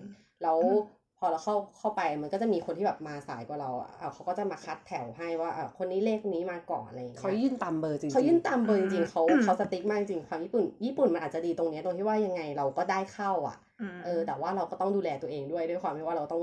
[0.43, 0.77] แล้วอืม
[1.19, 16.43] พอเราเข้าเข้าไปมันก็จะมีคนที่แบบมาสายกว่าเราอะอะเขาก็จะมาคัดแถวให้ว่าอะคนนี้เลขนี้มาก่อนอะไรอย่างเงี้ยเขายื่นตามเบอร์จริงๆเขายื่นตามเบอร์จริงๆเขาอืมเขาสติ๊กมากจริงความญี่ปุ่น ญี่ปุ่นมันอาจจะดีตรงเนี้ยตรงที่ว่ายังไงเราก็ได้เข้าอะมเออแต่ว่าเราก็ต้องดูแลตัวเองด้วยด้วยความที่ว่าเราต้อง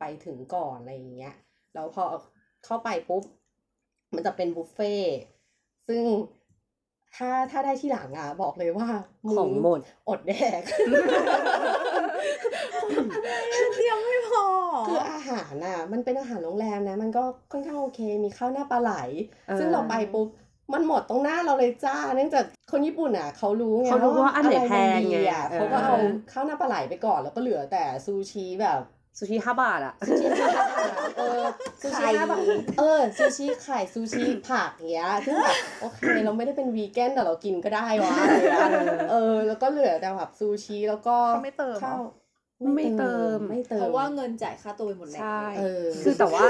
[0.00, 1.34] ไปถึงก่อนอะไรอย่างเงี้ย
[1.74, 2.04] แล้วพอ
[2.64, 3.22] เข้าไปปุ๊บ
[4.14, 5.14] มันจะเป็นบุฟเฟ่ต์
[5.88, 6.02] ซึ่ง
[7.16, 8.88] ถ้าถ้าได้ที่หลังอะบอกเลยว่า
[9.24, 10.62] มึของหมดอดแดก
[13.76, 14.44] เตรียมไม่พอ
[14.88, 18.92] คืออาหารน่ะ มันเป็นอาหารโรงแรมนะ มันก็ค่อนข้างโอเคมีข้าวหน้าปลาไหล
[19.48, 20.28] เออซึ่งเราไปปุ๊บ
[20.72, 25.94] มันหมดตรงหน้าเราเลยจ้า เนื่องจากคนญี่ปุ่นอะเขารู้ไงเขารู้ว่าอันไหนะรมัแพงไงดีอะเออเขาก็เอา
[26.32, 28.80] ข้าวหน้าปลาไหลไปก่อนแล้วก็เหลือแต่ซูชิแบบ
[29.18, 31.42] ซูชิห้าบาทอะซูชิห้าบาทเออ
[31.80, 32.40] ซูชิห้าบาท
[32.78, 38.58] เออซูชิไข่ซูชิผักอย่างเงี้ยซึ่งแบบโอเคเราไม่ได้เป็นวีแกนแต่เรากินก็ได้วะอะไรเงี้
[39.06, 42.02] ยเออ แล้วก็เหลือแต่แบบซูชิแล้วก็เขาไม่เติมเหรอข้าว
[42.76, 46.44] ไม่เติมไม่เติมเพราะว่าเงินจ่ายค่าตัวไปหมดแล้วใช่เออคือแต่ว่า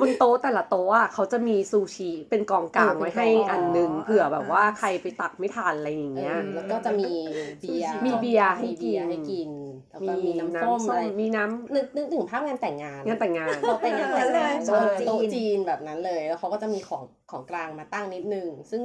[0.00, 7.12] บนโต๊ะแต่ละโต๊ะอะเขาจะมีซูชิเป็นกองกลางเออไว้เป็นให้กองอันหนึงอ๋อเผื่อแบบว่าใครไปตักไม่ทันอะไรอย่างเงี้ยเออแล้วก็จะมี
[7.60, 9.50] เบียร์มีเบียร์ให้มีเบียร์กินให้กิน
[9.90, 11.44] แล้วก็มีน้ำส้มมีน้ำส้มอะไร
[11.74, 18.82] นึกนึกถึงภาพงานแต่งงานงานแต่งงานเราไปงานแต่งงานโต๊ะเออจีนโต๊ะจีนแบบนั้นเลย แล้วเขาก็จะมีของของกลางมาตั้งนิดนึง ซึ่ง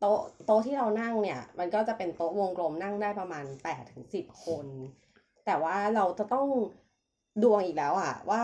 [0.00, 4.66] โต๊ะโต๊ะที่เรานั่งเนี่ย มันก็จะเป็นโต๊ะวงกลมนั่งได้ประมาณแปดถึงสิบคน
[5.46, 6.46] แต่ว่าเราจะต้อง
[7.42, 8.42] ดวงอีกแล้วอะว่า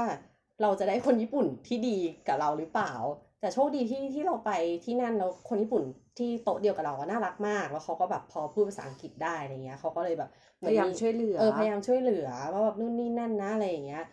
[0.63, 1.97] เราจะได้คนญี่ปุ่นที่ดี
[2.29, 2.93] กับเราหรือเปล่า
[3.41, 4.51] แต่โชคดีที่ที่เราไป
[4.85, 5.83] ที่นั่นแล้วคนญี่ปุ่น
[6.19, 14.05] ที่โต๊ะเดียวกับเราอะน่ารักมาก แล้วเขาก็แบบพอพูดภาษาอังกฤษได้อะไรเงี้ยเขาก็เลยแบบเหพมือนยายามมีช่วยเหลือเออพยายามช่วยเหลือว่าแบบนู่นนี่นั่นนะอะไรอย่างเงี้ย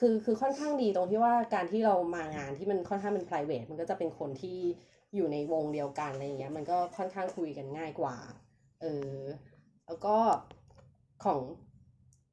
[0.00, 4.58] คือคือค่อนข้างดีตรงที่ว่าการที่เรามางานที่มันค่อนข้างเป็น p r i v a t มันก็จะเป็นคนที่
[5.14, 8.16] อยู่ในวงเดียวกันอะไรอย่างเงี้ยมันก็ค่อนข้างคุยกันง่ายกว่า
[8.80, 9.18] เออ
[9.86, 10.16] แล้วก็
[11.24, 11.38] ของ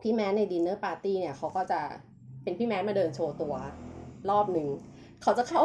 [0.02, 1.80] พี่แมนในดินเนอร์ปาร์ตี้เนี่ยเขาก็จะ
[2.44, 3.54] เป็นพี่แมนมาเดินโชว์ตัว
[4.30, 4.68] รอบหนึ่ง
[5.24, 5.62] เขาจะเข้า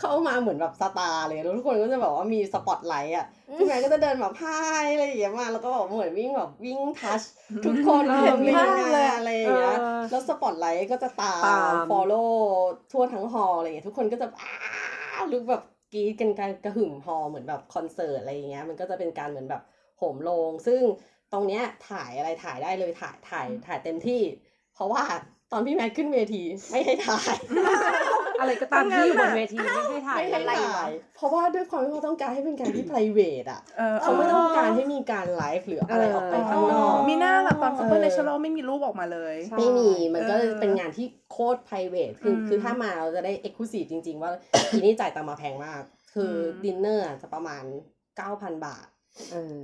[0.00, 7.22] เข้ามาเหมือนแบบ star เลยแล้วทุกคนก็จะแบบว่ามีสปอตไลท์อะพี่แมดส์ก็จะเดินแบบพายอะไรอย่างเงี้ยมาแล้วก็แบบเหมือนวิ่งแบบวิ่ง touch
[7.64, 12.30] ทุกคนเออเห็นวิ่งมากเลยอะไรอย่างเงี้ยเออแล้วสปอตไลท์ก็จะตาตามม follow
[12.92, 15.62] ทั่วทั้งฮอลล์อะไรอย่างเงี้ยทุกคนก็จะอ้าวลุกแบบ
[15.94, 19.62] กรีดกันการกระหึ่ม hall เหมือนแบบคอนเสิร์ตอะไรอย่างเงี้ยมันก็จะเป็นการเหมือนแบบ
[19.98, 20.80] โหมโรงซึ่ง
[21.32, 24.22] ตรงเนี้ยถ่ายอะไรถ่ายได้เลยถ่ายถ่ายถ่ายเต็มที่
[24.74, 25.02] เพราะว่า
[25.52, 27.36] ตอนพี่แมทขึ้นเวทีไม่ให้ถ่าย
[28.40, 44.30] อะไรก็ตามที่อยู่บนเวทีไม่ให้ถ่ายไม่ให้ถ่าย เพราะว่าด้วยความที่เขาต้องการให้เป็นการที่ private อะเออเขาไม่ต้องการให้มีการไลฟ์หรืออะไรออกไปข้างนอกมีหน้าล่ะตอนเออ Super Natural ไม่มีรูปออกมาเลยใช่ไม่มีมันก็เออเป็นงานที่โคตร private คืออืมคือถ้ามาเราจะได้ exclusive จริง ๆ ว่า
[44.70, 45.82] ทีนี้จ่ายตังค์มาแพงมาก
[46.14, 47.64] คืออมดินเนอร์จะประมาณ
[48.14, 48.97] 9,000 บาทเออ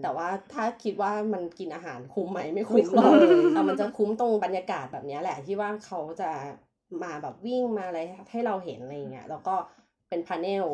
[0.02, 6.30] แต่ว่าถ้าคิดว่ามันกินอาหารคุ้มไหมไม่ไม่คุ้มคุ้หรมอกเลยแต่มันจะคุ้มตรงบรรยากาศแบบเนี้ยแหละ ที่ว่าเขาจะ
[7.02, 8.00] มาแบบวิ่งมาอะไร
[8.30, 9.54] ให้เราเห็นอะไรอย่างเงี้ยแล้วก็
[10.08, 10.66] เป็นพาเนล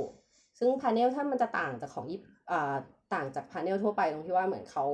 [0.59, 2.75] ซึ่งพาเนลถ้ามันจะต่างจากของญี่ปุ่นอ่า
[3.15, 4.85] ต่างจากพาเนลทั่วไปตรงที่ว่าเหมือนเขา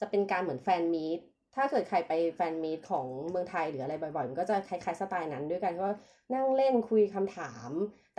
[0.00, 1.20] จะเป็นการเหมือนแฟนมีต
[1.54, 5.96] ถ้าเกิดใครไปแฟนมีตของเมืองไทยหรืออะไรบ่อยๆ มันก็จะคล้ายๆสไตล์นั้นด้วยกันที่ว่า
[6.34, 7.70] นั่งเล่นคุยคำถาม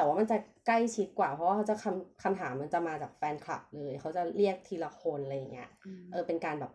[0.02, 0.38] แต่ว่ามันจะ
[0.68, 5.70] ใกล้ชิดกว่า เพราะว่าเขาจะคำคำถามมันจะมาจากแฟนคลับเลย เขาจะเรียกทีละคนอะไรอย่างเงี้ย
[6.12, 6.72] เออเป็นการแบบ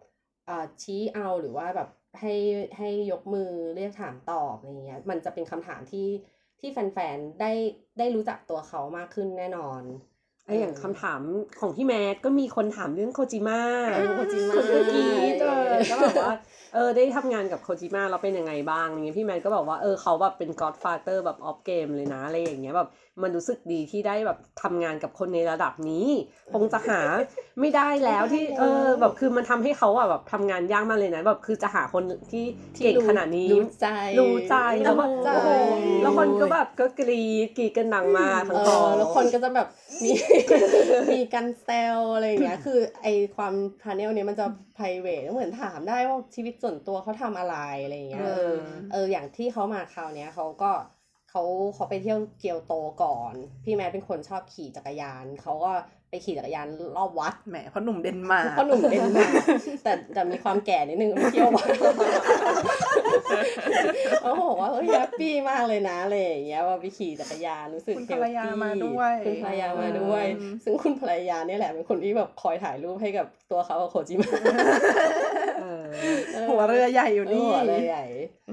[0.48, 1.88] อ่าชี้เอาหรือว่าแบบ
[2.20, 2.34] ให้
[2.78, 6.08] ให้ยกมือเรียกถามตอบอะไรเงี้ยมันจะเป็นคำถามที่
[6.60, 7.52] ที่แฟนๆได้
[7.98, 9.82] ได้รู้จักตัวเขามากขึ้นแน่นอน
[10.46, 11.20] ไออย่างคำถาม
[11.60, 13.60] ของพี่แมดส์ก็มีคนถามเรื่องโคจิมะ
[13.94, 16.34] เออโคจิมะคนก็กรีดเออก็แบบว่า
[16.74, 22.88] เออได้ทำงานกับโคจิมะเราเป็นยังไงบ้างอะไรเงี้ยพี่แมดส์ก็บอกว่าเออเขาแบบเป็น godfather แบบ of game เลยนะอะไรอย่างเงี้ยแบบ
[23.22, 26.08] มันรู้สึกดีที่ได้แบบทำงานกับคนในระดับนี้
[26.52, 27.00] คงจะหา
[27.60, 32.02] ไม่ได้แล้วที่เออแบบคือมันทำให้เขาอะแบบทำงานยากมากเลยนะแบบคือจะหาคน
[32.32, 32.44] ที่
[32.84, 33.88] เก่งขนาดนี้รู้ใจ
[34.18, 35.48] รู้ใจแล้วแบบรู้ใจโอ้โห
[36.02, 39.68] แล้วคนก็แบบก็กรีดกรีดกันดังมากทั้งเอตออแล้วคนก็จะแบบ
[40.04, 40.10] มี
[41.12, 44.46] มีกันแซวอะไรอย่างเงี้ยคือไอความพาเนลเนี้ยมันจะ
[44.76, 48.52] p r i v a t เหมือนถามได้ว่าชีวิตส่วนตัวเขาทำอะไรอะไรอย่างเงี้ยเออ
[48.92, 50.70] เอออย่างที่เขามาคราวเนี้ยเขาก็
[51.36, 53.34] เขาเขาไปเที่ยวเกียวโตก่อน
[53.64, 55.70] พี่แมดส์เป็นคนชอบขี่จักรยาน เขาก็
[56.10, 56.66] ไปขี่จักรยาน
[56.96, 59.34] รอบวัดแหมเพราะหนุ่มเดนมาร์กเพราะหนุ่มเดนมาร์ก
[59.84, 61.68] แต่แต่มีความแก่นิดนึงไม่เที่ยววัด
[64.20, 74.30] เขาบอกว่าเฮ้ย happy มากเลยนะอะไรอย่างเงี้ยว่าไปขี่จักรยานรู้สึก healthy คุณภรรยามาด้วยคุณภรรยามาด้วยอืมซึ่งคุณภรรยาเนี่ยแหละเป็นคนที่แบบคอยถ่ายรูปให้กับตัวเขากับโคจิมะ
[75.60, 75.84] เออ
[76.50, 78.04] หัวเรือใหญ่อยู่นี่หัวเรือใหญ่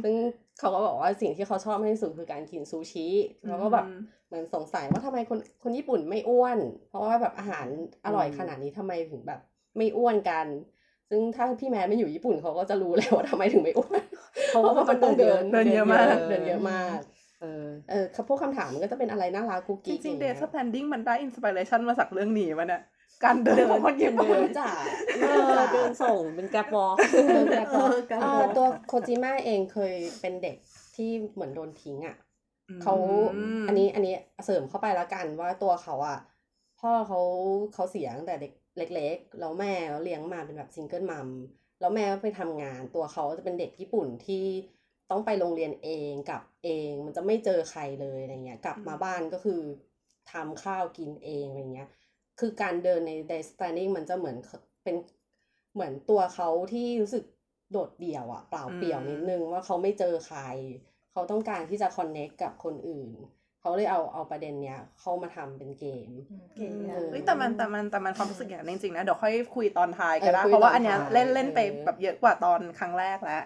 [0.04, 0.16] ซึ่ง
[0.60, 3.08] เขาก็บอกว่าสิ่งที่เขาชอบมากที่สุดคือการกินซูชิ
[3.48, 3.86] เขาก็แบบ
[4.28, 7.68] เหมือนสงสัยว่าทำไมคนคนญี่ปุ่นไม่อ้วน เพราะว่าแบบอาหาร
[8.06, 9.40] อร่อยขนาดนี้ทำไมถึงแบบ
[9.78, 10.46] ไม่อ้วนกัน
[11.10, 14.02] ซึ่งถ้าพี่แมดส์ไม่อยู่ญี่ปุ่นเขาก็จะรู้เลยว่าทำไมถึงไม่อ้วน
[14.48, 17.00] เพราะว่ามันต้องเดินเดินเยอะมากเดินเยอะมาก
[17.42, 22.82] เออเออพวกคำถามมันก็จะเป็นอะไรน่ารักกุ๊กจกิ๊กจริงๆอย่าทเงี้ย Death Stran ding มันได้ inspiration มาจากเรื่องนี้วะเนี่ย
[23.24, 24.72] การเดินของคนญี่ปุ่นเดินจ่า
[25.22, 25.26] เอ
[25.58, 26.96] อเดินส่งเป็น Grab walk
[27.34, 30.58] เดินแบบเออการอ่าบอกตัวโคจิมะเองเคยเป็นเด็ก
[30.96, 32.16] ที่เหมือนโดนทิ้งอะ
[32.84, 32.96] เขา
[33.62, 34.16] มอันนี้อันนี้
[34.46, 36.18] เสริมเข้าไปแล้วกันว่าตัวเขาอะ
[36.80, 37.20] พ่อเขา
[37.74, 41.30] เขาเสียตั้งแต่เด็กเล็กๆแล้วแม่เลี้ยงมาเป็นแบบ single mom
[41.80, 44.46] แล้วแม่ก็ไปทำงาน ตัวเขาจะเป็นเด็กญี่ปุ่นที่
[45.12, 49.62] ต้องไปโรงเรียนเองกลับเอง มันจะไม่เจอใครเลยอะไรเงี้ย กลับมาบ้านก็คือ
[50.32, 51.90] ทำข้าวกินเองอะไรเงี้ย
[52.40, 54.38] คือการเดินใน day standing มันจะเหมือน
[54.84, 54.96] เป็น
[55.74, 57.24] เหมือนตัวเขาที่รู้สึก
[57.72, 60.40] โดดเดี่ยวอะเปล่าเปลี่ยวนิดนึงว่าเขาไม่เจอใคร
[61.12, 63.12] เขาต้องการที่จะ connect กับคนอื่น
[63.60, 66.12] เขาเลยเอาเอาประเด็นเนี้ย เข้ามาทำเป็นเกม
[66.58, 73.44] เก๋อะเออเฮ้ยแต่มันแต่มันแต่มันความรู้สึกอย่างนั้นจริงๆนะเดี๋ยวค่อยคุยตอนท้ายก็ได้เออคุยเพราะว่าอันเนี้ยตอนท้ายเล่นเล่นไปเออแบบเยอะกว่าตอนครั้งแรกแล้ว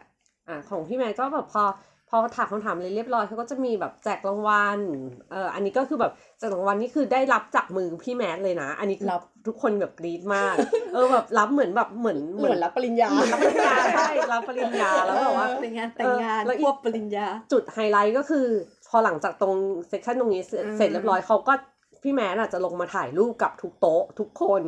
[0.50, 1.64] อะของพี่แมนก็แบบพอ
[2.10, 4.80] พอถามคำถามเลยเรียบร้อยเขาก็จะมีแบบแจกรางวัล
[5.32, 10.56] เอ่ออันนี้ก็คือแบบแจกรางวัลนี่คือได้รับจากมือพี่แมทเลยนะ อันนี้คือรับทุกคนแบบกรี๊ดมาก
[10.94, 18.46] เออแบบรับเหมือนแบบเหมือนเหมือนรับปริญญารับปริญญาใช่รับปริญญาแล้วแบบว่าเป็นงานแต่งงานเออแล้วอีกควบปริญญา จุดไฮไลท์ก็คือ
[18.90, 19.56] พอหลังจากตรง
[19.88, 21.54] เซสชันตรงนี้เสร็จอืมเสร็จเรียบร้อยเขาก็
[22.04, 24.64] พี่แมนอาจจะลงมาถ่ายรูปกับทุกโต๊ะทุกคน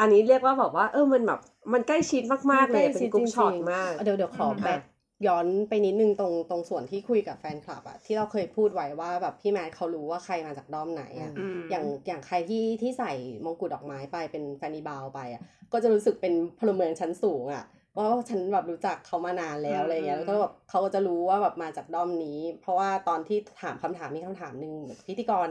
[0.00, 1.40] อันนี้เรียกว่าแบบว่า เออมันแบบ
[1.72, 4.80] มันใกล้ชิดมากๆเลยใกล้เป็ชินดกรุ๊ปจริงๆช็อตมาก เดี๋ยวเดี๋ยวขออืมแบก
[5.26, 13.12] ย้อนไปนิดนึงตรงตรงส่วนที่คุยกับแฟนคลับอะที่เราเคยพูดไว้ว่าแบบพี่แมทเขารู้ว่าใครมาจากด้อมไหนอะอืมอย่างอย่างใครที่ที่ใส่
[13.44, 17.64] มงกุฎดอกไม้ไปเป็นแฟนนีบาวไปอะก็จะรู้สึกเป็นพลเมืองชั้นสูงอะ
[17.96, 24.74] ว่าฉันแบบรู้จักเขามานานแล้วอะไรเงี้ยแล้วก็แบบเขาก็จะรู้ว่าแบบมาจากด้อมนี้ เพราะว่าตอนที่ถามคำถามมีคำถามหนึ่ง
[25.06, 25.48] พิธีกร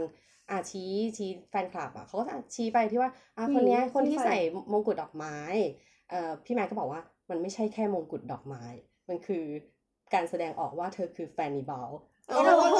[0.50, 4.38] อาชี้ชี้แฟนคลับอะเขาก็จะชี้ไปที่ว่าอะคนเนี้ยอืมคนที่ที่ใส่ใส่
[4.72, 5.38] มงกุฎดอกไม้
[6.10, 8.64] เอ่อพี่แม็กก็บอกว่ามันไม่ใช่แค่มงกุฎดอกไม้
[9.10, 9.44] มันคือ
[10.14, 11.90] การแสดงออกว่าเธอคือแฟนนีบอล
[12.30, 12.42] โอ้
[12.74, 12.80] โห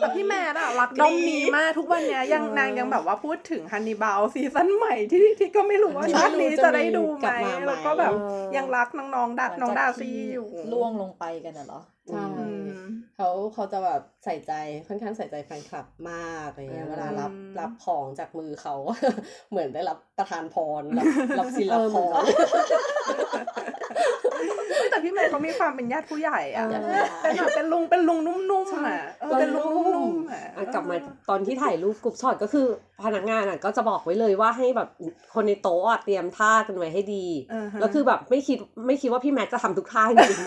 [0.00, 8.16] แต่พี่แมทอะรักด้อมนี้มากทุกวันเนี้ยยังนางยังแบบว่าพูดถึงฮันนีบาลซีซั่นใหม่ที่ที่ก็ไม่รู้ว่าที่ชาตินี้จะได้ดูกไหมลับมาไหมแล้วก็แบบเอ
[8.52, 14.52] อยังรักน้องๆดักน้องดาซี่อยู่ล่วงลงไปกันน่ะเหรอใช่อืมเขาเขาจะแบบใส่ใจ
[14.88, 18.74] ค่อนข้างใส่ใจแฟนคลับมากอะไรเงี้ยอืมเวลารับรับของจากมือเขา
[19.50, 21.06] เหมือนได้รับประทานพรรับ
[21.38, 22.22] รับศิลปพร
[23.06, 23.22] เฮ้ย
[24.90, 30.96] แต่พี่แมดส์เขามีความเป็นญาติผู้ใหญ่อะญาติผู้ใหญ่เป็นแบบเป็นลุงเป็นลุงนุ่มๆอะเออเป็นลุงนุ่มๆอะอะกลับมา
[31.30, 32.66] ตอนที่ถ่ายรูป group shot ก็คือ
[33.04, 34.88] พนักงานอะก็จะบอกไว้เลยว่าให้แบบ
[35.34, 40.38] คนในโต๊ะอะเตรียมท่ากันไว้ให้ดีอ่าฮะแล้วคือแบบไม่คิดไม่คิดว่าพี่แมดส์จะทำทุกท่าจริง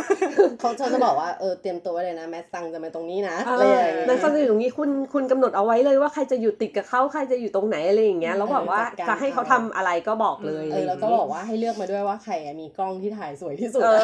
[0.59, 14.01] เขาจะจะบอกว่าเออเตรียมตัวไว้เลยนะแมดส์ซังจะมาตรงนี้นะๆเออะไรออย่างเงี้ยในฟังอยู่ตรงนี้คุณคุณกำหนดเอาไว้เลยว่าใครจะอยู่ติดกับเขาใครจะอยู่ตรงไหนอะไรอย่างเงี้ยแล้วแบบว่าเออจัดการจะให้เขาทำอะไรก็บอกเลยเออแล้วก็บอกว่าให้เลือกมาด้วยว่าใครอะมีกล้องที่ถ่ายสวยที่สุดเออ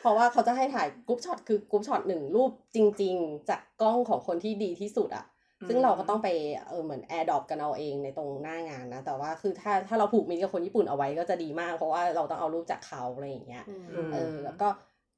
[0.00, 5.26] เพราะว่าเขาจะให้ถ่าย group shot คือ group shot หนึ่งรูปจริง ๆ จากกล้องของคนที่ดีที่สุดอะ
[5.68, 6.28] ซึ่งเราก็ต้องไป
[6.68, 13.64] เออเหมือน AirDrop กันเอาเองในตรงหน้างานนะ แต่ว่าคือถ้าถ้าเราผูกมิตรกับคนญี่ปุ่นเอาไว้ก็จะดีมาก เพราะว่าเราต้องเอารูปจากเขาอะไรอย่างเงี้ย
[14.04, 14.68] มเออแล้วก็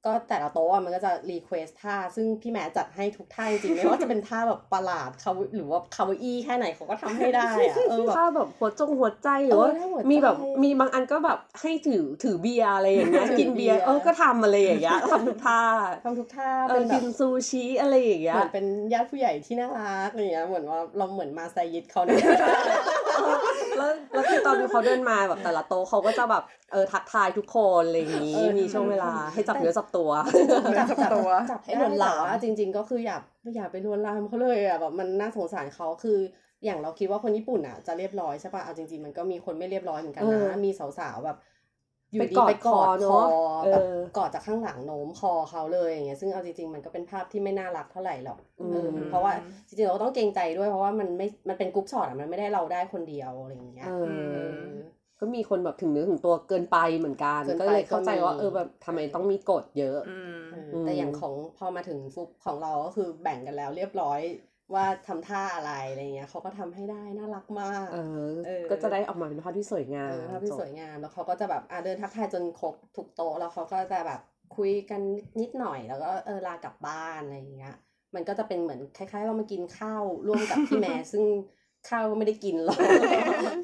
[0.06, 15.62] ก็แต่ละโต๊ะอะมันก็จะ request ท่า ซึ่งพี่แม่จัดให้ทุกท่าจริงๆไม่ว่าจะเป็นท่าแบบประหลาดเขาหรือว่าคาวาอี้แค่ไหนเขาก็ทำให้ได้อะเออแบบถ้าแบบหัวจงหัวใจหรือว่าเออถ้าหัวใจมีแบบมีบางอันก็แบบให้ถือถือเบียร์อะไรอย่างเงี้ยถือกินเบียร์เบียร์เออก็ทำอะไรอย่างเงี้ยทำทุกท่า
[16.04, 22.20] ทำทุกท่าเอเป็อนแบกินซูชิอะไรอย่างเงี้ยเหมือนเป็นญาติผู้ใหญ่ที่น่ารักอะไรเงี้ยเหมือนว่าเราเหมือนมาใกล้ชิดเขาเนี่ย
[23.78, 26.42] แล้วแล้วคือตอนเขาเดินมาแบบแต่ละโต๊ะเขาก็จะแบบ
[26.72, 30.10] เออทักทายทุกคนอะไรอย่างงี้เออมีช่วงเวลาให้จับเนื้อจับตัว
[30.78, 33.16] จับตัวจับให้ให้ลลววนนลาลามมจริง ๆ ก็คืออย่า
[33.56, 36.18] อย่าไปลวนลามเขาเลยอะแบบมันน่าสงสารเขาคือ
[36.64, 41.36] อย่างเราคิดว่าคนญี่ปุ่นอะจะเรียบร้อยใช่ป่ะเอาจริงๆมันก็มีคนไม่เรียบร้อยเหมือนกันเออนะมีสาวๆแบบ
[42.16, 43.18] อยู่ไปดีกอดไปกอดคอเนคอ
[43.58, 49.32] อะแบบเออกอดจากข้างหลังโน้มคอเขาเลยอย่างเงี้ยซึ่งเอาจริงๆมันก็เป็นภาพที่ไม่น่ารักเท่าไหร่หรอกอืมเออเพราะว่า
[49.66, 54.68] จริงๆเราก็ต้องเกรงใจด้วยเพราะว่ามันไม่มันเป็น group shot อะมันไม่ได้เราได้คนเดียวอะไรอย่างเงี้ยเอเอออ
[55.20, 64.20] ก็มีคนแบบถึงเนื้อถึงตัวเกินไปเหมือนกันเกินไปก็เลยเข้าใจว่าก็มีเออแบบทำไมต้องมีกฎเยอะอืมเออแต่อย่างของพอมาถึงฟุกของเราก็คือแบ่งกันแล้วเรียบร้อย
[64.74, 67.98] ว่าทำท่าอะไรอะไรเงี้ยเขาก็ทำให้ได้น่ารักมากเอ
[68.32, 74.20] อเออ ก็จะได้ออกมาเป็นภาพที่สวยงาเอมอภาพที่สวยงาม แล้วเขาก็จะแบบอะเดินทักทายจนครบทุกโต๊ะแล้วเขาก็จะแบบ
[74.56, 75.00] คุยกัน
[75.40, 77.74] นิดหน่อย แล้วก็เออลากลับบ้านอะไรอย่างเงี้ย
[78.14, 81.24] มันก็จะเป็นเหมือนคล้ายๆว่ามากินข้าวร่วมกับพี่แม่ซึ่ง
[81.90, 82.78] ข้าวก็ไม่ได้กินหรอก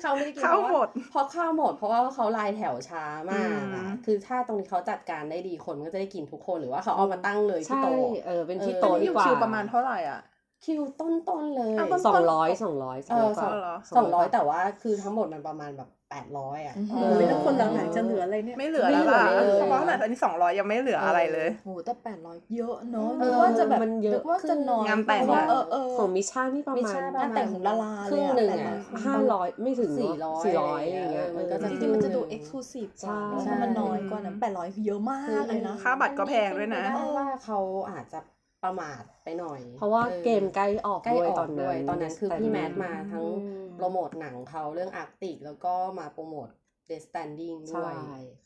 [0.03, 10.21] ข้าวไม่ได้กินข้าวเพระหมดเพราะข้าวหมด เพราะว่าเขาลายแถวช้ามากอือะมคือถ้าตรงนี้เขาจัดการได้ดีคนมันก็จะได้กินทุกคนหรือว่าเขาเอามาตั้งเลยที่ใช่โต๊ะเออเป็นที่เออโต๊ะอันดีนี้อยู่กว่าคิวประมาณเท่าไหร่อะ
[10.65, 11.09] คิวต้
[11.41, 37.59] นๆเลยอ้าวต้นสองร้อยสองร้อยสองร้อยเออกว่าเหรอสองร้อยแต่ว่าคือทั้งหมดมันประมาณแบบแปดร้อยอะอือหืเอออแล้วคนหลังๆจะเหลืออะไรเนี่ยไม่เหลือแล้วล่ะไม่เหลือเลยเพราะว่าขนาดตอนนี้สองร้อยยังไม่เหลืออะไรเลยโหแต่แปดร้อยเยอะเนอะเออนึกว่าจะแบบมันเยอะนึกว่าจะน้อยงานแต่งเพระว่าเออเออของมิชชั่นนี่ประมิมาชณชั่นงานแต่งของดาราคเลรึ่งยอะหนึ่งแปดอะร้อยห้าร้อยไม่ถึงสี่ร้อยสี่ร้อยอะไรเงี้ยเออมันก็เอจะอจริงๆมันจะดูครึ่งหนึ่งเอ็กซ์คลูซีฟกใช่ว่าเพราะมันน้อยกว่านั้นแปดร้อยคือเยอะมากเลยนะค่าบัตรก็แพงด้วยนะได้ว่าเขา
[37.91, 38.19] อาจจะ
[38.65, 46.49] ประมาทไปหน่อย เพราะว่าออเกมใกล้ออกใกล้ด้วยออกตอนนั้นด้วยตอนนั้นคือพี่แมท Standing มาทั้งอืมโปรโมทหนังเขาเรื่องอาร์กติกแล้วก็มาโปรโมท
[46.91, 47.95] Death Standing ด้ใช่วย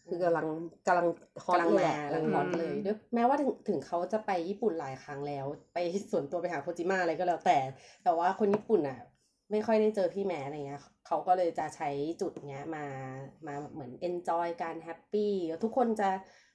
[0.09, 0.47] คือกำลัง
[0.86, 1.06] กำลัง
[1.44, 5.78] ฮอตกำลังเลยมาอะกำลังฮอตเลยด้วยแม้ว่าถึงถึงเขาจะไปญี่ปุ่นหลายครั้งแล้ว ไป
[6.10, 7.59] ส่วนตัวไปหาโคจิมะอะไรก็แล้วแต่
[8.05, 8.98] แต่ว่าคนญี่ปุ่นอะ
[9.51, 11.88] ไม่ค่อยได้เจอพี่ Mads อะไรเงี้ยเขาก็เลยจะใช้
[12.20, 12.84] จุดเนี้ยมา
[13.47, 15.32] มาเหมือน enjoy การ happy
[15.64, 16.09] ทุกคนจะ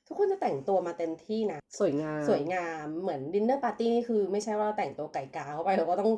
[0.08, 6.12] ทุกคนจะแต่งตัวมาเต็มที่นะ สวยงาม สวยงามเหมือน dinner party นี่คือไม่ใช่ว่าเราแต่งตัวไก่กาเข้าไปเราก็ต้อง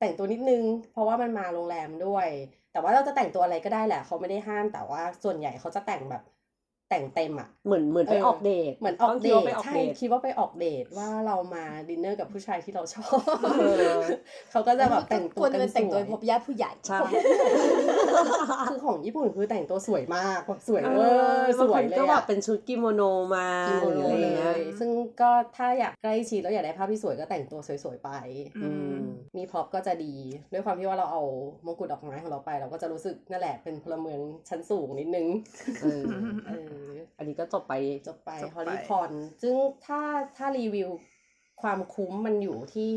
[0.00, 2.28] แต่งตัวนิดนึง เพราะว่ามันมาโรงแรมด้วย
[2.72, 6.22] แต่ว่าเราจะแต่งตัวอะไรก็ได้แหละเขาไม่ได้ห้ามแต่ว่าส่วนใหญ่เขาจะแต่งแบบ
[6.92, 13.64] แต่งเต็มอะเหมือนเหมือนไปเออออกเดทเหมือนออกต้งเดคิว่าทไปออกใช่เดทคิดว่าไปออกเดทว่าเรามาดินเนอร์กับผู้ชายที่เราชอบเอ
[13.98, 14.00] อ
[14.50, 16.98] เขาก็จะแบบแต่งตัวควรจะกัเป็นนแต่งตัวสวยพบญาติผู้ใหญ่ใช่
[18.70, 21.08] คือของญี่ปุ่นคือแต่งตัวสวยมากแบบสวยเอเวออ
[21.44, 23.02] ร์สบางวคยนเลยก็แบอะบเป็นชุดกิโมโน
[23.34, 24.90] มากิโมหโนรืออะไรเลเงี้ยยซึ่ง
[25.20, 28.10] ก็ถ้าอยากใกล้ชิดแล้วอยากได้ภาพที่สวยก็แต่งตัวสวยๆไป
[28.62, 29.02] อืม
[29.36, 30.14] มีพร็อพก็จะดี
[30.52, 31.22] ด้วยความที่ว่าเราเอา
[31.66, 35.26] มงกุฎดอกไม้ของเราไป เราก็จะรู้สึกนั่นแหละเป็นพลเมืองชั้นสูงนิดนึง
[35.82, 36.04] เออ
[36.46, 37.74] เอออันนี้ก็จบไป
[38.06, 39.10] จบไปจบไปฮอลลีคอน
[39.42, 39.54] ซึ่ง
[39.86, 40.00] ถ้า
[40.36, 40.90] ถ้ารีวิว
[41.62, 42.90] ความคุ้มมันอยู่ที่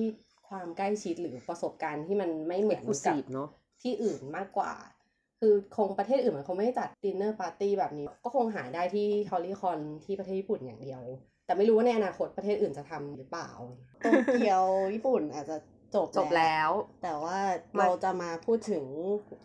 [0.50, 3.50] ความใกล้ชิดหรือประสบการณ์ที่มันไม่เหมือนกับ exclusive เนอะ
[3.82, 4.74] ที่อื่นมากกว่า
[5.40, 11.04] คือคงประเทศอื่นมันคงไม่ได้จัด dinner party แบบนี้ ก็คงหาได้ที่ Hollycon ที่ประเทศญี่ปุ่นอย่างเดียว
[11.46, 13.50] แต่ไม่รู้ว่าในอนาคตประเทศอื่นจะทำหรือเปล่า
[14.00, 14.64] โตเกียว
[14.94, 15.56] ญี่ปุ่นอาจจะ
[15.96, 16.70] จบจบแล้ว
[17.04, 17.38] แต่ว่า
[17.78, 18.86] มาเราจะมาพูดถึง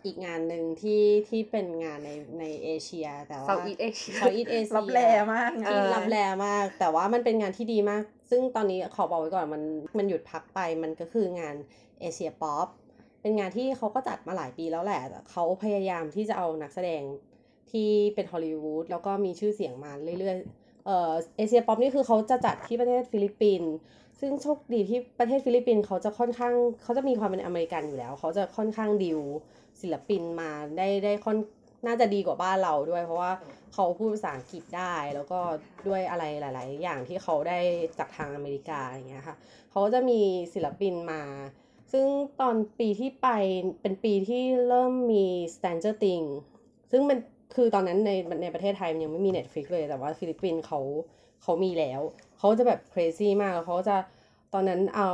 [0.05, 2.10] อีกงานหนึ่งที่ที่เป็นงานใน
[2.40, 5.01] ในเอเชีย แต่ว่า Southeast Asia Southeast Asia ลับแล
[5.35, 6.16] มากที่นะลับแล
[6.47, 9.62] มาก แต่ว่ามันเป็นงานที่ดีมาก ซึ่งตอนนี้ขอบอกไว้ก่อนมัน
[9.98, 11.56] มันหยุดพักไปมันก็คืองาน
[12.01, 12.66] AsiaPOP
[13.22, 17.02] เป็นงานที่เขาก็จัดมาหลายปีแล้วแหละแต่เขาพยายามที่จะเอานักแสดง
[17.70, 23.72] ที่เป็นฮอลลีวูดแล้วก็มีชื่อเสียงมาเรื่อยๆเอ่อ AsiaPOP นี่คือเขาจะจัดที่ประเทศฟิลิปปินส์
[24.21, 29.21] ซึ่งโชคดีที่ประเทศฟิลิปปินส์เขาจะค่อนข้างเขาจะมีความเป็นอเมริกันอยู่แล้ว เขาจะค่อนข้างดิว
[29.81, 31.37] ศิลปินมาได้ได้ค่อน
[31.87, 33.33] น่าจะดีกว่าบ้านเราด้วย เพราะว่า
[33.75, 35.41] เขาพูดภาษาอังกฤษได้แล้วก็
[35.89, 37.59] ด้วยอะไรหลาย ๆ อย่างที่เขาได้
[37.99, 39.37] จากทางอเมริกาอย่างเงี้ยค่ะ
[39.71, 40.21] เขาจะมี
[40.55, 41.23] ศิลปินมา
[41.93, 42.07] ซึ่ง
[42.41, 43.29] ตอนปีที่ไป
[43.83, 45.25] เป็นปีที่เริ่มมี
[45.55, 46.33] Stranger Things
[46.91, 47.19] ซึ่งมัน
[47.57, 48.11] คือตอนนั้นใน
[48.43, 50.81] ในประเทศไทยมันยังไม่มี Netflix เลยแต่ว่าฟิลิปปินส์เขา
[51.43, 52.01] เขามีแล้ว
[52.41, 53.97] เขาจะแบบ crazy มากแล้วเขาจะ
[54.53, 55.11] ตอนนั้นเอา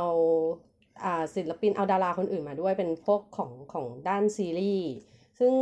[1.03, 4.89] อ่าศิลปินเอาดาราคนอื่นมาด้วยเป็นพวกของของด้านซีรีส์
[5.39, 5.53] ซึ่ง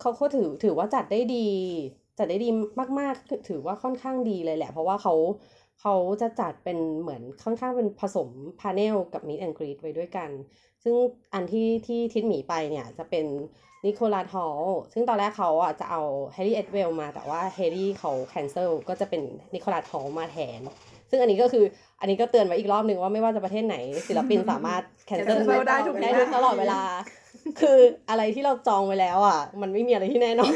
[0.00, 1.48] เขาก็ถือถือว่าจัดได้ดี
[2.18, 2.48] จัดได้ดี
[2.98, 5.14] มากๆ ถือว่าค่อนข้างดีเลยแหละ เพราะว่าเขา
[5.80, 8.28] เขาจะจัดเป็นเหมือนค่อนข้างเป็นผสม
[8.60, 10.30] panel กับ meet and greet ไว้ด้วยกัน
[10.84, 10.94] ซึ่ง
[11.34, 13.26] อันที่ที่ทิศหมีไปเนี่ยจะเป็น
[13.84, 16.02] นิโคลัสฮอลต์ซึ่งตอนแรกเขาอะจะเอา
[16.32, 19.22] แฮร์รี่เอ็ดเวลมา แต่ว่าแฮร์รี่เขา cancel ก็จะเป็น
[19.54, 20.60] นิโคลัสฮอลต์มาแทน
[21.10, 21.64] ซึ่งอันนี้ก็คือ
[22.00, 23.76] อันนี้ก็เตือนไว้อีกรอบหนึ่งว่าไม่ว่าจะประเทศไหน
[24.08, 26.82] ศิลปินสามารถแคนเซิล cancel ได้ทุกได้เวลาตลอดเวลา
[27.60, 27.78] คือ
[28.10, 30.52] อะไรที่เราจองไว้แล้วอะ มันไม่มีอะไรที่แน่นอน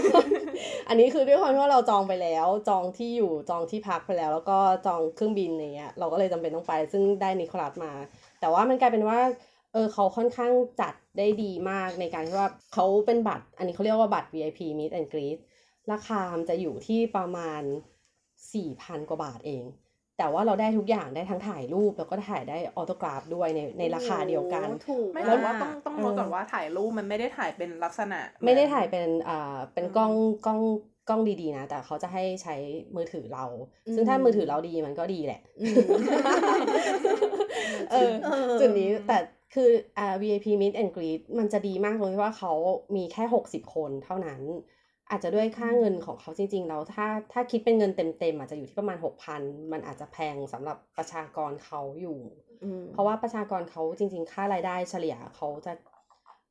[0.89, 7.93] อันนี้คือด้วยความที่ว่าเราจองไปแล้ว จองที่อยู่จองที่พักไปแล้ว แล้วก็จองเครื่องบินอะไรเงี้ยเราก็เลยจำเป็นต้องไป ซึ่งได้นิโคลัสมา
[8.41, 9.21] แต่ว่ามันกลายเป็นว่า
[9.73, 15.39] เออเขาค่อนข้างจัดได้ดีมากในการที่ว่าเขาเป็นบัตร อันนี้เขาเรียกว่าบัตร VIP Meet and Greet
[15.93, 17.63] ราคามันจะอยู่ที่ประมาณ
[18.35, 19.63] 4,000 กว่าบาทเอง
[20.19, 30.13] แต่ว่าเราได้ทุกอย่างได้ทั้งถ่ายรูปแล้วก็ถ่ายได้ออโตกราฟด้วยในในราคาเดียวกันโอ้ถูกไม่มแต่ว่าต้องต้องเออรู้ก่อนว่าถ่ายรูปมันไม่ได้ถ่ายเป็นลักษณะ ไม่ได้ถ่ายเป็นอ่าเป็นอืมกล้อง
[30.47, 30.61] กล้อง
[31.09, 32.55] กล้องดีๆนะ แต่เขาจะให้ใช้
[32.97, 33.45] มือถือเรา
[33.87, 35.77] อืมซึ่งถ้ามือถือเราดีมันก็ดีแหละอืม
[37.91, 39.19] เออเออจุดนี้แต่
[39.55, 42.53] คืออ่า VIP Meet and Greet มันจะดีมากตรงที่ว่าเขา
[42.97, 44.41] มีแค่ 60 คนเท่านั้น
[45.11, 49.41] อาจจะด้วยค่าเงินของเขาจริงๆแล้วถ้าถ้าคิดเป็นเงินเต็มๆอาจจะอยู่ที่ประมาณ6,000
[49.73, 52.19] มันอาจจะแพงสำหรับประชากรเขาอยู่
[52.63, 55.73] อืมเพราะว่าประชากรเขาจริง ๆ ค่ารายได้เฉลี่ยเขาจะ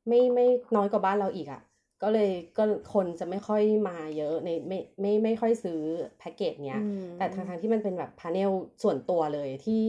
[0.08, 1.62] ไม่ไม่น้อยกว่าบ้านเราอีกอะ่ะ
[2.02, 2.64] ก็เลยก็
[2.94, 5.80] คนจะไม่ค่อยมาเยอะในไม่ไม่ไม่ค่อยซื้อ
[6.18, 6.80] แพ็กเกจเนี้ยอื
[7.12, 8.50] มแต่ทางทางๆที่มันเป็นแบบพาเนล
[8.82, 9.82] ส่วนตัวเลยที่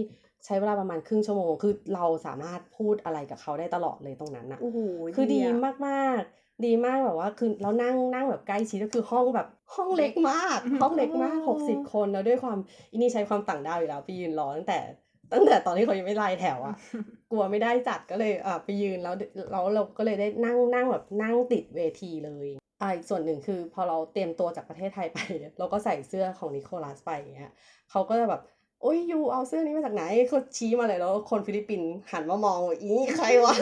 [0.46, 4.78] ใช้เวลาประมาณครึ่งชั่วโมง คือเราสามารถพูดอะไรกับเขาได้ตลอดเลยตรงนั้นอะโอ้โห
[5.14, 5.56] คือดี
[5.88, 12.58] มากๆ ดีมากแบบว่าคือเรานั่งนั่งแบบใกล้ชิดก็คือห้องแบบห้องเล็กมาก ห้องเล็กมากหกสิบคนแล้วด้วยความ
[12.92, 14.80] อินี่ใช้ความต่างด้าวอยู่แล้วไปยืนรอตั้งแต่
[15.34, 16.76] ตั้งแต่ตอนที่เขายังไม่ไล่แถวอะ
[17.32, 19.16] กลัวไม่ได้จัดก็เลยอ่าไปยืนแล้ว
[19.52, 22.48] แล้วเราก็เลยได้นั่งนั่งแบบนั่งติดเวทีเลย
[22.82, 25.18] อ่าอีกส่วนหนึ่งคือพอเราเตรียมตัวจากประเทศไทยไป
[25.60, 27.52] เราก็ใส่เสื้อของนิโคลัสไปอย่างเงี้ย
[27.92, 28.42] เขาก็จะแบบ
[28.82, 33.56] โอ้ย you เอาเสื้อนี้มาจากไหนเขาชี้มาเลยแล้ว คนฟิลิปปินส์หันมามองว่าอีนี่ใครวะ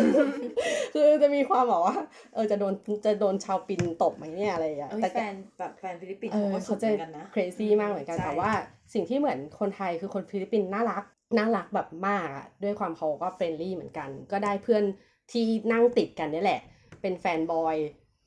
[0.93, 1.95] คือจะมีความแบบว่า
[2.33, 2.73] เออจะโดน
[3.05, 8.51] จะโดนชาวปินส์ตบไหมเนี่ยอะไรอย่างเงี้ยเอ้ยแต่แฟนแบบแฟนฟิลิปปินส์เอเขาอก็สุเขาดเหจะมือนกันนะ crazy มากเหมือนกันใช่แต่ว่า
[8.93, 11.03] สิ่งที่เหมือนคนไทยคือคนฟิลิปปินส์น่ารัก
[11.37, 14.83] น่ารักแบบมากอะด้วยความเขาก็ friendly เหมือนกัน ก็ได้เพื่อน
[15.31, 16.61] ที่นั่งติดกันนี่แหละ
[17.01, 17.75] เป็น fanboy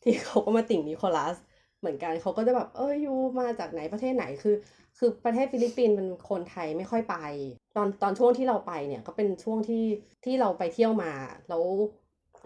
[0.02, 1.36] ที่เขาก็มาติ่งนิโคลัส
[1.80, 4.54] เหมือนกันเขาก็จะแบบเอ้ย you มาจากไหนประเทศไหนคือ
[4.98, 7.16] คือประเทศฟิลิปปินส์เป็นคนไทยไม่ค่อยไป
[7.76, 9.84] ตอนตอนช่วงที่เราไปเนี่ยก็เป็นช่วงที่
[10.24, 11.12] ที่เราไปเที่ยวมา
[11.48, 11.64] แล้ว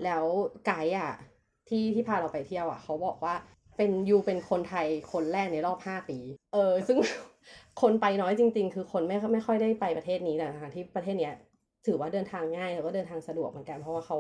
[0.05, 0.25] แล้ว
[0.67, 1.13] ไกด์อะ
[1.69, 3.35] ที่ที่พาเราไปเที่ยวอะ เขาบอกว่า
[3.77, 6.19] เป็นยูเป็นคนไทยคนแรกในรอบห้าปี
[6.53, 6.99] เออ ซึ่ง
[7.83, 11.35] คนไปน้อยจริง ๆ คือคนไม่ไม่ค่อยได้ไปประเทศนี้แหละนะคะที่ประเทศเนี้ย
[11.87, 14.19] ถือว่าเดินทางง่ายแล้วก็เดินทางสะดวกเหมือนกันเพราะว่าเขา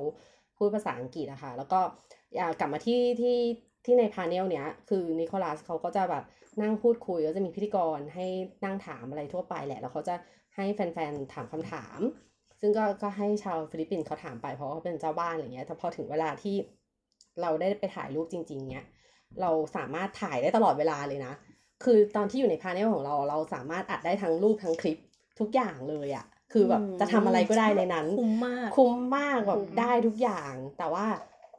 [0.56, 1.80] พูดภาษาอังกฤษอะค่ะแล้วก็
[2.36, 3.36] อยากกลับมาที่ที่
[3.84, 6.24] ที่ในพาเนลเนี้ยคือนิโคลัสเขาก็จะแบบ
[6.62, 8.26] นั่งพูดคุยก็จะมีพิธีกรให้
[8.64, 10.14] นั่งถามอะไรทั่วไปแหละ แล้วเขาจะ
[10.56, 12.00] ให้แฟนๆถามคำถาม
[12.60, 16.54] ซึ่งก็ก็ให้ชาวฟิลิปปินส์เขาถามไปเพราะว่าเขาเป็นเจ้าบ้านอะไรเงี้ยแต่พอถึงเวลาที่
[17.42, 18.86] เราได้ไปถ่ายรูปจริง ๆเนี้ย
[19.40, 21.32] เราสามารถถ่ายได้ตลอดเวลาเลยนะ
[21.84, 24.98] คือตอนที่อยู่ใน panel ของเราเราสามารถอัดได้ทั้งรูปทั้งคลิป
[25.40, 31.06] ทุกอย่างเลยอะ่ะคือแบบจะทำอะไรก็ได้ในนั้น คุ้มมากคุ้มมากแบบคุ้มได้ทุกอย่าง แต่ว่า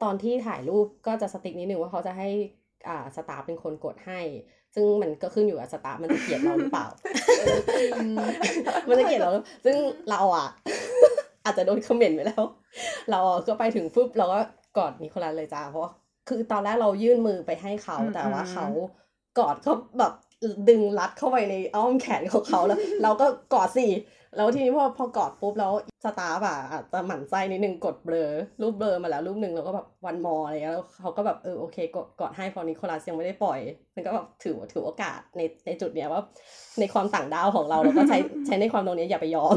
[0.02, 2.28] ตอนที่ถ่ายรูปก็จะ strict นิดนึงว่าเขาจะให้
[2.88, 4.20] อ่าสตาฟเป็นคนกดให้
[4.74, 6.86] ซึ่งมันก็ขึ้นอยู่กับสตาฟมันจะเกลียดเราหรือเปล่า
[8.88, 9.30] มันจะเกลียดเรา
[9.64, 9.76] ซึ่ง
[10.10, 10.48] เราอะ
[11.44, 12.44] อาจจะโดนคอมเมนต์ไปแล้ว
[13.10, 14.38] เราก็ไปถึงปุ๊บเราก็
[14.76, 15.92] กอดนิโคลัสเลยจ้าเพราะว่า
[16.28, 18.66] คือตอนแรกเรายื่นมือไปให้เขาอืมแต่ว่าอืมเขา
[19.38, 20.12] กอดเขาแบบ
[20.68, 23.86] ดึงรัดเข้าไปในอ้อมแขนของเขาแล้ว เราก็กอดสิ
[24.36, 25.72] แล้วทีนี้พอพอกอดปุ๊บแล้ว
[26.04, 28.30] สตาฟอะอาจจะหมั่นไส้นิดนึงกดเบลอ
[28.62, 33.58] รูปเบลอมาแล้วรูปหนึ่งแล้วก็แบบวันมออะไรเงี้ยแล้วเขาก็แบบเออโอเคกดกอดให้พอนิโคลัสยังไม่ได้ปล่อย
[33.94, 36.22] มันก็แบบถือถือโอกาสในในจุดเนี้ยว่า
[36.80, 39.56] ในความต่างดาวของเราเราก็ใช้ใช้ในความตรงนี้อย่าไปยอม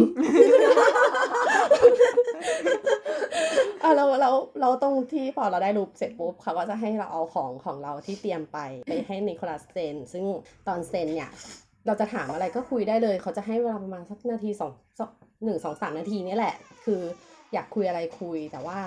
[3.84, 4.32] อะเราเรา
[4.62, 8.58] เราตรงที่พอเราได้รูปเสร็จปุ๊บเขาก็จะให้เราเอาของของเราที่เตรียมไป
[8.88, 10.26] ไปให้นิโคลัสเซนซึ่ง
[10.68, 11.32] ตอนเซนเนี่ย
[11.86, 15.12] เราจะถามอะไรก็คุยได้เลย เขาจะให้เวลาประมาณสักนาทีสองสอง
[15.44, 16.56] หนึ่งสองสามนาทีเนี่ยแหละ
[16.86, 17.02] คือ
[17.54, 18.80] อยากคุยอะไรคุยแต่ว่า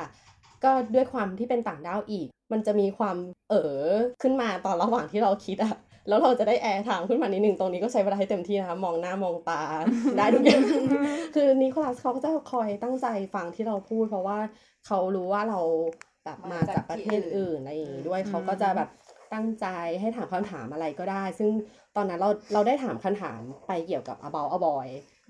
[0.65, 3.17] ก็ด้วยความที่เป็นต่างด้าวอีก มันจะมีความ
[3.51, 3.93] เออ
[4.23, 5.75] ขึ้นมาตอนระหว่างที่เราคิดอะ
[6.09, 9.61] แล้วเราจะได้แอร์ทางขึ้นมานิดหนึ่งตรงนี้ก็ใช้เวลาให้เต็มที่นะคะมองหน้ามองตา
[10.17, 10.63] ได้ทุกอย่าง
[11.35, 14.39] คือนิโคลัสเขาก็จะคอยตั้งใจฟังที่เราพูด เพราะว่า
[14.87, 15.61] เขารู้ว่าเรา
[16.25, 18.89] แบบมาจากประเทศอื่นอะไรอย่างงี้ด้วยอืมเขาก็จะแบบ
[19.35, 19.67] ตั้งใจ
[20.01, 21.51] ให้ถามคำถามอะไรก็ได้ ซึ่ง
[21.97, 24.87] ตอนนั้นเราเราได้ถามคำถามไปเกี่ยวกับ about a boy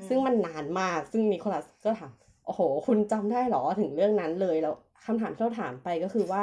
[0.09, 2.11] ซึ่งมันนานมาก ซึ่งนิโคลัสก็ถาม
[2.47, 4.75] โอ้โห คุณจำได้เหรอถึงเรื่องนั้นเลย แล้ว
[5.07, 6.43] คำถามที่เราถามไปก็คือว่า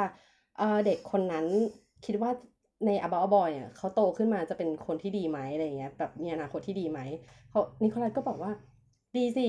[0.58, 1.46] เอ่อเด็กคนนั้น
[2.06, 2.30] คิดว่า
[2.86, 7.00] ใน about a boy เนี่ยเขาโตขึ้นมาจะเป็นคนที่ดีไหมอะไรเงี้ย แบบมีอนาคตที่ดีไหม
[7.50, 8.52] เขานิโคลัสก็บอกว่า
[9.16, 9.46] ดีสิ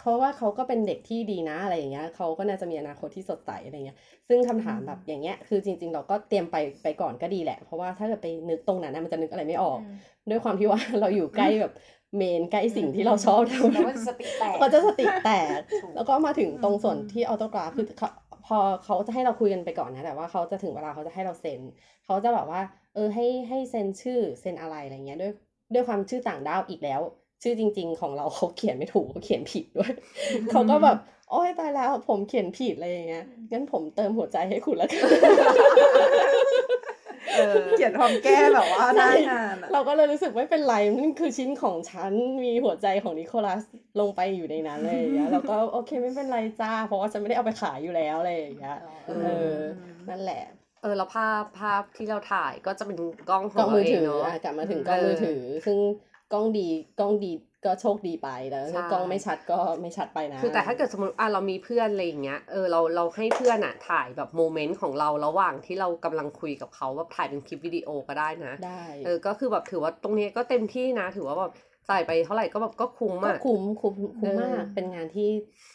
[0.00, 3.98] เขาว่าเขาก็เป็นเด็กที่ดีนะอะไรอย่างเงี้ยเขาก็น่าจะมีอนาคตที่สดใสอะไรเงี้ย
[4.28, 9.78] ซึ่งคำถามแบบอย่างเงี้ยคือจริง ๆ เราก็เตรียมไปไปก่อนก็ดีแหละ เพราะว่าถ้าเกิดไปนึกตรงนั้นนะมันจะนึกอะไรไม่ออก
[10.30, 11.72] ด้วยความที่ว่าเราอยู่ใกล้แบบ
[12.16, 18.08] เมนใกล้สิ่งที่เราชอบทำแล้วก็จะสติแตกก็จะสติแตกถูกแล้วก็มาถึงตรงส่วนที่ออโตกราฟคือเขา
[18.46, 21.60] พอเขาจะให้เราคุยกันไปก่อนนะแต่ว่าเขาจะถึงเวลาเขาจะให้เราเซ็น
[22.04, 22.60] เขาจะแบบว่า
[22.94, 25.32] เออให้ให้เซ็นชื่อเซ็นอะไรอะไรเงี้ยด้วย
[25.74, 27.00] ด้วยความชื่อต่างด้าวอีกแล้ว
[27.42, 29.92] ชื่อจริง ๆ ของเราเขาเขียนไม่ถูกเขาเขียนผิดด้วย
[30.50, 30.96] เขาก็แบบ
[31.30, 35.02] โอ้ยตายแล้วผมเขียนผิดอะไรอย่างเงี้ยงั้นผมเติมหัวใจให้คุณแล้วกัน
[37.36, 42.12] เออเขียนความแก้แบบว่าหน้างานอะเราก็เลยรู้สึกไม่เป็นไรนั่นคือชิ้นของฉัน
[42.44, 43.62] มีหัวใจของนิโคลัส
[44.00, 49.10] ลงไปอยู่ในนั้นเลยอย่างเงี้ยเราก็โอเคไม่เป็นไรจ้า เพราะว่าฉันไม่ได้เอาไปขายอยู่แล้วอะไรอย่างเงี้ยเอ
[49.52, 49.54] อ
[50.08, 50.42] นั่นแหละ
[50.82, 52.98] เออแล้วภาพภาพที่เราถ่ายก็จะเป็น
[53.28, 55.78] กล้องขกล้อองงเรามือเอถืงอเนาะอะกลับมาถึงกล้องมือถือ ซึ่ง
[56.32, 56.68] กล้องดี
[57.00, 57.32] กล้องดี
[57.64, 71.52] ก็โชคดีไปแล้วใช่กล้องไม่ชัดก็ไม่ชัดไปนะคือแต่ถ้าเกิดสมมติอะเรามีเพื่อนอะไรอย่างเงี้ยเออเราเราให้เพื่อนอะถ่ายแบบโมเมนต์ของเราระหว่างที่เรากำลังคุยกับเขาแบบถ่ายเป็นคลิปวิดีโอก็ได้นะได้เออก็คือแบบถือว่าตรงนี้ก็เต็มที่นะ ถือว่าแบบ
[71.90, 75.28] จ่ายไปเท่าไหร่ก็แบบก็คุ้มก็อะคุ้มคุ้มคุ้มเออมากเป็นงานที่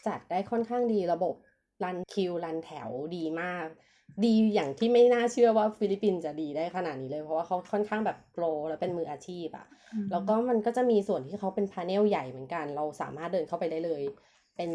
[0.08, 1.36] จัดได้ค่อนข้างดีระบบ
[1.84, 3.68] run คิว run แถวดีมาก
[4.23, 9.68] ดีอย่างที่ไม่น่าเชื่อว่าฟิลิปปินส์จะดีได้ขนาดนี้เลย เพราะว่าเขาค่อนข้างแบบโปรและเป็นมืออาชีพอะ
[10.11, 14.03] แล้วก็มันก็จะมีส่วนที่เขาเป็น panel ใหญ่เหมือนกัน เราสามารถเดินเข้าไปได้เลย
[14.57, 14.72] เป็น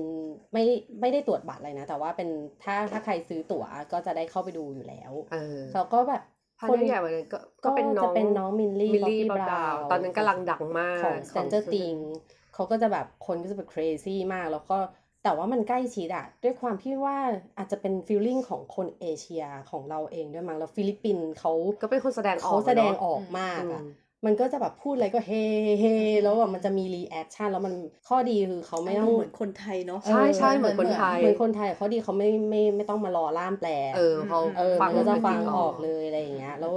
[0.52, 0.65] ไม่
[1.01, 2.28] ไม่ได้ตรวจบัตรอะไรนะ แต่ว่าเป็น
[2.62, 6.23] ถ้าถ้าใครซื้อตั๋วก็จะได้เข้าไปดูอยู่แล้วเออเขาก็แบบ
[6.59, 12.09] panel ใหญ่วันนั้นก็ก็เป็นน้องจะเป็นน้องมิลลี่มิลลี่ Bobby บาว Brown ตอนนั้นกำลังดังมากของ Stranger Things
[12.55, 14.78] เขาก็จะแบบคนก็จะแบบ crazy มากแล้วก็
[15.23, 17.16] แต่ว่ามันใกล้ชิดอะด้วยความที่ว่า
[17.59, 23.86] อาจจะเป็น feeling ของคนเอเชียของเราเองด้วยมั้งแล้วฟิลิปปินส์เขาก็เป็นคนแสดงออกเขาแสดงเนอะออกมากอือะม
[24.27, 25.32] มันก็จะแบบพูดอะไรก็เฮ
[25.81, 25.85] เฮ
[26.23, 27.74] แล้วแบบมันจะมี reaction แล้วมัน
[28.09, 36.74] ข้อดีคือเขาไม่ต้องเหมือนคนไทยเนาะใช่ใช่เหมือนคนไทยเหมือนคนไทยเขาดีเขาไม่ไม่ไม่ต้องมารอล่ามแปล เออเขาเออฟังมันก็จะไม่ฟังออออกกเลยอะไรอย่างเงี้ยแล้ว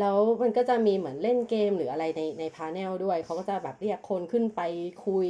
[0.00, 4.60] แล้วมันก็จะมีเหมือนเล่นเกมหรืออะไรในใน panel ด้วย เขาก็จะแบบเรียกคนขึ้นไป
[5.06, 5.28] คุย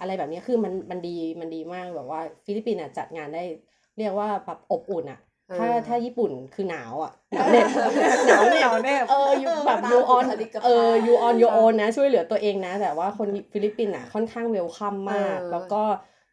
[0.00, 3.44] อะไรแบบนี้คือมันมันดีมันดีมากแบบว่าฟิลิปปินส์อะจัดงานได้
[3.98, 5.20] เรียกว่าแบบอบอุ่นอะ
[5.58, 7.68] ถ้าเออถ้าญี่ปุ่นคือหนาวอะหนาวเหน็บ
[8.28, 15.82] หนาวเหน็บหนาวเหน็บเอออยู่แบบตามยูออนบุคลิกภาพเออยูออนยูโอนนะ ช่วยเหลือตัวเองนะ แต่ว่าคนฟิลิปปินส์อะค่อนข้าง welcome มากเออแล้วก็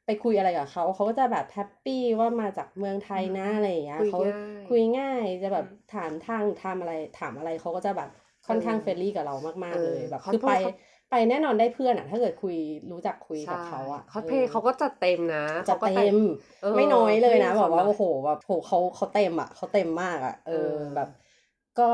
[0.06, 8.10] ไปคุยอะไรกับเขาเขาก็จะแบบ happy ว่ามาจากเมืองไทยนะอะไรอย่างเงี้ยคุยเขาง่ายคุยง่ายจะแบบถามทางทำอะไรถามอะไรเขาก็จะแบบ
[8.48, 10.72] ค่อนข้าง friendly กับเรามากๆเลยแบบเขาคือไปเขา
[11.10, 12.56] ไปแน่นอนได้เพื่อนอะถ้าเกิดคุย
[12.92, 16.18] รู้จักคุยกับเขาอะคอสเพลย์เขาก็จัดเต็มนะจะขาก็เต็ม
[16.62, 21.10] เออไม่น้อยเลยนะไม่แบบว่าสำหรับโอ้โหแบบโหเขาเขาเต็มอะเขาเต็มมากอะเอเอออแบบ
[21.80, 21.90] ก็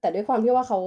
[0.00, 0.78] แต่ด้วยความที่ว่าเขา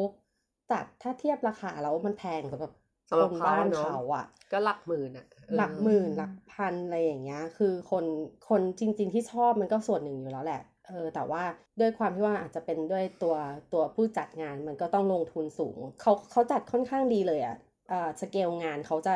[0.72, 2.72] จัดถ้าเทียบราคาแล้วมันแพงสำหรับ
[3.10, 8.06] สำหรับคนเขาบ้านเนอะเขาอะก็หลักหมื่นอะเออหลักหมื่นหลักพันอะไรอย่างเงี้ย คือคน
[8.50, 11.44] คนจริง ๆ ที่ชอบมันก็ส่วนหนึ่งอยู่แล้วแหละ เออแต่ว่า
[11.80, 13.36] ด้วยความที่ว่าอาจจะเป็นด้วยตัว
[13.74, 17.56] ตัวผู้จัดงานมันก็ต้องลงทุนสูงเขาเขาจัดค่อนข้างดีเลยอะ
[17.92, 19.14] อ่าสเกลงานเขาจะ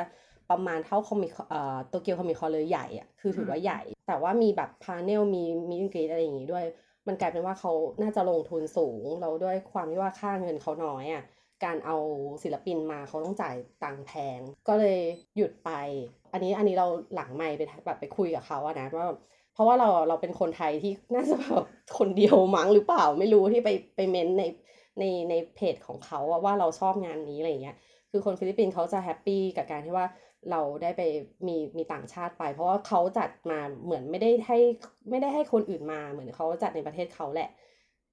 [0.49, 6.65] ประมาณเท่าคอมิเอ่อโตเกียวคอมิคอนเลยใหญ่อะคือถือว่าใหญ่ แต่ว่ามีแบบพาเนลมีมีอินกรีอะไรอย่างงี้ด้วย
[7.07, 7.71] มันกลายเป็นว่าเขา
[8.01, 11.23] น่าจะลงทุนสูงแล้วด้วยความที่ว่าค่าเงินเขาน้อยอะ
[11.63, 11.95] การเอา
[12.43, 14.99] ศิลปินมาเขาต้องจ่ายตังค์แพงก็เลย
[15.37, 15.71] หยุดไป
[16.33, 19.07] อันนี้อันนี้เราหลังไม่ไปแบบไปคุยกับเขาอะนะว่า
[19.53, 21.63] เพราะว่าเราเราเป็นคนไทยที่น่าจะแบบ
[21.97, 24.43] คนเดียวมั้งหรือเปล่าไม่รู้ที่ไปไปเม้นใน
[24.99, 27.75] ในในเพจของเขาว่าเราชอบงานนี้อะไรเงี้ย
[28.11, 30.05] คือคนฟิลิปปินส์เขาจะ happy กับการที่ว่า
[30.51, 31.01] เราได้ไป
[31.47, 34.57] มีมีต่างชาติไป เพราะว่าเขาจัดมาเหมือนไม่ได้ให้
[35.09, 37.49] ไม่ได้ให้คนอื่นมาเหมือนเขาจัดในประเทศเขาแหละ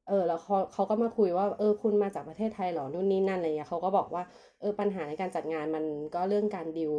[0.09, 4.23] เออแล้วเขาเขาก็มาคุยว่าเออคุณมาจากประเทศไทยเหรอนู่นนี่นั่นอะไรเงี้ยเขาก็บอกว่า
[4.61, 5.85] เออปัญหาในการจัดงานมัน
[6.15, 6.95] ก็เรื่องการดิว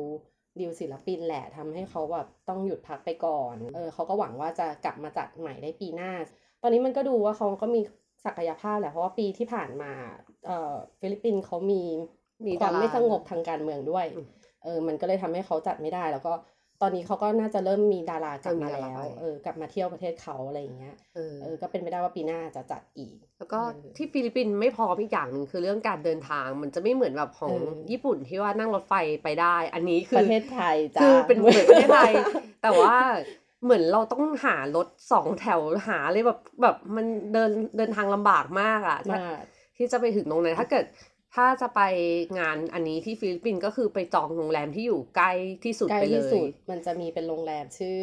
[0.59, 6.11] ดิวศิลปินแหละทำให้เขาแบบต้องหยุดพักไปก่อน เออเขาก็หวังว่าจะกลับมาจัดใหม่ได้ปีหน้า
[6.61, 7.81] ตอนนี้มันก็ดูว่าเขาก็มี
[8.25, 9.91] ศักยภาพแหละเพราะว่าปีที่ผ่านมา
[10.47, 11.81] เออฟิลิปปินส์เขามี
[12.47, 14.27] มีความดาราไม่สงบทางการเมืองด้วยอืม
[14.63, 16.33] เออ มันก็เลยทำให้เขาจัดไม่ได้แล้วก็
[16.81, 28.93] ตอนนี้เขาก็น่าจะเริ่มมีดารากลับมาเออมีดาราแล้วไปเออกลับมาเที่ยวประเทศเขาอะไรอย่างเงี้ยเออเออก็เป็นไปได้ว่าปีหน้าจะจัดอีก แล้วก็เออที่ฟิลิปปินส์ไม่พร้อมอีกอย่างหนึ่งคือเรื่องการเดินทางมันจะไม่เหมือนแบบของเออญี่ปุ่นที่ว่านั่งรถไฟ
[29.23, 32.13] ไปได้ อันนี้คือประเทศไทยจ้าคือเป็นเหมือนประเทศไทย
[32.61, 32.95] แต่ว่า
[33.63, 39.39] เหมือนเราต้องหารถสองแถวหาเลยแบบแบบมันเดินเดินทางลำบากมากอะถ้ามาก
[39.77, 40.85] ที่จะไปถึงตรงนั้นถ้าเกิด
[41.35, 41.81] ถ้าจะไป
[42.39, 45.31] งานอันนี้ที่ฟิลิปปินส์ก็คือไปจองโรงแรมที่อยู่ใกล้
[45.65, 48.01] ที่สุดใกล้ไปเลที่สุยดมันจะมีเป็นโรงแรมชื่อ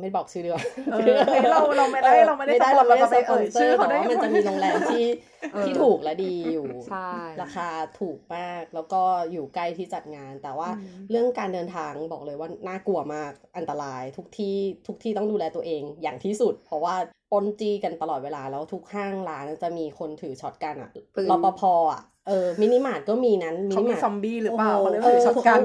[0.00, 5.04] ไม่บอกชื่อดีกว่าเออเฮ้ยเราเราไม่ได้เราไม่ได้ได้สปอนเราไม่ได้เราสไปปอนเอ่ยเซอชื่อร์เขาแต่ได้ว่ามันจะมีโรงแรมที่
[5.52, 7.10] เออที่ถูกและดีอยู่ใช่
[7.42, 7.68] ราคา
[8.00, 9.02] ถูกมากแล้วก็
[9.32, 10.68] อยู่ใกล้ที่จัดงาน แต่ว่า
[11.10, 14.56] เรื่องการเดินทางบอกเลยว่าน่ากลัวมากอันตรายทุกที่
[14.86, 16.94] ทุกที่ต้องดูแลตัวเองอย่างที่สุด เพราะว่า
[17.34, 21.62] ปล้นจี้กันตลอดเวลา แล้วทุกห้างร้านจะมีคนถือ shotgun อะปืนรปภ
[21.92, 25.62] อะเออมินิมาร์ทก็มีนั้นมิเขานิมีมาร์ทซอมบี้หรือเปล่าโอ้เขาเลยโหถือ shotgun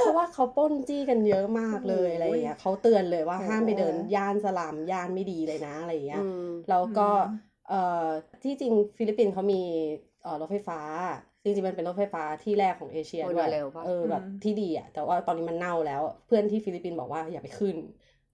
[0.00, 8.06] เพราะว่าเขาปล้นจี้กันเยอะมากเลยอะไรอย่างเงี้ยเขาเตือนเลยว่าโอ้ห้ามไปเดินย่านสลัมย่านไม่ดีเลยนะอะไรอย่างเงี้ยอืมแล้วก็อืมเอ่อ
[8.42, 9.62] ที่จริงฟิลิปปินส์เขามี
[10.22, 10.80] เอ่อรถไฟฟ้า
[11.42, 17.76] จริงๆมันเป็นรถไฟฟ้าที่แรกของเอเชียด้วย monorail ปะเออแบบอืมที่ดีอะแต่ว่าตอนนี้มันเน่าแล้ว เพื่อนที่ฟิลิปปินส์บอกว่าอย่าไปขึ้น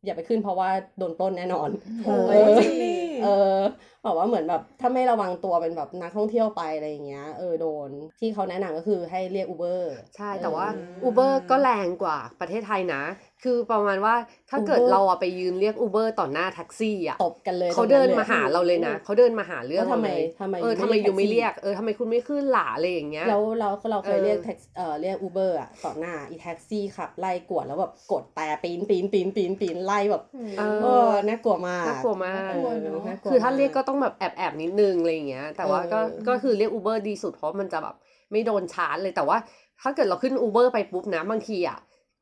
[0.05, 1.69] อย่าไปขึ้นเพราะว่าโดนปล้นแน่นอน
[2.05, 3.27] โอ้เออจริงนี่เอ
[3.57, 3.59] อ
[4.07, 13.03] บอกว่าเหมือนแบบถ้าไม่ระวังตัวเป็นแบบนักท่องเที่ยวไปอะไรอย่างเงี้ยเออโดนที่เขาแนะนำก็คือให้เรียก Uber ใช่แต่ว่าอืม Uber ก็แรงกว่าประเทศไทยนะ
[13.43, 14.15] คือประมาณว่า
[14.51, 30.23] ถ้าเกิด Uber เราอะไปยืนเรียก Uber ต่อหน้าแท็กซี่อะตบกันเลยเขาเดินมาหาเราเลยนะเขาเดินมาหาเรื่องว่าทำไมเราเลยทำไมเออไม่ทำไมเรียกอยู่ไม่แท็กซี่เรียกเออทำไมคุณไม่ขึ้นหล่าอะไรอย่างเงี้ยแล้วเราเราเคยเออเรียกแท็กเอ่อเรียก Uber อะต่อหน้าอีแท็กซี่ขับไล่กวดแล้วแบบกดแตรปี๊นปี๊นปี๊นปี๊นปี๊นไล่แบบ
[30.59, 32.73] เอเอออน่ากลัวมากน่ากลัวมากเออ
[33.07, 37.95] น่ากลัวคือถ้าเรียกมก็ต้องแบบแอบแอบนิดนึงอะไรอย่างเงี้ย แต่ว่าก็เออก็คือเรียก Uber ดีสุดเพราะมันจะแบบ
[38.31, 39.37] ไม่โดนชาร์จเลยแต่ว่า
[39.81, 41.79] ถ้าเกิดเราขึ้น Uber ไปปุ๊บนะบางทีอะ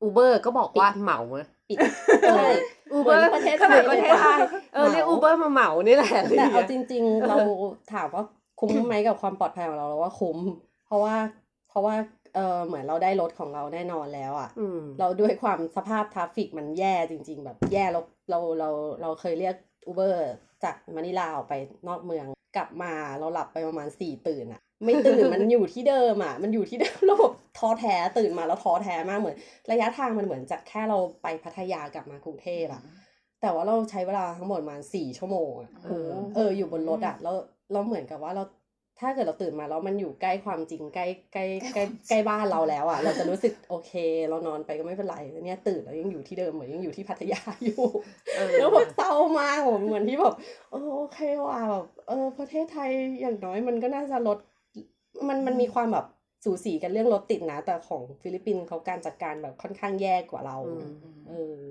[0.07, 1.79] Uber ก็บอกว่าเหมานะปิด
[2.27, 2.43] เอใช่
[2.93, 4.39] อเหมื Uber อนประเทศไทเหมืยอนประเทศไทย
[4.75, 7.37] เออเหมาเรียก Uber มาเหมานี่แหละอะไรอย่างเงี้ยแต่เอาจริง ๆ เรา
[7.93, 8.25] ถามว่า
[8.61, 10.39] คุ้มไหมกับความปลอดภัยของเราเราว่าคุ้ม
[10.87, 11.15] เพราะว่า
[11.69, 11.95] เพราะว่า
[12.35, 18.71] เออเหมือนเราได้รถของเราแน่นอนแล้วอะอืมเราด้วยความสภาพ traffic มันแย่จริง ๆ แบบแย่เราเราเรา
[19.03, 19.55] เราเคยเรียก
[19.87, 20.21] อูเบอร์
[20.65, 21.55] จากมะนิลาออกไป
[21.89, 22.27] นอกเมือง
[22.57, 29.37] กลับมาเราหลับไปประมาณสี่ตื่นอะไม่ตื่นมันอยู่ที่เดิมอะมันอยู่ที่เดิมเราแบบท้อแท้ตื่นมาแล้วท้อแท้มากเหมือน
[29.71, 32.83] ระยะทางมันเหมือนจากแค่เราไปพัทยากลับมากรุงเทพอะ
[33.41, 37.37] แต่ว่าเราใช้เวลาทั้งหมดประมาณสี่ชั่วโมงอะเออเอออยู่บนรถอะแล้ว
[37.73, 38.45] เราเหมือนกับว่าเรา
[39.01, 41.45] ถ้าเกิดเราตื่นมาแล้วมันอยู่ใกล้ความจริงใกล้ใกล้
[41.75, 43.93] ใกล้ใกล้บ้านเราแล้วอะเราจะรู้สึกโอเค
[44.29, 47.83] เรานอนไปก็ไม่เป็นไรแต่เนี่ยตื่นแล้วยังอยู่ที่เดิมเหมือนยังอยู่ที่พัทยาอยู่
[48.37, 50.35] เออแล้วแบบเศร้ามากผมเหมือนที่แบบ
[50.71, 52.91] เออโอเคว่ะแบบเออประเทศไทย
[53.21, 54.39] อย่างน้อยมันก็น่าจะลด
[55.29, 56.07] มันมันมีความแบบ
[56.45, 60.87] สูสีกันเรื่องรถติดนะ แต่ของฟิลิปปินส์เขาการจัดการแบบค่อนข้างแย่กว่าเราอืม
[61.29, 61.65] เออ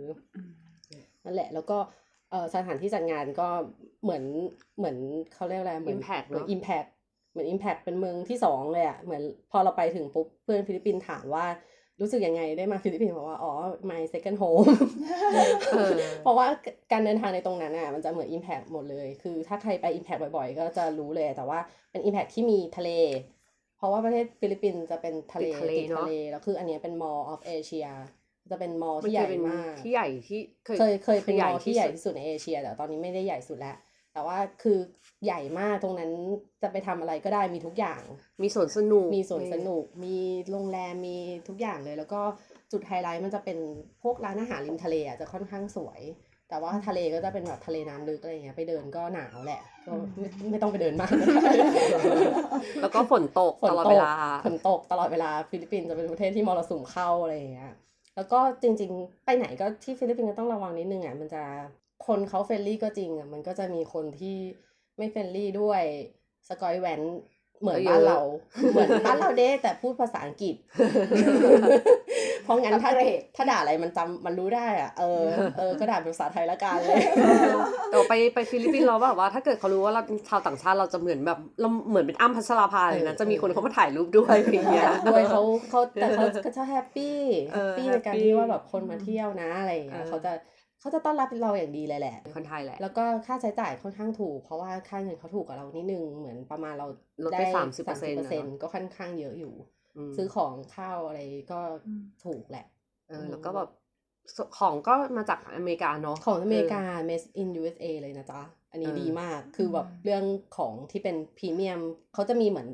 [1.24, 1.78] นั่นแหละแล้วก็
[2.32, 3.48] เออสถานที่จัดงานก็
[4.04, 4.24] เหมือน
[4.78, 4.98] เหมือน
[5.34, 6.99] เขาเรียกอะไรเหมือน Impact เหมือนเนอะ Impact เห
[7.40, 11.46] มือน Impact เป็นเมืองที่สองเลยอะเหมือนพอเราไปถึงปุ๊บเพื่อนฟิลิปปินส์ถามว่า
[12.02, 13.54] รู้สึกยังไงได้มาฟิลิปปินส์บอกว่า อ๋อ
[13.90, 14.70] my second home
[15.72, 16.48] เออเพราะว่า
[16.92, 21.60] การเดินทางในตรงนั้นอะมันจะเหมือน Impact หมดเลย คือถ้าใครไป Impact บ่อยๆ ก็จะรู้เลย แต่ว่า
[21.92, 22.90] เป็น Impact ที่มีทะเล
[23.78, 27.90] เพราะว่าประเทศฟิลิปปินส์จะเป็นทะเลติดทะเลติดเนอะทะเลแล้วคืออันเนี้ยเป็น Mall of Asia
[28.52, 33.76] จะเป็นมอมันที่ใหเคญ่ยเป็น ที่ใหญ่ที่เคยเคยเป็น mall ที่ใหญ่สุดที่สุดในเอเชียแต่ตอนนี้ไม่ได้ใหญ่สุดแล้ว
[34.14, 34.78] แต่ว่าคือ
[35.26, 36.12] ใหญ่มากตรงนั้น
[36.62, 38.02] จะไปทำอะไรก็ได้มีทุกอย่าง
[38.42, 40.18] มีสวนสนุก มีสวนสนุก มี
[40.52, 41.18] โรงแรมมี
[41.48, 42.22] ทุกอย่างเลย แล้วก็
[42.72, 43.58] จุดไฮไลท์มันจะเป็น
[44.04, 46.02] พวกร้านอาหารริมทะเลอะจะค่อนข้างสวย
[46.50, 51.12] แต่ว่าทะเลก็จะเป็นแบบทะเลน้ำลึกอะไรเงี้ยไปเดินก็หนาวแหละก็ไม่ไม่ต้องไปเดินมาก
[52.82, 54.14] แล้วก็ฝนตกฝนตลอดตเวกลา
[54.46, 57.72] ฝนตกตลอดเวลาฟิลิปปินส์จะเป็นประเทศที่มรสุมเข้าอะไรอย่างเงี้ย
[58.16, 61.44] แล้วก็จริงๆ ไปไหนก็ที่ฟิลิปปินส์ก็ต้องระวังนิดนึงอะมันจะ
[62.08, 64.38] คนเขา friendly ก็จริงอะมันก็จะมีคนที่
[64.98, 65.82] ไม่ friendly ด้วย
[66.48, 67.02] สก๊อยแว้น
[67.62, 68.20] เหมือนบ้านเรา
[68.72, 70.56] เหมือนบ้านเราเด๊ะแต่พูดภาษาอังกฤษ
[72.44, 72.92] เพราะงั้นถ้า
[73.36, 75.24] ถ้าด่าอะไรมันจำมันรู้ได้อะเออ
[75.58, 77.02] เออก็ด่าเป็นภาษาไทยละกันเลย
[77.90, 87.18] แต่ไปไปฟิลิปปินส์เราแบบว่า ถ้าเกิดเขารู้ว่าเราเป็นชาวต่างชาติเราจะเหมือนแบบเราเหมือนเป็นอั้มพัชราภาเลยนะเออจะมีคนเขามาถ่ายรูปด้วยอย่างเงี้ยด้วยเขาเขาแต่เขาก็จะ happy
[87.54, 90.32] เออ happy ในการ happy ที่ว่าแบบคนมาเที่ยวนะอะไรอย่างเงี้ยเออเขาจะ
[90.80, 96.88] เขาจะต้อนรับเราอย่างดีเลยแหละ คนไทยแหละ แล้วก็ค่าใช้จ่ายค่อนข้างถูก เพราะว่าค่าเงินเขาถูกกับเรานิดนึง เหมือนประมาณเรา
[97.24, 97.92] ลดไปได้30%เป
[98.22, 99.54] อร์เซ็นต์ก็ค่อนข้างเยอะอยู่
[100.10, 101.20] มซื้อของข้าวอะไร
[101.54, 101.60] ก็
[102.26, 102.66] ถูกแหละ
[103.08, 103.70] เออ แล้วก็แบบ
[104.58, 108.42] ของก็มาจากอเมริกาเนาะ ของอเมริกา made in USA เลยนะจ๊ะ
[108.72, 110.24] อันนี้เออดีมาก คือแบบเรื่อง
[110.58, 111.80] ของที่เป็นพรีเมียม
[112.14, 112.68] เขาจะมีเหมือน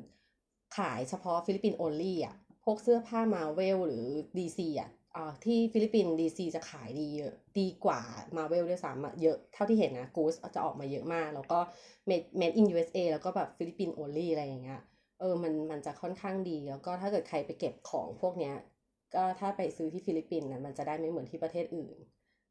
[0.77, 4.05] ขายเฉพาะฟิลิปปินส์ only อะ พวกเสื้อผ้ามาเวลหรือ
[4.37, 5.04] DC อะอ่า
[5.45, 8.01] ที่ฟิลิปปินส์ DC จะขายดีเยอะดีกว่า
[8.37, 11.59] มาเวลด้วยซ้ำอะเยอะเท่าที่เห็นนะกูสจะออกมาเยอะมาก แล้วก็
[12.09, 14.81] made made in USA แล้วก็แบบฟิลิปปินส์ only อะไรอย่างเงี้ย
[15.19, 18.53] เออมันมันจะค่อนข้างดี แล้วก็ถ้าเกิดใครไปเก็บของพวกเนี้ย
[19.15, 21.97] ก็ถ้าไปซื้อที่ฟิลิปปินส์นะมันจะได้ไม่เหมือนที่ประเทศอื่น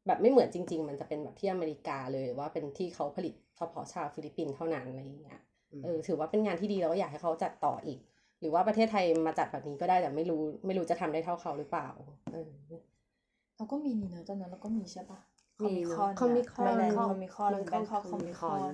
[0.07, 5.39] แบบไม่เหมือนจริง ๆ มันจะเป็นแบบที่อเมริกาเลยว่าเป็นที่เขาผลิตเฉพาะชาวฟิลิปปินส์เท่านั้นอะไรอย่างเงี้ย
[5.83, 7.99] เออถือว่าเป็นงานที่ดีแล้วก็อยากให้เขาจัดต่ออีก
[8.39, 11.87] หรือว่าประเทศไทยมาจัดแบบนี้ก็ได้แต่ไม่รู้ ไม่รู้จะทำได้เท่าเขาหรือเปล่า
[12.31, 12.51] เออ
[13.57, 15.19] เราก็มีนี่เนอะตอนนั้นเราก็มีใช่ปะ
[15.63, 18.73] มีเนอะคอมิคอน Comic-Con คอมิคอน Bangkok แบงคอกคอมิคอน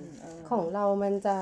[0.50, 1.36] ของเรามันจะ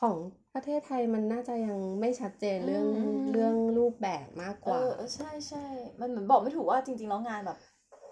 [0.00, 0.16] ของ
[0.54, 5.64] ประเทศไทยมันน่าจะยังไม่ชัดเจนเรื่องอืมเรื่องรูปแบบมากกเอว่าอใช่ใช่
[6.00, 7.58] มันเหมือนบอกไม่ถูกว่าจริงๆแล้วงานแบบ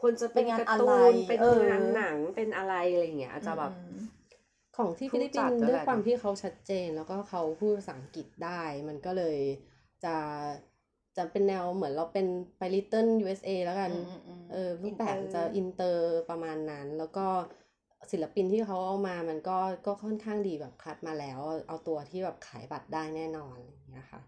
[0.01, 3.90] ควรจะเป็นเป็นงานการ์ตูอะไรนเป็นเอองานหนังเป็นอะไรอะไรอย่างเงี้ยอาจจะแบบอืม
[4.81, 9.39] ของที่ฟิลิปปินผู้จัดด้วยด้วยแหละความที่เขาชัดเจน แล้วก็เขาพูดภาษาอังกฤษได้ มันก็เลย
[10.05, 10.17] จะ
[11.17, 12.27] จะเป็นแนวเหมือนเราเป็น
[12.59, 17.27] ไป Little USA แล้วกันอืมอืมเออรูปแบบ Inter จะอินเตอร์ประมาณนั้น แล้วก็
[18.13, 24.21] ศิลปินที่เขาเอามามันก็ก็ค่อนข้างดีแบบคัดมาแล้ว เอาตัวที่แบบขายบัตรได้แน่นอนอะไรอย่างเงี้ยค่ะ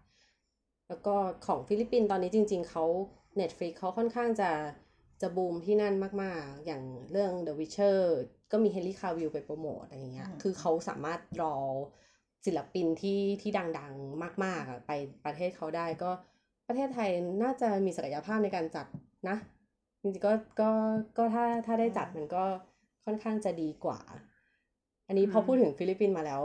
[0.87, 1.15] แล้วก็
[1.45, 2.85] ของฟิลิปปินส์ตอนนี้จริง ๆเขา
[3.39, 4.49] Netflix เขาค่อนข้างจะ
[5.23, 7.99] จะบูมที่นั่นมาก ๆ อย่างเรื่อง The Witcher
[8.51, 11.55] ก็มี Henry Cavill ไปโปรโมทอะไรอย่างเงี้ยอืมคือเขาสามารถรอ
[12.45, 14.91] ศิลปินที่ที่ดัง ๆ มากๆอะไป
[15.25, 16.11] ประเทศเขาได้ก็
[16.67, 17.09] ประเทศไทย
[17.43, 18.85] น่าจะมีศักยภาพในการจัด
[19.29, 19.37] นะ
[20.01, 20.71] จริงๆก็ก็
[21.17, 22.43] ก็ถ้าถ้าได้จัดมันก็
[23.05, 23.99] ค่อนข้างจะดีกว่า
[25.07, 26.41] อันนี้พออืมพูดถึงฟิลิปปินส์มาแล้ว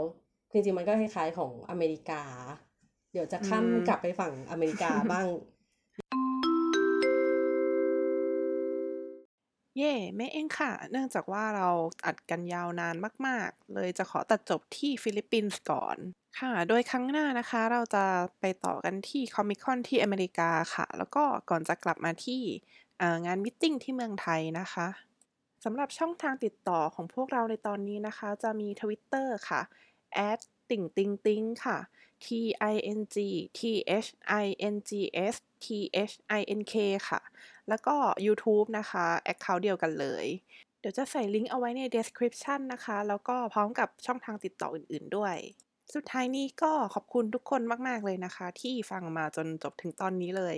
[0.51, 2.23] จริงๆมันก็คล้ายๆของอเมริกา
[3.13, 5.25] เดี๋ยวจะข้ามอืมกลับไปฝั่งอเมริกาบ้าง
[9.79, 11.69] เย่ไม่เองค่ะ เนื่องจากว่าเรา
[12.05, 12.95] อัดกันยาวนาน
[13.27, 15.97] มาก ๆ เลยจะขอตัดจบที่ฟิลิปปินส์ก่อน
[16.39, 18.05] ค่ะ โดยครั้งหน้านะคะเราจะ
[18.39, 22.41] ไปต่อกันที่ Comic Con ที่อเมริกาค่ะ แล้วก็ก่อนจะกลับมาที่
[23.25, 24.87] งาน meeting ที่เมืองไทยนะคะ
[25.63, 29.61] สำหรับช่องทางติดต่อของพวกเราในตอนนี้นะคะ จะมี Twitter ค่ะ
[30.69, 31.77] ติ่งติงติงค่ะ
[32.25, 32.27] t
[32.73, 33.17] i n g
[33.57, 33.61] t
[34.05, 34.09] h
[34.43, 34.91] i n g
[35.33, 35.65] s t
[36.09, 36.73] h i n k
[37.09, 37.19] ค่ะ
[37.69, 40.25] แล้วก็ YouTube นะคะ Account เดียวกันเลย
[40.79, 45.35] เดี๋ยวจะใส่ลิงก์เอาไว้ใน description นะคะ แล้วก็พร้อมกับช่องทางติดต่ออื่นๆด้วย
[45.95, 50.57] สุดท้ายนี้ก็ขอบคุณทุกคนมากๆเลยนะคะ ที่ฟังมาจนจบถึงตอนนี้เลย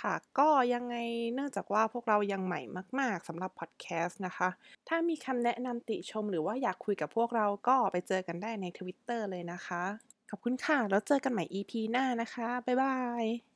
[0.00, 0.96] ค่ะ ก็ยังไง
[1.34, 2.60] เนื่องจากว่าพวกเรายังใหม่
[3.00, 4.48] มาก ๆสำหรับพอดแคสต์นะคะ
[4.88, 9.82] ถ้ามีคำแนะนำติชมหรือว่าอยากคุยกับพวกเราก็ไปเจอกันได้ใน Twitter เลยนะคะ
[10.30, 13.55] ขอบคุณค่ะ แล้วเจอกันใหม่ EP หน้านะคะ บ๊ายบาย